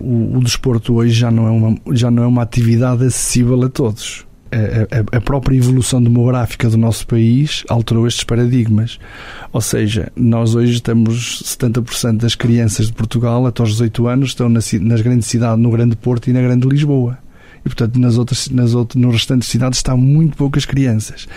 O, 0.00 0.36
o 0.36 0.40
desporto 0.42 0.94
hoje 0.94 1.12
já 1.12 1.30
não 1.30 1.46
é 1.46 1.50
uma 1.50 1.78
já 1.92 2.10
não 2.10 2.24
é 2.24 2.26
uma 2.26 2.42
atividade 2.42 3.04
acessível 3.04 3.62
a 3.62 3.68
todos. 3.68 4.26
A, 4.52 5.16
a, 5.16 5.18
a, 5.18 5.20
própria 5.20 5.56
evolução 5.56 6.02
demográfica 6.02 6.68
do 6.68 6.76
nosso 6.76 7.06
país 7.06 7.62
alterou 7.68 8.04
estes 8.04 8.24
paradigmas. 8.24 8.98
Ou 9.52 9.60
seja, 9.60 10.10
nós 10.16 10.56
hoje 10.56 10.82
temos 10.82 11.40
70% 11.44 12.16
das 12.16 12.34
crianças 12.34 12.88
de 12.88 12.92
Portugal 12.92 13.46
até 13.46 13.62
aos 13.62 13.70
18 13.70 14.08
anos 14.08 14.30
estão 14.30 14.48
nas, 14.48 14.72
nas 14.72 15.02
grandes 15.02 15.28
cidades, 15.28 15.62
no 15.62 15.70
Grande 15.70 15.94
Porto 15.94 16.28
e 16.28 16.32
na 16.32 16.42
Grande 16.42 16.68
Lisboa 16.68 17.16
e, 17.64 17.68
portanto, 17.68 17.98
nas 17.98 18.16
outras, 18.16 18.48
nas 18.48 18.74
outras, 18.74 19.02
nas 19.02 19.12
restantes 19.12 19.48
cidades 19.48 19.78
estão 19.78 19.96
muito 19.96 20.36
poucas 20.36 20.64
crianças. 20.64 21.28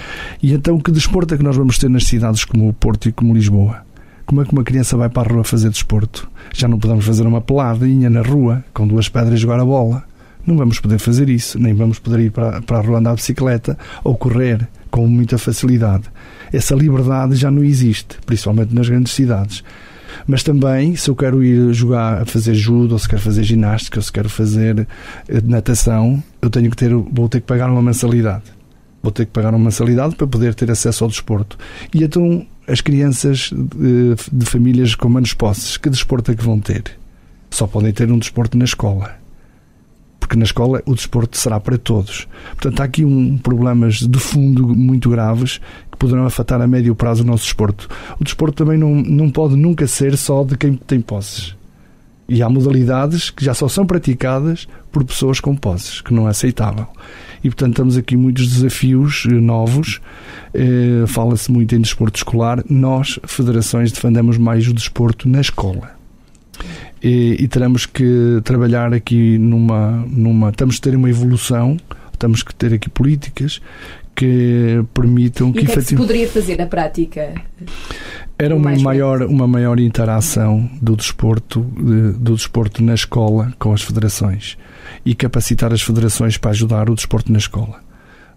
E 0.41 0.53
então, 0.53 0.79
que 0.79 0.91
desporto 0.91 1.33
é 1.33 1.37
que 1.37 1.43
nós 1.43 1.55
vamos 1.55 1.77
ter 1.77 1.89
nas 1.89 2.05
cidades 2.05 2.45
como 2.45 2.69
o 2.69 2.73
Porto 2.73 3.09
e 3.09 3.11
como 3.11 3.33
Lisboa? 3.33 3.83
Como 4.25 4.41
é 4.41 4.45
que 4.45 4.53
uma 4.53 4.63
criança 4.63 4.95
vai 4.95 5.09
para 5.09 5.29
a 5.29 5.33
rua 5.33 5.43
fazer 5.43 5.69
desporto? 5.69 6.29
Já 6.53 6.67
não 6.67 6.79
podemos 6.79 7.05
fazer 7.05 7.27
uma 7.27 7.41
peladinha 7.41 8.09
na 8.09 8.21
rua 8.21 8.63
com 8.73 8.87
duas 8.87 9.09
pedras 9.09 9.35
e 9.35 9.41
jogar 9.41 9.59
a 9.59 9.65
bola. 9.65 10.03
Não 10.45 10.57
vamos 10.57 10.79
poder 10.79 10.97
fazer 10.97 11.29
isso, 11.29 11.59
nem 11.59 11.73
vamos 11.73 11.99
poder 11.99 12.19
ir 12.19 12.31
para, 12.31 12.61
para 12.61 12.77
a 12.77 12.81
rua 12.81 12.99
andar 12.99 13.11
de 13.11 13.17
bicicleta 13.17 13.77
ou 14.03 14.15
correr 14.15 14.67
com 14.89 15.07
muita 15.07 15.37
facilidade. 15.37 16.03
Essa 16.51 16.75
liberdade 16.75 17.35
já 17.35 17.49
não 17.49 17.63
existe, 17.63 18.17
principalmente 18.25 18.73
nas 18.73 18.87
grandes 18.87 19.13
cidades. 19.13 19.63
Mas 20.27 20.43
também, 20.43 20.95
se 20.95 21.09
eu 21.09 21.15
quero 21.15 21.43
ir 21.43 21.73
jogar, 21.73 22.21
a 22.21 22.25
fazer 22.25 22.53
judo, 22.53 22.93
ou 22.93 22.99
se 22.99 23.07
quero 23.07 23.21
fazer 23.21 23.43
ginástica, 23.43 23.99
ou 23.99 24.03
se 24.03 24.11
quero 24.11 24.29
fazer 24.29 24.87
eh, 25.27 25.41
natação, 25.43 26.23
eu 26.41 26.49
tenho 26.49 26.69
que 26.69 26.77
ter, 26.77 26.93
vou 26.93 27.27
ter 27.27 27.41
que 27.41 27.47
pagar 27.47 27.69
uma 27.69 27.81
mensalidade. 27.81 28.43
Vou 29.01 29.11
ter 29.11 29.25
que 29.25 29.31
pagar 29.31 29.49
uma 29.53 29.65
mensalidade 29.65 30.15
para 30.15 30.27
poder 30.27 30.55
ter 30.55 30.71
acesso 30.71 31.03
ao 31.03 31.09
desporto. 31.09 31.57
E 31.93 32.03
então, 32.03 32.45
as 32.67 32.79
crianças 32.79 33.51
de, 33.51 34.13
eh, 34.13 34.15
de 34.31 34.45
famílias 34.45 34.95
com 34.95 35.09
menos 35.09 35.33
posses, 35.33 35.77
que 35.77 35.89
desporto 35.89 36.31
é 36.31 36.35
que 36.35 36.43
vão 36.43 36.59
ter? 36.59 36.83
Só 37.49 37.67
podem 37.67 37.91
ter 37.91 38.11
um 38.11 38.17
desporto 38.17 38.57
na 38.57 38.65
escola 38.65 39.23
porque 40.23 40.37
na 40.37 40.45
escola 40.45 40.81
o 40.85 40.95
desporto 40.95 41.37
será 41.37 41.59
para 41.59 41.77
todos. 41.77 42.29
Portanto, 42.55 42.79
há 42.79 42.85
aqui 42.85 43.03
um 43.03 43.37
problemas 43.37 43.95
de 43.97 44.19
fundo 44.19 44.67
muito 44.69 45.09
graves 45.09 45.59
que 45.93 45.97
poderão 45.97 46.25
afetar 46.25 46.61
a 46.61 46.67
médio 46.67 46.95
prazo 46.95 47.23
o 47.23 47.25
nosso 47.25 47.43
desporto. 47.43 47.87
O 48.19 48.23
desporto 48.23 48.63
também 48.63 48.77
não, 48.77 48.95
não 48.95 49.29
pode 49.29 49.55
nunca 49.55 49.87
ser 49.87 50.17
só 50.17 50.43
de 50.43 50.57
quem 50.57 50.75
tem 50.75 50.99
posses. 50.99 51.55
E 52.27 52.41
há 52.41 52.49
modalidades 52.49 53.29
que 53.29 53.43
já 53.43 53.53
só 53.53 53.67
são 53.67 53.85
praticadas 53.85 54.67
por 54.91 55.03
pessoas 55.03 55.39
com 55.39 55.55
posses, 55.55 56.01
que 56.01 56.13
não 56.13 56.27
é 56.27 56.31
aceitável. 56.31 56.87
E, 57.43 57.49
portanto, 57.49 57.71
estamos 57.71 57.97
aqui 57.97 58.15
muitos 58.15 58.47
desafios 58.47 59.25
eh, 59.29 59.33
novos. 59.33 59.99
Eh, 60.53 61.05
Fala-se 61.07 61.51
muito 61.51 61.75
em 61.75 61.81
desporto 61.81 62.17
escolar. 62.17 62.63
Nós, 62.69 63.19
federações, 63.25 63.91
defendemos 63.91 64.37
mais 64.37 64.67
o 64.67 64.73
desporto 64.73 65.27
na 65.27 65.41
escola 65.41 66.03
e, 67.03 67.35
e 67.39 67.47
teremos 67.47 67.85
que 67.85 68.39
trabalhar 68.43 68.93
aqui 68.93 69.37
numa, 69.37 70.05
numa. 70.09 70.49
Estamos 70.49 70.75
que 70.75 70.81
ter 70.81 70.95
uma 70.95 71.09
evolução, 71.09 71.77
temos 72.17 72.41
que 72.41 72.55
ter 72.55 72.73
aqui 72.73 72.89
políticas 72.89 73.61
que 74.15 74.83
permitam 74.93 75.49
e 75.49 75.53
que, 75.53 75.65
que 75.65 75.71
é 75.71 75.75
que 75.75 75.81
se 75.81 75.95
poderia 75.95 76.27
fazer 76.27 76.57
na 76.57 76.65
prática? 76.65 77.33
Era 78.37 78.55
uma 78.55 78.75
maior, 78.75 79.21
uma 79.23 79.47
maior 79.47 79.79
interação 79.79 80.69
do 80.81 80.95
desporto, 80.95 81.61
de, 81.61 82.13
do 82.13 82.35
desporto 82.35 82.83
na 82.83 82.93
escola 82.93 83.53
com 83.59 83.73
as 83.73 83.81
federações 83.81 84.57
e 85.05 85.13
capacitar 85.13 85.71
as 85.71 85.81
federações 85.81 86.37
para 86.37 86.51
ajudar 86.51 86.89
o 86.89 86.95
desporto 86.95 87.31
na 87.31 87.37
escola. 87.37 87.81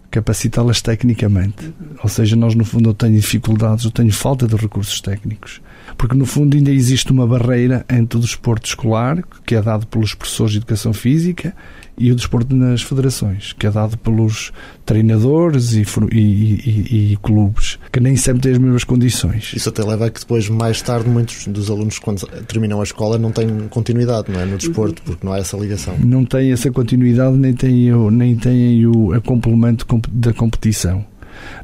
Capacitá-las 0.09 0.81
tecnicamente. 0.81 1.65
Uhum. 1.65 1.97
Ou 2.03 2.09
seja, 2.09 2.35
nós 2.35 2.55
no 2.55 2.63
fundo 2.63 2.89
eu 2.89 2.93
tenho 2.93 3.15
dificuldades, 3.15 3.85
eu 3.85 3.91
tenho 3.91 4.11
falta 4.11 4.47
de 4.47 4.55
recursos 4.55 5.01
técnicos 5.01 5.61
porque 5.97 6.15
no 6.15 6.25
fundo 6.25 6.57
ainda 6.57 6.71
existe 6.71 7.11
uma 7.11 7.27
barreira 7.27 7.85
entre 7.89 8.17
o 8.17 8.21
desporto 8.21 8.67
escolar, 8.67 9.23
que 9.45 9.55
é 9.55 9.61
dado 9.61 9.85
pelos 9.87 10.13
professores 10.13 10.51
de 10.51 10.57
educação 10.57 10.93
física, 10.93 11.53
e 11.97 12.11
o 12.11 12.15
desporto 12.15 12.55
nas 12.55 12.83
federações, 12.83 13.53
que 13.53 13.65
é 13.65 13.71
dado 13.71 13.97
pelos 13.97 14.53
treinadores 14.85 15.73
e, 15.73 15.83
e, 16.11 16.17
e, 16.17 17.13
e, 17.13 17.17
clubes, 17.17 17.79
que 17.91 17.99
nem 17.99 18.15
sempre 18.15 18.43
têm 18.43 18.51
as 18.51 18.57
mesmas 18.59 18.83
condições. 18.83 19.51
Isso 19.55 19.69
até 19.69 19.83
leva 19.83 20.05
a 20.05 20.09
que 20.11 20.19
depois, 20.19 20.47
mais 20.47 20.81
tarde, 20.81 21.09
muitos 21.09 21.47
dos 21.47 21.71
alunos, 21.71 21.97
quando 21.97 22.27
terminam 22.47 22.79
a 22.79 22.83
escola, 22.83 23.17
não 23.17 23.31
têm 23.31 23.67
continuidade 23.69 24.31
não 24.31 24.39
é? 24.39 24.45
no 24.45 24.57
desporto, 24.57 25.01
porque 25.01 25.25
não 25.25 25.33
há 25.33 25.39
essa 25.39 25.57
ligação. 25.57 25.97
Não 25.97 26.23
têm 26.23 26.51
essa 26.51 26.69
continuidade, 26.71 27.35
nem 27.35 27.53
têm, 27.53 27.91
nem 28.11 28.35
têm 28.35 28.85
o 28.85 29.13
a 29.13 29.19
complemento 29.19 29.85
da 30.11 30.33
competição. 30.33 31.03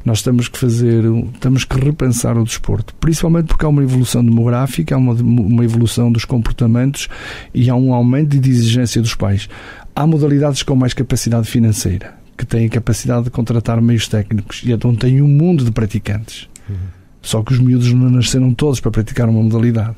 Nós 0.04 0.22
temos 0.22 0.48
que 0.48 0.58
fazer, 0.58 1.04
temos 1.40 1.64
que 1.64 1.78
repensar 1.78 2.36
o 2.36 2.44
desporto, 2.44 2.94
principalmente 2.96 3.46
porque 3.46 3.64
há 3.64 3.68
uma 3.68 3.82
evolução 3.82 4.24
demográfica, 4.24 4.94
há 4.94 4.98
uma, 4.98 5.14
uma 5.14 5.64
evolução 5.64 6.10
dos 6.10 6.24
comportamentos 6.24 7.08
e 7.52 7.70
há 7.70 7.74
um 7.74 7.92
aumento 7.92 8.38
de 8.38 8.50
exigência 8.50 9.00
dos 9.00 9.14
pais. 9.14 9.48
Há 9.94 10.06
modalidades 10.06 10.62
com 10.62 10.74
mais 10.74 10.92
capacidade 10.92 11.48
financeira, 11.48 12.14
que 12.36 12.44
têm 12.44 12.68
capacidade 12.68 13.24
de 13.24 13.30
contratar 13.30 13.80
meios 13.80 14.08
técnicos 14.08 14.62
e 14.64 14.72
então 14.72 14.94
têm 14.94 15.22
um 15.22 15.28
mundo 15.28 15.64
de 15.64 15.70
praticantes. 15.70 16.48
Uhum. 16.68 16.76
Só 17.22 17.42
que 17.42 17.52
os 17.52 17.58
miúdos 17.58 17.92
não 17.92 18.10
nasceram 18.10 18.52
todos 18.52 18.80
para 18.80 18.90
praticar 18.90 19.28
uma 19.28 19.42
modalidade. 19.42 19.96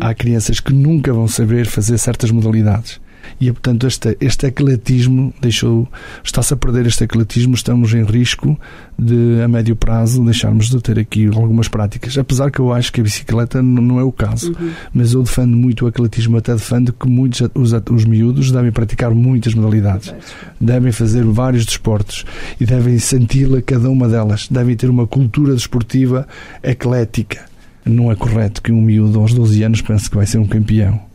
há 0.00 0.14
crianças 0.14 0.60
que 0.60 0.72
nunca 0.72 1.12
vão 1.12 1.26
saber 1.26 1.66
fazer 1.66 1.96
certas 1.96 2.30
modalidades 2.30 3.00
e, 3.40 3.52
portanto, 3.52 3.86
este, 3.86 4.16
este 4.20 4.46
ecletismo 4.46 5.32
deixou, 5.40 5.88
está-se 6.24 6.54
a 6.54 6.56
perder 6.56 6.86
este 6.86 7.04
ecletismo, 7.04 7.54
estamos 7.54 7.92
em 7.92 8.04
risco 8.04 8.58
de, 8.98 9.42
a 9.42 9.48
médio 9.48 9.76
prazo, 9.76 10.24
deixarmos 10.24 10.70
de 10.70 10.80
ter 10.80 10.98
aqui 10.98 11.26
algumas 11.26 11.68
práticas. 11.68 12.16
Apesar 12.16 12.50
que 12.50 12.58
eu 12.58 12.72
acho 12.72 12.92
que 12.92 13.00
a 13.00 13.04
bicicleta 13.04 13.62
não 13.62 14.00
é 14.00 14.02
o 14.02 14.12
caso, 14.12 14.54
uhum. 14.58 14.70
mas 14.92 15.12
eu 15.12 15.22
defendo 15.22 15.56
muito 15.56 15.84
o 15.84 15.88
ecletismo, 15.88 16.36
até 16.36 16.54
defendo 16.54 16.92
que 16.92 17.08
muitos, 17.08 17.42
os, 17.54 17.72
os 17.72 18.04
miúdos 18.04 18.50
devem 18.50 18.72
praticar 18.72 19.10
muitas 19.14 19.54
modalidades, 19.54 20.14
devem 20.60 20.92
fazer 20.92 21.24
vários 21.24 21.66
desportos 21.66 22.24
e 22.58 22.64
devem 22.64 22.98
senti-la 22.98 23.60
cada 23.60 23.90
uma 23.90 24.08
delas, 24.08 24.48
devem 24.48 24.76
ter 24.76 24.88
uma 24.88 25.06
cultura 25.06 25.54
desportiva 25.54 26.26
eclética. 26.62 27.44
Não 27.84 28.10
é 28.10 28.16
correto 28.16 28.60
que 28.62 28.72
um 28.72 28.80
miúdo 28.80 29.20
aos 29.20 29.32
12 29.32 29.62
anos 29.62 29.80
pense 29.80 30.10
que 30.10 30.16
vai 30.16 30.26
ser 30.26 30.38
um 30.38 30.46
campeão 30.46 31.05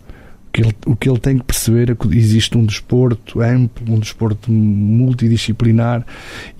que 0.51 0.61
ele, 0.61 0.75
o 0.85 0.95
que 0.95 1.09
ele 1.09 1.19
tem 1.19 1.37
que 1.37 1.43
perceber 1.43 1.91
é 1.91 1.95
que 1.95 2.07
existe 2.15 2.57
um 2.57 2.65
desporto 2.65 3.41
amplo, 3.41 3.93
um 3.93 3.99
desporto 3.99 4.51
multidisciplinar 4.51 6.05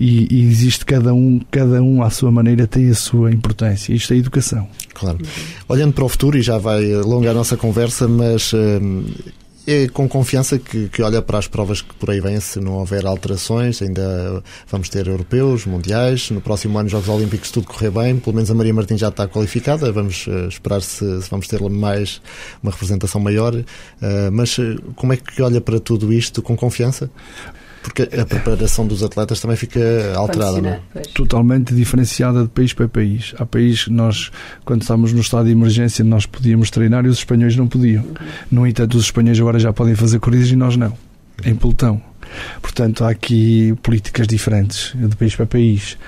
e, 0.00 0.26
e, 0.34 0.42
existe 0.48 0.84
cada 0.84 1.12
um, 1.12 1.40
cada 1.50 1.82
um 1.82 2.02
à 2.02 2.10
sua 2.10 2.30
maneira 2.30 2.66
tem 2.66 2.88
a 2.88 2.94
sua 2.94 3.30
importância. 3.30 3.92
Isto 3.92 4.14
é 4.14 4.16
educação. 4.16 4.68
Claro. 4.94 5.18
Olhando 5.68 5.92
para 5.92 6.04
o 6.04 6.08
futuro, 6.08 6.38
e 6.38 6.42
já 6.42 6.58
vai 6.58 6.92
alongar 6.92 7.32
a 7.32 7.34
nossa 7.34 7.56
conversa, 7.56 8.08
mas 8.08 8.52
hum, 8.52 9.04
é 9.66 9.88
com 9.88 10.08
confiança 10.08 10.58
que, 10.58 10.88
que, 10.88 11.02
olha 11.02 11.22
para 11.22 11.38
as 11.38 11.46
provas 11.46 11.80
que 11.80 11.94
por 11.94 12.10
aí 12.10 12.20
vêm, 12.20 12.40
se 12.40 12.60
não 12.60 12.74
houver 12.74 13.06
alterações, 13.06 13.80
ainda 13.80 14.42
vamos 14.68 14.88
ter 14.88 15.06
europeus, 15.06 15.66
mundiais, 15.66 16.30
no 16.30 16.40
próximo 16.40 16.78
ano 16.78 16.88
Jogos 16.88 17.08
Olímpicos 17.08 17.50
tudo 17.50 17.66
correr 17.66 17.90
bem, 17.90 18.18
pelo 18.18 18.34
menos 18.34 18.50
a 18.50 18.54
Maria 18.54 18.74
Martins 18.74 19.00
já 19.00 19.08
está 19.08 19.28
qualificada, 19.28 19.92
vamos 19.92 20.26
uh, 20.26 20.48
esperar 20.48 20.82
se, 20.82 21.22
se, 21.22 21.30
vamos 21.30 21.46
ter 21.46 21.60
mais 21.70 22.20
uma 22.62 22.72
representação 22.72 23.20
maior, 23.20 23.54
uh, 23.54 23.64
mas 24.32 24.56
como 24.96 25.12
é 25.12 25.16
que 25.16 25.40
olha 25.42 25.60
para 25.60 25.78
tudo 25.78 26.12
isto 26.12 26.42
com 26.42 26.56
confiança? 26.56 27.10
Porque 27.82 28.02
a 28.02 28.24
preparação 28.24 28.86
dos 28.86 29.02
atletas 29.02 29.40
também 29.40 29.56
fica 29.56 29.80
alterada, 30.14 30.60
não 30.60 30.70
é? 30.70 30.80
Totalmente 31.14 31.74
diferenciada 31.74 32.44
de 32.44 32.48
país 32.48 32.72
para 32.72 32.88
país. 32.88 33.34
Há 33.38 33.44
países 33.44 33.84
que 33.84 33.90
nós, 33.90 34.30
quando 34.64 34.82
estávamos 34.82 35.12
no 35.12 35.20
estado 35.20 35.46
de 35.46 35.52
emergência, 35.52 36.04
nós 36.04 36.24
podíamos 36.24 36.70
treinar 36.70 37.04
e 37.04 37.08
os 37.08 37.18
espanhóis 37.18 37.56
não 37.56 37.66
podiam. 37.66 38.04
Uhum. 38.04 38.14
No 38.50 38.66
entanto, 38.66 38.96
os 38.96 39.04
espanhóis 39.04 39.38
agora 39.40 39.58
já 39.58 39.72
podem 39.72 39.94
fazer 39.94 40.20
corridas 40.20 40.48
e 40.50 40.56
nós 40.56 40.76
não, 40.76 40.96
em 41.44 41.54
pelotão. 41.54 42.00
Portanto, 42.60 43.04
há 43.04 43.10
aqui 43.10 43.74
políticas 43.82 44.26
diferentes 44.26 44.92
de 44.94 45.16
país 45.16 45.34
para 45.34 45.46
país. 45.46 45.98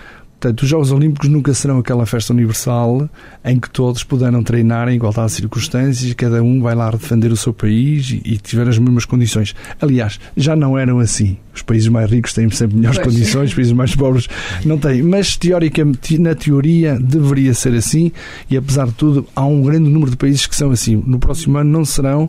Portanto, 0.45 0.61
os 0.61 0.69
Jogos 0.69 0.93
Olímpicos 0.93 1.31
nunca 1.31 1.55
serão 1.55 1.79
aquela 1.79 2.05
festa 2.05 2.31
universal 2.35 3.09
em 3.43 3.59
que 3.59 3.71
todos 3.71 4.05
puderam 4.05 4.43
treinar 4.43 4.91
em 4.91 4.97
igualdade 4.97 5.29
de 5.29 5.37
circunstâncias 5.37 6.11
e 6.11 6.15
cada 6.15 6.43
um 6.43 6.61
vai 6.61 6.75
lá 6.75 6.91
defender 6.91 7.33
o 7.33 7.37
seu 7.37 7.55
país 7.55 8.11
e, 8.11 8.21
e 8.23 8.37
tiver 8.37 8.69
as 8.69 8.79
mesmas 8.79 9.07
condições. 9.07 9.55
Aliás, 9.81 10.21
já 10.37 10.55
não 10.55 10.79
eram 10.79 10.99
assim. 10.99 11.39
Os 11.55 11.63
países 11.63 11.89
mais 11.89 12.11
ricos 12.11 12.35
têm 12.35 12.51
sempre 12.51 12.77
melhores 12.77 12.99
pois. 12.99 13.15
condições, 13.15 13.49
os 13.49 13.55
países 13.55 13.73
mais 13.73 13.97
pobres 13.97 14.29
não 14.67 14.77
têm. 14.77 15.03
Mas, 15.03 15.35
teoricamente, 15.35 16.19
na 16.19 16.35
teoria, 16.35 16.99
deveria 17.01 17.55
ser 17.55 17.73
assim 17.73 18.13
e, 18.51 18.55
apesar 18.55 18.87
de 18.89 18.93
tudo, 18.93 19.27
há 19.35 19.47
um 19.47 19.63
grande 19.63 19.89
número 19.89 20.11
de 20.11 20.19
países 20.19 20.47
que 20.47 20.55
são 20.55 20.71
assim. 20.71 21.03
No 21.07 21.19
próximo 21.19 21.57
ano 21.57 21.71
não 21.71 21.87
serão, 21.87 22.29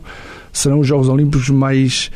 serão 0.50 0.80
os 0.80 0.86
Jogos 0.86 1.10
Olímpicos 1.10 1.50
mais 1.50 2.10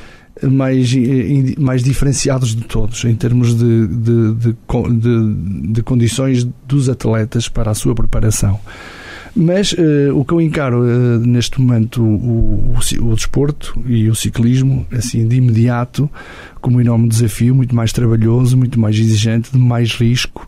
mais, 0.49 0.95
eh, 0.95 1.55
mais 1.59 1.82
diferenciados 1.82 2.55
de 2.55 2.62
todos, 2.62 3.05
em 3.05 3.14
termos 3.14 3.55
de, 3.55 3.86
de, 3.86 4.34
de, 4.34 5.72
de 5.72 5.82
condições 5.82 6.47
dos 6.66 6.88
atletas 6.88 7.49
para 7.49 7.70
a 7.70 7.74
sua 7.74 7.95
preparação. 7.95 8.59
Mas 9.34 9.72
uh, 9.72 10.14
o 10.14 10.24
que 10.24 10.32
eu 10.32 10.41
encaro 10.41 10.82
uh, 10.82 11.18
neste 11.20 11.61
momento 11.61 12.03
o, 12.03 12.74
o, 12.74 13.09
o, 13.11 13.14
desporto 13.14 13.80
e 13.86 14.09
o 14.09 14.14
ciclismo, 14.14 14.86
assim, 14.91 15.26
de 15.26 15.36
imediato, 15.36 16.11
como 16.61 16.78
um 16.78 16.80
enorme 16.80 17.09
desafio, 17.09 17.55
muito 17.55 17.74
mais 17.74 17.93
trabalhoso, 17.93 18.57
muito 18.57 18.78
mais 18.78 18.99
exigente, 18.99 19.53
de 19.53 19.59
mais 19.59 19.95
risco, 19.95 20.47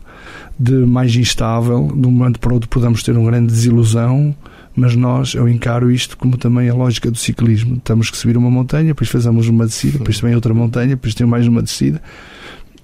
de 0.59 0.73
mais 0.73 1.15
instável. 1.15 1.87
De 1.95 2.07
um 2.07 2.11
momento 2.11 2.39
para 2.39 2.53
outro 2.53 2.69
podemos 2.69 3.01
ter 3.03 3.15
uma 3.15 3.29
grande 3.29 3.47
desilusão, 3.47 4.35
mas 4.75 4.95
nós, 4.95 5.33
eu 5.33 5.47
encaro 5.47 5.91
isto 5.91 6.17
como 6.17 6.37
também 6.37 6.69
a 6.69 6.73
lógica 6.73 7.11
do 7.11 7.17
ciclismo. 7.17 7.79
Temos 7.79 8.09
que 8.09 8.17
subir 8.17 8.37
uma 8.37 8.49
montanha, 8.49 8.87
depois 8.87 9.09
fazemos 9.09 9.47
uma 9.47 9.65
descida, 9.65 9.99
depois 9.99 10.19
também 10.19 10.35
outra 10.35 10.53
montanha, 10.53 10.89
depois 10.89 11.13
tem 11.13 11.25
mais 11.27 11.47
uma 11.47 11.61
descida 11.61 12.01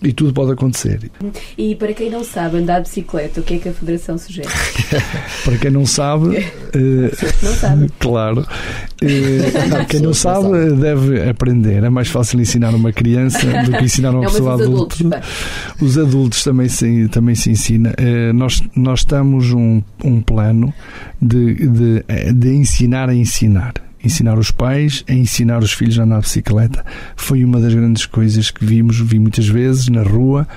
e 0.01 0.13
tudo 0.13 0.33
pode 0.33 0.53
acontecer. 0.53 1.11
E 1.57 1.75
para 1.75 1.93
quem 1.93 2.09
não 2.09 2.23
sabe 2.23 2.57
andar 2.57 2.79
de 2.79 2.87
bicicleta, 2.89 3.41
o 3.41 3.43
que 3.43 3.55
é 3.55 3.57
que 3.57 3.69
a 3.69 3.73
Federação 3.73 4.17
sugere? 4.17 4.47
para 5.43 5.57
quem 5.57 5.71
não 5.71 5.85
sabe, 5.85 6.37
uh, 6.73 7.43
não 7.43 7.53
sabe. 7.53 7.89
claro, 7.99 8.41
uh, 8.41 9.85
quem 9.89 9.99
não 9.99 10.13
sabe 10.13 10.73
deve 10.75 11.29
aprender. 11.29 11.83
É 11.83 11.89
mais 11.89 12.07
fácil 12.07 12.39
ensinar 12.39 12.73
uma 12.73 12.93
criança 12.93 13.39
do 13.63 13.71
que 13.71 13.83
ensinar 13.83 14.11
uma 14.11 14.23
não, 14.23 14.31
pessoa 14.31 14.53
adulta. 14.53 14.95
Adultos, 14.95 15.29
os 15.81 15.97
adultos 15.97 16.43
também 16.43 16.69
se, 16.69 17.09
também 17.09 17.35
se 17.35 17.51
ensina. 17.51 17.93
Uh, 17.99 18.33
nós, 18.33 18.61
nós 18.75 18.99
estamos 18.99 19.51
um, 19.51 19.81
um 20.03 20.21
plano 20.21 20.73
de, 21.21 21.55
de, 21.67 22.05
de 22.33 22.49
ensinar 22.55 23.09
a 23.09 23.13
ensinar 23.13 23.73
ensinar 24.03 24.37
os 24.37 24.51
pais 24.51 25.03
a 25.07 25.13
ensinar 25.13 25.61
os 25.61 25.73
filhos 25.73 25.99
a 25.99 26.03
andar 26.03 26.19
de 26.19 26.25
bicicleta. 26.27 26.85
Foi 27.15 27.43
uma 27.43 27.59
das 27.59 27.73
grandes 27.73 28.05
coisas 28.05 28.51
que 28.51 28.63
vimos, 28.65 28.99
vi 28.99 29.19
muitas 29.19 29.47
vezes 29.47 29.87
na 29.89 30.03
rua, 30.03 30.47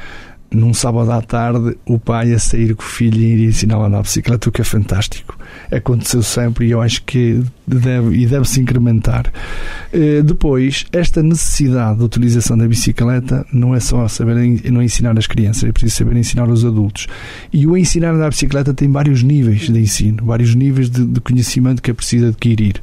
num 0.50 0.74
sábado 0.74 1.10
à 1.10 1.20
tarde, 1.20 1.76
o 1.86 1.98
pai 1.98 2.32
a 2.32 2.38
sair 2.38 2.74
com 2.74 2.82
o 2.82 2.86
filho 2.86 3.20
e 3.20 3.34
ir 3.34 3.48
ensinar 3.48 3.76
a 3.76 3.86
andar 3.86 3.98
de 3.98 4.04
bicicleta, 4.04 4.48
o 4.48 4.52
que 4.52 4.60
é 4.60 4.64
fantástico. 4.64 5.36
Aconteceu 5.70 6.22
sempre 6.22 6.66
e 6.66 6.70
eu 6.70 6.80
acho 6.80 7.02
que 7.04 7.42
deve, 7.66 8.16
e 8.16 8.26
deve-se 8.26 8.60
incrementar. 8.60 9.32
Eh, 9.92 10.22
depois, 10.22 10.86
esta 10.92 11.22
necessidade 11.22 11.98
de 11.98 12.04
utilização 12.04 12.56
da 12.56 12.66
bicicleta 12.66 13.46
não 13.52 13.74
é 13.74 13.80
só 13.80 14.06
saber 14.08 14.34
não 14.70 14.82
ensinar 14.82 15.16
as 15.18 15.26
crianças, 15.26 15.64
é 15.64 15.72
preciso 15.72 15.96
saber 15.96 16.16
ensinar 16.16 16.48
os 16.48 16.64
adultos. 16.64 17.06
E 17.52 17.66
o 17.66 17.76
ensinar 17.76 18.10
a 18.10 18.14
andar 18.14 18.30
de 18.30 18.36
bicicleta 18.36 18.74
tem 18.74 18.90
vários 18.90 19.22
níveis 19.22 19.68
de 19.68 19.78
ensino, 19.78 20.24
vários 20.24 20.54
níveis 20.54 20.88
de, 20.88 21.04
de 21.04 21.20
conhecimento 21.20 21.82
que 21.82 21.90
é 21.90 21.94
preciso 21.94 22.26
adquirir. 22.26 22.80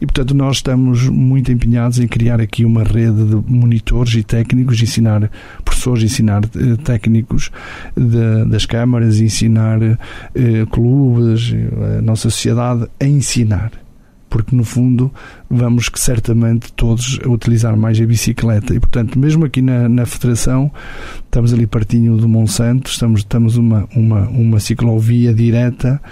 E, 0.00 0.06
portanto, 0.06 0.34
nós 0.34 0.56
estamos 0.56 1.08
muito 1.08 1.50
empenhados 1.50 1.98
em 1.98 2.06
criar 2.06 2.40
aqui 2.40 2.64
uma 2.64 2.84
rede 2.84 3.24
de 3.24 3.52
monitores 3.52 4.14
e 4.14 4.22
técnicos, 4.22 4.80
ensinar 4.82 5.30
professores, 5.64 6.02
ensinar 6.02 6.44
eh, 6.44 6.76
técnicos 6.84 7.50
de, 7.96 8.44
das 8.46 8.66
câmaras, 8.66 9.20
ensinar 9.20 9.82
eh, 9.82 10.66
clubes, 10.70 11.54
nossa 12.00 12.30
sociedade 12.30 12.86
a 13.00 13.04
ensinar. 13.04 13.72
Porque 14.28 14.56
no 14.56 14.64
fundo 14.64 15.12
vamos 15.48 15.88
que 15.88 16.00
certamente 16.00 16.72
todos 16.72 17.20
a 17.24 17.28
utilizar 17.28 17.76
mais 17.76 18.00
a 18.00 18.04
bicicleta. 18.04 18.74
E 18.74 18.80
portanto 18.80 19.16
mesmo 19.16 19.44
aqui 19.44 19.62
na, 19.62 19.88
na 19.88 20.06
Federação 20.06 20.72
estamos 21.24 21.52
ali 21.52 21.66
pertinho 21.68 22.16
do 22.16 22.28
Monsanto 22.28 22.90
estamos 22.90 23.20
estamos 23.20 23.56
uma 23.56 23.88
uma 23.94 24.28
uma 24.28 24.58
ciclovia 24.58 25.32
direta 25.32 26.02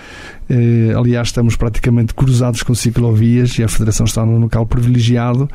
aliás, 0.97 1.29
estamos 1.29 1.57
praticamente 1.57 2.15
cruzados 2.15 2.63
com 2.63 2.75
ciclovias 2.75 3.59
e 3.59 3.63
a 3.63 3.69
Federação 3.69 4.05
está 4.05 4.25
num 4.25 4.39
local 4.39 4.67
privilegiado. 4.67 5.49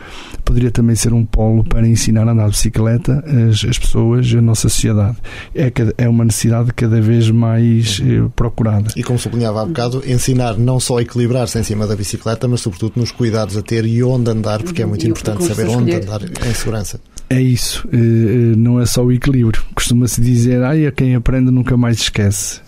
Poderia 0.44 0.72
também 0.72 0.96
ser 0.96 1.14
um 1.14 1.26
polo 1.26 1.64
para 1.64 1.88
ensinar 1.88 2.28
a 2.28 2.32
andar 2.32 2.46
de 2.46 2.52
bicicleta 2.52 3.24
as, 3.50 3.64
as 3.64 3.78
pessoas, 3.78 4.34
a 4.34 4.42
nossa 4.42 4.70
sociedade. 4.70 5.18
É, 5.54 5.72
é 5.98 6.10
uma 6.10 6.26
necessidade 6.26 6.74
cada 6.74 7.00
vez 7.02 7.30
mais 7.30 8.02
eh, 8.04 8.28
procurada. 8.36 8.92
E 8.96 9.04
como 9.04 9.18
sublinhava 9.20 9.62
há 9.62 9.66
bocado, 9.66 10.04
ensinar 10.06 10.58
não 10.58 10.80
só 10.80 10.98
a 10.98 11.02
equilibrar-se 11.02 11.58
em 11.60 11.64
cima 11.64 11.88
da 11.88 11.96
bicicleta, 11.96 12.48
mas 12.48 12.62
sobretudo 12.62 12.94
nos 12.98 13.12
cuidados 13.12 13.58
a 13.58 13.62
ter 13.62 13.86
e 13.86 14.04
onde 14.04 14.30
andar, 14.30 14.62
porque 14.62 14.82
é 14.82 14.86
muito 14.86 15.06
e 15.06 15.10
importante 15.10 15.44
saber 15.44 15.68
onde 15.68 15.94
andar 15.94 16.22
em 16.24 16.54
segurança. 16.54 17.00
É 17.30 17.42
isso, 17.42 17.88
eh, 17.92 17.98
eh, 17.98 18.56
não 18.56 18.80
é 18.80 18.86
só 18.86 19.04
o 19.04 19.12
equilíbrio. 19.12 19.62
Costuma-se 19.76 20.22
dizer, 20.22 20.64
ai, 20.64 20.86
a 20.86 20.92
quem 20.92 21.16
aprende 21.16 21.52
nunca 21.52 21.76
mais 21.76 21.98
esquece. 21.98 22.62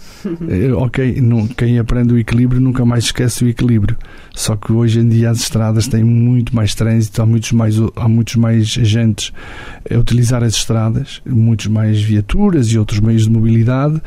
Eh, 0.49 0.72
ok, 0.74 1.22
não, 1.22 1.47
quem 1.47 1.80
aprende 1.80 2.13
o 2.13 2.17
equilíbrio 2.17 2.59
nunca 2.59 2.86
mais 2.86 3.05
esquece 3.05 3.43
o 3.43 3.47
equilíbrio. 3.47 3.97
Só 4.34 4.55
que 4.55 4.72
hoje 4.72 4.99
em 4.99 5.07
dia 5.07 5.30
as 5.30 5.39
estradas 5.39 5.88
têm 5.88 6.03
muito 6.03 6.55
mais 6.55 6.76
trânsito, 6.76 7.22
há 7.22 7.26
muitos 7.26 7.51
mais, 7.51 7.76
há 7.95 8.07
muitos 8.07 8.36
mais 8.36 8.78
agentes 8.80 9.32
a 9.89 9.97
utilizar 9.97 10.43
as 10.43 10.53
estradas, 10.53 11.22
muitos 11.26 11.67
mais 11.67 12.01
viaturas 12.01 12.67
e 12.67 12.78
outros 12.78 12.99
meios 12.99 13.24
de 13.24 13.30
mobilidade, 13.30 14.01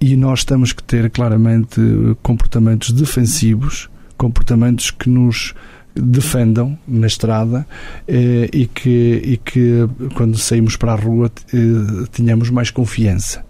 e 0.00 0.16
nós 0.16 0.44
temos 0.44 0.72
que 0.72 0.82
ter 0.82 1.10
claramente 1.10 1.80
comportamentos 2.22 2.90
defensivos, 2.92 3.88
comportamentos 4.16 4.90
que 4.90 5.08
nos 5.08 5.54
defendam 5.94 6.76
na 6.88 7.06
estrada 7.06 7.66
eh, 8.08 8.48
e, 8.52 8.66
que, 8.66 9.22
e 9.24 9.36
que 9.36 9.88
quando 10.14 10.36
saímos 10.36 10.76
para 10.76 10.92
a 10.92 10.96
rua 10.96 11.30
eh, 11.52 12.06
tenhamos 12.10 12.50
mais 12.50 12.70
confiança 12.70 13.44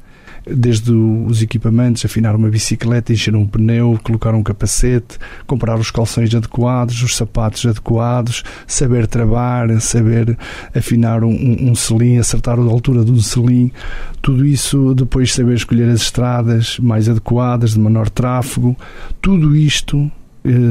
desde 0.47 0.93
os 0.93 1.43
equipamentos, 1.43 2.05
afinar 2.05 2.35
uma 2.37 2.49
bicicleta, 2.49 3.13
encher 3.13 3.35
um 3.35 3.47
pneu, 3.47 3.99
colocar 4.03 4.35
um 4.35 4.43
capacete, 4.43 5.19
comprar 5.47 5.79
os 5.79 5.91
calções 5.91 6.35
adequados, 6.35 7.03
os 7.03 7.17
sapatos 7.17 7.65
adequados, 7.67 8.43
saber 8.67 9.07
travar, 9.07 9.81
saber 9.81 10.37
afinar 10.75 11.25
um, 11.25 11.71
um, 11.71 11.75
selim, 11.75 12.19
acertar 12.19 12.59
a 12.59 12.63
altura 12.63 13.05
de 13.05 13.13
um 13.13 13.21
selim, 13.21 13.73
tudo 14.21 14.45
isso 14.45 14.95
depois 14.95 15.33
saber 15.33 15.55
escolher 15.55 15.89
as 15.89 16.03
estradas 16.03 16.79
mais 16.79 17.09
adequadas, 17.09 17.73
de 17.73 17.81
menor 17.81 18.09
tráfego, 18.11 18.77
tudo 19.21 19.57
isto 19.57 20.11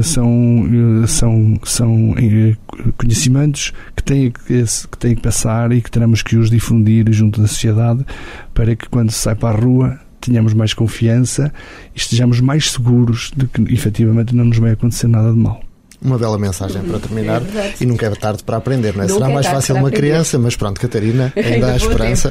são, 0.02 0.68
eh, 1.02 1.06
são, 1.06 1.58
são 1.64 2.14
eh, 2.16 2.56
conhecimentos 2.96 3.72
que 3.96 4.02
têm 4.02 4.30
que, 4.30 4.64
que 4.64 4.98
têm 4.98 5.14
que 5.16 5.22
passar 5.22 5.72
e 5.72 5.82
que 5.82 5.90
teremos 5.90 6.22
que 6.22 6.36
os 6.36 6.48
difundir 6.48 7.12
junto 7.12 7.40
da 7.40 7.48
sociedade 7.48 8.06
para 8.52 8.76
que 8.76 8.88
quando 8.88 9.10
se 9.10 9.18
sai 9.18 9.34
para 9.34 9.56
a 9.56 9.60
rua 9.60 9.98
tenhamos 10.20 10.54
mais 10.54 10.72
confiança 10.72 11.52
e 11.94 11.98
estejamos 11.98 12.40
mais 12.40 12.70
seguros 12.70 13.32
de 13.36 13.46
que 13.46 13.62
efetivamente 13.74 14.34
não 14.34 14.44
nos 14.44 14.58
vai 14.58 14.72
acontecer 14.72 15.08
nada 15.08 15.32
de 15.32 15.38
mal. 15.38 15.63
Uma 16.04 16.18
bela 16.18 16.38
mensagem 16.38 16.82
para 16.82 16.98
terminar. 16.98 17.40
É 17.42 17.72
e 17.80 17.86
nunca 17.86 18.06
é 18.06 18.10
tarde 18.10 18.44
para 18.44 18.58
aprender, 18.58 18.94
não 18.94 19.04
é? 19.04 19.08
Será 19.08 19.30
é 19.30 19.32
mais 19.32 19.46
fácil 19.46 19.74
uma 19.76 19.88
aprender. 19.88 20.08
criança, 20.08 20.38
mas 20.38 20.54
pronto, 20.54 20.78
Catarina, 20.78 21.32
ainda 21.36 21.72
há 21.72 21.76
esperança. 21.76 22.30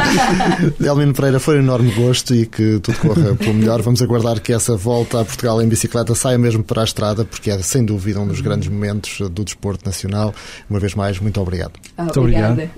Delmino 0.78 1.14
Pereira, 1.14 1.40
foi 1.40 1.56
um 1.56 1.60
enorme 1.60 1.90
gosto 1.92 2.34
e 2.34 2.44
que 2.44 2.78
tudo 2.80 2.98
corra 2.98 3.34
pelo 3.34 3.54
melhor. 3.54 3.80
Vamos 3.80 4.02
aguardar 4.02 4.40
que 4.40 4.52
essa 4.52 4.76
volta 4.76 5.22
a 5.22 5.24
Portugal 5.24 5.62
em 5.62 5.68
bicicleta 5.68 6.14
saia 6.14 6.36
mesmo 6.36 6.62
para 6.62 6.82
a 6.82 6.84
estrada, 6.84 7.24
porque 7.24 7.50
é 7.50 7.58
sem 7.62 7.82
dúvida 7.82 8.20
um 8.20 8.26
dos 8.26 8.42
grandes 8.42 8.68
momentos 8.68 9.20
do 9.30 9.42
desporto 9.42 9.86
nacional. 9.86 10.34
Uma 10.68 10.78
vez 10.78 10.94
mais, 10.94 11.18
muito 11.18 11.40
obrigado. 11.40 11.72
Muito 11.98 12.20
obrigado. 12.20 12.68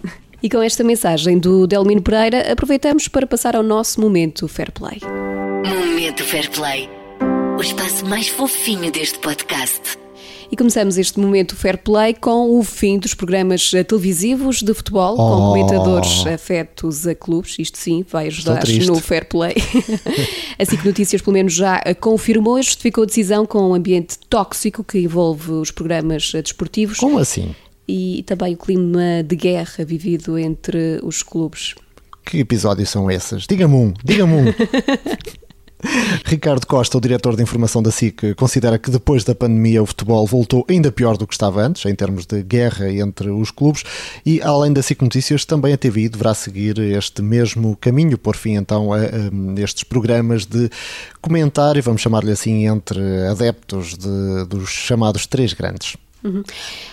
E 0.43 0.49
com 0.49 0.61
esta 0.63 0.85
mensagem 0.85 1.39
do 1.39 1.67
Delmino 1.67 2.03
Pereira, 2.03 2.53
aproveitamos 2.53 3.09
para 3.09 3.27
passar 3.27 3.57
ao 3.57 3.63
nosso 3.63 4.01
momento 4.01 4.47
Fair 4.47 4.71
Play. 4.71 5.01
Momento 5.65 6.23
Fair 6.23 6.51
Play. 6.51 6.89
O 7.59 7.63
espaço 7.63 8.05
mais 8.05 8.29
fofinho 8.29 8.93
deste 8.93 9.19
podcast. 9.21 10.04
E 10.51 10.57
começamos 10.57 10.99
este 10.99 11.19
momento 11.19 11.57
Fair 11.57 11.79
Play 11.79 12.15
com 12.15 12.59
o 12.59 12.63
fim 12.63 12.99
dos 12.99 13.15
programas 13.15 13.71
televisivos 13.89 14.63
de 14.63 14.73
futebol, 14.75 15.15
Oh. 15.15 15.17
com 15.17 15.37
comentadores 15.49 16.27
afetos 16.27 17.07
a 17.07 17.15
clubes. 17.15 17.57
Isto 17.59 17.79
sim, 17.79 18.05
vai 18.09 18.27
ajudar 18.29 18.63
no 18.87 18.97
Fair 19.01 19.27
Play. 19.29 19.55
assim 20.59 20.77
que 20.77 20.87
Notícias, 20.87 21.23
pelo 21.23 21.35
menos, 21.35 21.55
já 21.55 21.81
confirmou 22.01 22.59
e 22.59 22.63
justificou 22.63 23.03
a 23.05 23.07
decisão 23.07 23.47
com 23.47 23.71
um 23.71 23.75
ambiente 23.75 24.19
tóxico 24.29 24.85
que 24.85 24.99
envolve 24.99 25.51
os 25.51 25.71
programas 25.71 26.31
desportivos 26.33 26.99
Como 26.99 27.19
assim? 27.19 27.55
e 27.89 28.23
também 28.27 28.55
o 28.55 28.59
clima 28.59 29.23
de 29.27 29.35
guerra 29.37 29.85
vivido 29.85 30.39
entre 30.39 31.01
os 31.03 31.23
clubes. 31.23 31.75
Que 32.25 32.39
episódios 32.39 32.89
são 32.91 33.11
esses? 33.11 33.47
Diga-me 33.47 33.75
um, 33.75 33.93
diga-me 34.05 34.33
um. 34.35 34.45
Ricardo 36.25 36.67
Costa, 36.67 36.97
o 36.99 37.01
diretor 37.01 37.37
de 37.37 37.43
informação 37.43 37.83
da 37.83 37.91
SIC, 37.91 38.35
considera 38.35 38.79
que 38.79 38.91
depois 38.91 39.25
da 39.25 39.35
pandemia 39.35 39.83
o 39.83 39.87
futebol 39.87 40.27
voltou 40.27 40.65
ainda 40.69 40.91
pior 40.91 41.17
do 41.17 41.27
que 41.27 41.35
estava 41.35 41.63
antes, 41.63 41.85
em 41.85 41.95
termos 41.95 42.27
de 42.27 42.43
guerra 42.43 42.91
entre 42.91 43.31
os 43.31 43.51
clubes, 43.51 43.85
e 44.25 44.41
além 44.43 44.73
da 44.73 44.83
SIC 44.83 45.03
Notícias, 45.03 45.45
também 45.45 45.73
a 45.73 45.79
TVI 45.79 46.09
deverá 46.09 46.35
seguir 46.35 46.79
este 46.79 47.23
mesmo 47.23 47.77
caminho, 47.77 48.17
por 48.19 48.37
fim 48.37 48.55
então 48.55 48.93
a, 48.93 48.99
a 48.99 49.61
estes 49.63 49.85
programas 49.85 50.47
de 50.47 50.71
comentário, 51.21 51.83
vamos 51.83 52.01
chamar-lhe 52.01 52.33
assim, 52.33 52.67
entre 52.67 53.01
adeptos 53.27 53.97
de- 53.97 54.45
dos 54.49 54.71
chamados 54.71 55.27
três 55.27 55.53
grandes. 55.53 55.97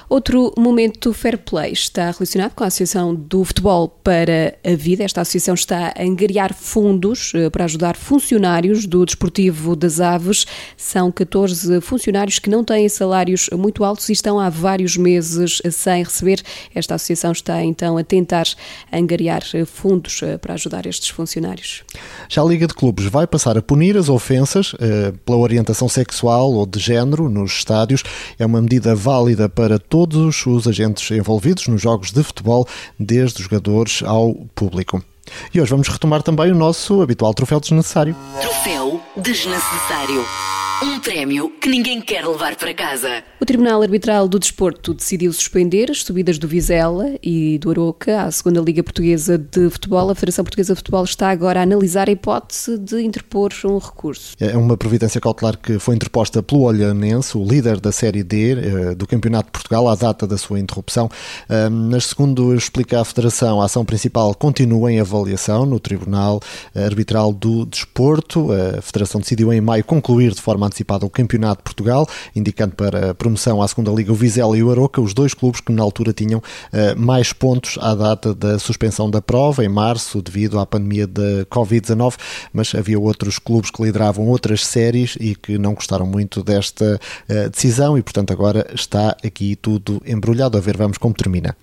Outro 0.10 0.54
momento 0.58 1.14
fair 1.14 1.38
play 1.38 1.72
está 1.72 2.12
relacionado 2.12 2.54
com 2.54 2.66
a 2.66 2.68
Associação 2.68 3.16
do 3.16 3.46
Futebol 3.46 3.88
para 3.88 4.58
a 4.62 4.76
Vida. 4.76 5.06
Esta 5.06 5.22
associação 5.22 5.54
está 5.54 5.94
a 5.98 6.04
angariar 6.04 6.54
fundos 6.54 7.32
eh, 7.34 7.50
para 7.50 7.64
ajudar 7.64 7.96
funcionários 7.96 8.86
do 8.86 9.06
Desportivo 9.06 9.74
das 9.74 10.02
Aves. 10.02 10.46
São 10.76 11.10
14 11.14 11.80
funcionários 11.80 12.40
que 12.40 12.50
não 12.50 12.62
têm 12.62 12.90
salários 12.90 13.50
muito 13.54 13.86
altos 13.86 14.10
e 14.10 14.12
estão 14.12 14.38
há 14.38 14.50
vários 14.50 14.98
meses 14.98 15.62
sem 15.72 16.04
receber. 16.04 16.42
Esta 16.76 16.96
associação 16.96 17.32
está 17.32 17.64
então 17.64 17.98
a 17.98 18.04
tentar 18.04 18.48
angariar 18.92 19.44
eh, 19.54 19.64
fundos 19.64 20.22
eh, 20.24 20.38
para 20.38 20.56
ajudar 20.56 20.86
estes 20.86 21.08
funcionários. 21.08 21.84
Já 22.28 22.42
a 22.42 22.46
Liga 22.46 22.68
de 22.68 22.74
Clubes 22.74 23.06
vai 23.06 23.26
passar 23.26 23.58
a 23.58 23.62
punir 23.62 23.96
as 23.96 24.10
ofensas 24.10 24.76
pela 25.26 25.38
orientação 25.38 25.88
sexual 25.88 26.52
ou 26.52 26.66
de 26.66 26.80
género 26.80 27.30
nos 27.30 27.52
estádios. 27.52 28.04
É 28.38 28.46
uma 28.46 28.62
medida 28.62 28.94
válida 28.94 29.21
para 29.50 29.78
todos 29.80 30.46
os 30.46 30.68
agentes 30.68 31.10
envolvidos 31.12 31.68
nos 31.68 31.82
jogos 31.82 32.12
de 32.12 32.24
futebol, 32.24 32.68
desde 33.00 33.38
os 33.38 33.44
jogadores 33.44 34.02
ao 34.04 34.34
público. 34.56 35.04
E 35.54 35.62
hoje 35.62 35.72
vamos 35.72 35.88
retomar 35.88 36.22
também 36.24 36.52
o 36.52 36.56
nosso 36.56 37.02
habitual 37.02 37.34
troféu 37.34 37.60
desnecessário. 37.60 38.16
Troféu 38.42 39.02
desnecessário. 39.18 40.26
Um 40.84 41.00
prémio 41.00 41.52
que 41.62 41.70
ninguém 41.70 42.02
quer 42.02 42.26
levar 42.26 42.56
para 42.56 42.74
casa. 42.74 43.24
O 43.40 43.46
Tribunal 43.46 43.84
Arbitral 43.84 44.28
do 44.28 44.40
Desporto 44.40 44.96
decidiu 44.96 45.32
suspender 45.32 45.92
as 45.92 46.02
subidas 46.02 46.40
do 46.40 46.48
Vizela 46.48 47.06
e 47.22 47.60
do 47.60 47.70
Aroca 47.70 48.24
à 48.24 48.32
segunda 48.32 48.60
Liga 48.60 48.82
Portuguesa 48.82 49.38
de 49.38 49.70
Futebol. 49.70 50.10
A 50.10 50.16
Federação 50.16 50.44
Portuguesa 50.44 50.74
de 50.74 50.78
Futebol 50.78 51.04
está 51.04 51.30
agora 51.30 51.60
a 51.60 51.64
analisar 51.64 52.10
a 52.10 52.12
hipótese 52.12 52.80
de 52.80 53.00
interpor 53.00 53.52
um 53.64 53.78
recurso. 53.78 54.36
É 54.40 54.58
uma 54.58 54.76
providência 54.76 55.22
cautelar 55.22 55.56
que 55.56 55.78
foi 55.78 55.94
interposta 55.94 56.42
pelo 56.42 56.62
Olhanense, 56.62 57.38
o 57.38 57.44
líder 57.44 57.80
da 57.80 57.92
Série 57.92 58.24
D 58.24 58.54
eh, 58.54 58.96
do 58.96 59.06
Campeonato 59.06 59.48
de 59.48 59.52
Portugal, 59.52 59.88
à 59.88 59.94
data 59.94 60.26
da 60.26 60.38
sua 60.38 60.60
interrupção. 60.60 61.12
Mas, 61.92 62.06
segundo 62.06 62.56
explica 62.56 63.02
a 63.02 63.06
Federação, 63.06 63.62
a 63.62 63.66
ação 63.66 63.86
principal 63.86 64.34
continua 64.34 64.92
em 64.92 65.00
avaliação 65.00 65.64
no 65.64 65.80
Tribunal 65.80 66.40
Arbitral 66.74 67.32
do 67.32 67.68
Desporto. 67.68 68.50
A 68.52 68.82
Federação 68.82 69.22
decidiu 69.22 69.54
em 69.54 69.62
maio 69.62 69.84
concluir 69.84 70.32
de 70.32 70.42
forma 70.42 70.71
antecipada 70.72 71.06
o 71.06 71.10
Campeonato 71.10 71.58
de 71.58 71.64
Portugal, 71.64 72.08
indicando 72.36 72.76
para 72.76 73.14
promoção 73.14 73.62
à 73.62 73.68
segunda 73.68 73.92
Liga 73.92 74.12
o 74.12 74.16
Vizela 74.16 74.58
e 74.58 74.64
o 74.64 74.72
Aroca, 74.72 75.02
os 75.02 75.14
dois 75.14 75.34
clubes 75.34 75.60
que 75.60 75.72
na 75.72 75.84
altura 75.84 76.14
tinham 76.14 76.42
eh, 76.72 76.96
mais 76.96 77.34
pontos 77.34 77.78
à 77.80 77.94
data 77.94 78.34
da 78.34 78.58
suspensão 78.58 79.10
da 79.10 79.22
prova, 79.22 79.64
em 79.64 79.70
março, 79.70 80.22
devido 80.22 80.60
à 80.60 80.66
pandemia 80.66 81.06
da 81.06 81.46
Covid-19, 81.52 82.16
mas 82.54 82.74
havia 82.74 83.00
outros 83.00 83.38
clubes 83.38 83.70
que 83.70 83.84
lideravam 83.84 84.28
outras 84.28 84.66
séries 84.66 85.18
e 85.20 85.36
que 85.36 85.58
não 85.58 85.74
gostaram 85.74 86.06
muito 86.06 86.42
desta 86.42 87.00
eh, 87.28 87.50
decisão 87.50 87.98
e, 87.98 88.02
portanto, 88.02 88.32
agora 88.32 88.68
está 88.74 89.16
aqui 89.24 89.56
tudo 89.56 90.02
embrulhado. 90.06 90.58
A 90.58 90.62
ver, 90.62 90.78
vamos 90.78 90.98
como 90.98 91.14
termina. 91.14 91.56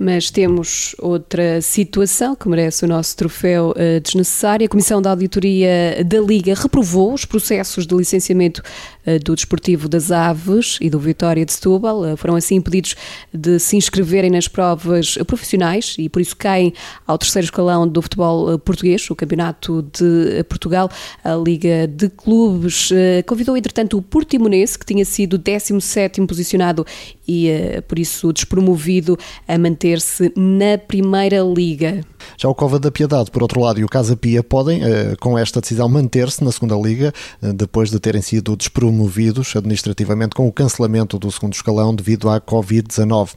Mas 0.00 0.30
temos 0.30 0.94
outra 0.98 1.60
situação 1.60 2.34
que 2.34 2.48
merece 2.48 2.84
o 2.84 2.88
nosso 2.88 3.16
troféu 3.16 3.74
eh, 3.76 4.00
desnecessário. 4.00 4.66
A 4.66 4.68
Comissão 4.68 5.00
da 5.02 5.10
Auditoria 5.10 6.02
da 6.04 6.20
Liga 6.20 6.54
reprovou 6.54 7.12
os 7.12 7.24
processos 7.24 7.86
de 7.86 7.94
licenciamento 7.94 8.62
do 9.24 9.34
Desportivo 9.34 9.88
das 9.88 10.10
Aves 10.10 10.78
e 10.80 10.90
do 10.90 10.98
Vitória 10.98 11.44
de 11.44 11.52
Setúbal. 11.52 12.04
Eh, 12.04 12.16
foram 12.16 12.36
assim 12.36 12.56
impedidos 12.56 12.94
de 13.32 13.58
se 13.58 13.76
inscreverem 13.76 14.30
nas 14.30 14.48
provas 14.48 15.18
profissionais 15.26 15.96
e 15.98 16.08
por 16.08 16.20
isso 16.20 16.36
caem 16.36 16.72
ao 17.06 17.18
terceiro 17.18 17.44
escalão 17.44 17.86
do 17.86 18.02
futebol 18.02 18.52
eh, 18.52 18.58
português, 18.58 19.08
o 19.10 19.16
Campeonato 19.16 19.82
de 19.82 20.38
eh, 20.38 20.42
Portugal. 20.42 20.90
A 21.24 21.34
Liga 21.34 21.86
de 21.86 22.08
Clubes 22.08 22.90
eh, 22.92 23.22
convidou, 23.22 23.56
entretanto, 23.56 23.96
o 23.96 24.02
Portimonense, 24.02 24.78
que 24.78 24.86
tinha 24.86 25.04
sido 25.04 25.38
17º 25.38 26.26
posicionado 26.26 26.84
e 27.30 27.48
eh, 27.48 27.80
por 27.80 27.98
isso 27.98 28.32
despromovido 28.32 29.16
a 29.46 29.56
manter-se 29.56 30.32
na 30.36 30.76
Primeira 30.76 31.40
Liga. 31.40 32.04
Já 32.36 32.48
o 32.48 32.54
Cova 32.54 32.78
da 32.78 32.90
Piedade, 32.90 33.30
por 33.30 33.42
outro 33.42 33.60
lado, 33.60 33.78
e 33.78 33.84
o 33.84 33.88
Casa 33.88 34.16
Pia 34.16 34.42
podem, 34.42 34.82
eh, 34.82 35.14
com 35.20 35.38
esta 35.38 35.60
decisão, 35.60 35.88
manter-se 35.88 36.42
na 36.42 36.50
segunda 36.50 36.74
Liga, 36.74 37.12
eh, 37.40 37.52
depois 37.52 37.90
de 37.90 38.00
terem 38.00 38.20
sido 38.20 38.56
despromovidos 38.56 38.89
administrativamente 39.56 40.34
com 40.34 40.46
o 40.46 40.52
cancelamento 40.52 41.18
do 41.18 41.30
segundo 41.30 41.54
escalão 41.54 41.94
devido 41.94 42.28
à 42.28 42.40
Covid-19. 42.40 43.30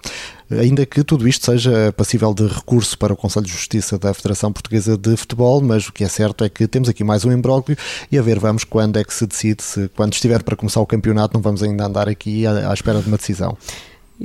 Ainda 0.52 0.86
que 0.86 1.04
tudo 1.04 1.28
isto 1.28 1.46
seja 1.46 1.94
passível 1.96 2.34
de 2.34 2.46
recurso 2.48 2.98
para 2.98 3.14
o 3.14 3.16
Conselho 3.16 3.46
de 3.46 3.52
Justiça 3.52 3.98
da 3.98 4.14
Federação 4.14 4.52
Portuguesa 4.52 4.98
de 4.98 5.16
Futebol, 5.18 5.62
mas 5.62 5.88
o 5.88 5.94
que 5.94 6.04
é 6.04 6.08
certo 6.08 6.44
é 6.44 6.50
que 6.50 6.68
temos 6.68 6.90
aqui 6.90 7.04
mais 7.04 7.26
um 7.26 7.32
imbróglio 7.32 7.78
e 8.12 8.18
a 8.18 8.22
ver, 8.22 8.40
vamos 8.40 8.64
quando 8.64 8.98
é 8.98 9.04
que 9.04 9.14
se 9.14 9.26
decide, 9.26 9.64
se 9.64 9.90
quando 9.96 10.14
estiver 10.14 10.44
para 10.44 10.56
começar 10.56 10.82
o 10.82 10.86
campeonato, 10.86 11.34
não 11.34 11.42
vamos 11.42 11.64
ainda 11.64 11.86
andar 11.86 12.08
aqui 12.08 12.46
à 12.46 12.74
espera 12.74 13.02
de 13.02 13.08
uma 13.08 13.18
decisão. 13.18 13.58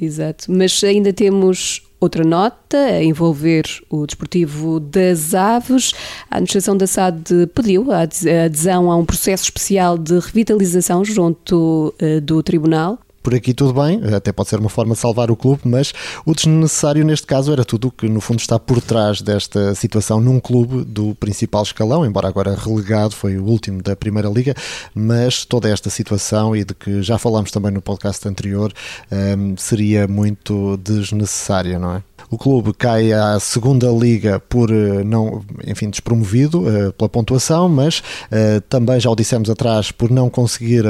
Exato. 0.00 0.50
Mas 0.50 0.82
ainda 0.84 1.12
temos 1.12 1.82
outra 2.00 2.24
nota 2.24 2.78
a 2.78 3.02
envolver 3.02 3.64
o 3.90 4.06
Desportivo 4.06 4.78
das 4.78 5.34
Aves. 5.34 5.92
A 6.30 6.36
administração 6.36 6.76
da 6.76 6.86
SAD 6.86 7.48
pediu 7.54 7.90
a 7.90 8.02
adesão 8.02 8.90
a 8.90 8.96
um 8.96 9.04
processo 9.04 9.44
especial 9.44 9.98
de 9.98 10.18
revitalização 10.20 11.04
junto 11.04 11.92
eh, 11.98 12.20
do 12.20 12.42
Tribunal. 12.42 12.98
Por 13.22 13.34
aqui 13.34 13.52
tudo 13.52 13.74
bem, 13.74 14.00
até 14.14 14.32
pode 14.32 14.48
ser 14.48 14.58
uma 14.58 14.68
forma 14.68 14.94
de 14.94 15.00
salvar 15.00 15.30
o 15.30 15.36
clube, 15.36 15.62
mas 15.64 15.92
o 16.24 16.34
desnecessário 16.34 17.04
neste 17.04 17.26
caso 17.26 17.52
era 17.52 17.64
tudo 17.64 17.88
o 17.88 17.90
que 17.90 18.08
no 18.08 18.20
fundo 18.20 18.40
está 18.40 18.58
por 18.58 18.80
trás 18.80 19.20
desta 19.20 19.74
situação 19.74 20.20
num 20.20 20.40
clube 20.40 20.84
do 20.84 21.14
principal 21.16 21.62
escalão, 21.62 22.06
embora 22.06 22.28
agora 22.28 22.54
relegado, 22.54 23.14
foi 23.14 23.36
o 23.36 23.44
último 23.44 23.82
da 23.82 23.94
Primeira 23.96 24.28
Liga, 24.28 24.54
mas 24.94 25.44
toda 25.44 25.68
esta 25.68 25.90
situação 25.90 26.56
e 26.56 26.64
de 26.64 26.74
que 26.74 27.02
já 27.02 27.18
falámos 27.18 27.50
também 27.50 27.72
no 27.72 27.82
podcast 27.82 28.26
anterior 28.26 28.72
hum, 29.10 29.54
seria 29.56 30.06
muito 30.06 30.76
desnecessária, 30.78 31.78
não 31.78 31.96
é? 31.96 32.07
O 32.30 32.36
clube 32.36 32.72
cai 32.74 33.12
à 33.12 33.38
segunda 33.40 33.90
liga 33.90 34.40
por 34.40 34.70
eh, 34.70 35.02
não, 35.04 35.42
enfim, 35.66 35.88
despromovido 35.88 36.68
eh, 36.68 36.92
pela 36.92 37.08
pontuação, 37.08 37.68
mas 37.68 38.02
eh, 38.30 38.60
também 38.68 39.00
já 39.00 39.10
o 39.10 39.16
dissemos 39.16 39.48
atrás, 39.48 39.90
por 39.90 40.10
não 40.10 40.28
conseguir 40.28 40.84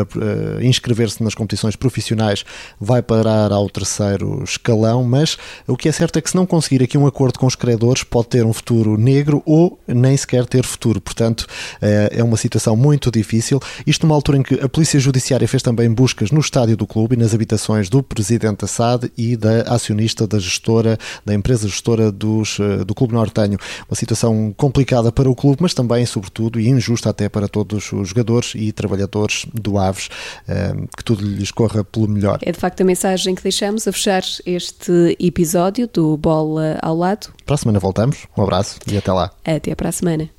inscrever-se 0.60 1.22
nas 1.22 1.34
competições 1.34 1.76
profissionais, 1.76 2.44
vai 2.80 3.02
parar 3.02 3.52
ao 3.52 3.68
terceiro 3.68 4.42
escalão. 4.42 5.04
Mas 5.04 5.36
o 5.66 5.76
que 5.76 5.88
é 5.88 5.92
certo 5.92 6.18
é 6.18 6.22
que 6.22 6.30
se 6.30 6.36
não 6.36 6.46
conseguir 6.46 6.82
aqui 6.82 6.98
um 6.98 7.06
acordo 7.06 7.38
com 7.38 7.46
os 7.46 7.54
credores, 7.54 8.02
pode 8.02 8.28
ter 8.28 8.44
um 8.44 8.52
futuro 8.52 8.96
negro 8.98 9.42
ou 9.46 9.78
nem 9.86 10.16
sequer 10.16 10.46
ter 10.46 10.64
futuro. 10.64 11.00
Portanto, 11.00 11.46
é 11.80 12.22
uma 12.22 12.36
situação 12.36 12.76
muito 12.76 13.10
difícil. 13.10 13.60
Isto 13.86 14.06
numa 14.06 14.14
altura 14.14 14.38
em 14.38 14.42
que 14.42 14.54
a 14.54 14.68
Polícia 14.68 14.98
Judiciária 14.98 15.46
fez 15.46 15.62
também 15.62 15.90
buscas 15.90 16.30
no 16.30 16.40
estádio 16.40 16.76
do 16.76 16.86
clube 16.86 17.14
e 17.14 17.18
nas 17.18 17.34
habitações 17.34 17.88
do 17.88 18.02
presidente 18.02 18.60
da 18.60 18.66
SAD 18.66 19.12
e 19.16 19.36
da 19.36 19.62
acionista 19.62 20.26
da 20.26 20.38
gestora 20.38 20.98
da 21.24 21.34
empresa 21.34 21.68
gestora 21.68 22.10
dos, 22.10 22.58
eh, 22.60 22.84
do 22.84 22.94
Clube 22.94 23.14
Nortenho. 23.14 23.58
Uma 23.88 23.96
situação 23.96 24.54
complicada 24.56 25.10
para 25.12 25.30
o 25.30 25.34
clube, 25.34 25.58
mas 25.60 25.74
também, 25.74 26.04
sobretudo, 26.06 26.60
e 26.60 26.68
injusta 26.68 27.10
até 27.10 27.28
para 27.28 27.48
todos 27.48 27.92
os 27.92 28.08
jogadores 28.08 28.52
e 28.54 28.72
trabalhadores 28.72 29.46
do 29.52 29.78
Aves, 29.78 30.08
eh, 30.48 30.74
que 30.96 31.04
tudo 31.04 31.24
lhes 31.24 31.50
corra 31.50 31.84
pelo 31.84 32.08
melhor. 32.08 32.38
É 32.42 32.52
de 32.52 32.58
facto 32.58 32.80
a 32.80 32.84
mensagem 32.84 33.34
que 33.34 33.42
deixamos 33.42 33.86
a 33.86 33.92
fechar 33.92 34.22
este 34.44 35.16
episódio 35.18 35.88
do 35.92 36.16
Bola 36.16 36.78
ao 36.82 36.96
Lado. 36.96 37.28
Para 37.44 37.54
a 37.54 37.58
semana 37.58 37.78
voltamos. 37.78 38.26
Um 38.36 38.42
abraço 38.42 38.78
e 38.90 38.96
até 38.96 39.12
lá. 39.12 39.30
Até 39.44 39.74
para 39.74 39.88
a 39.88 39.92
semana. 39.92 40.37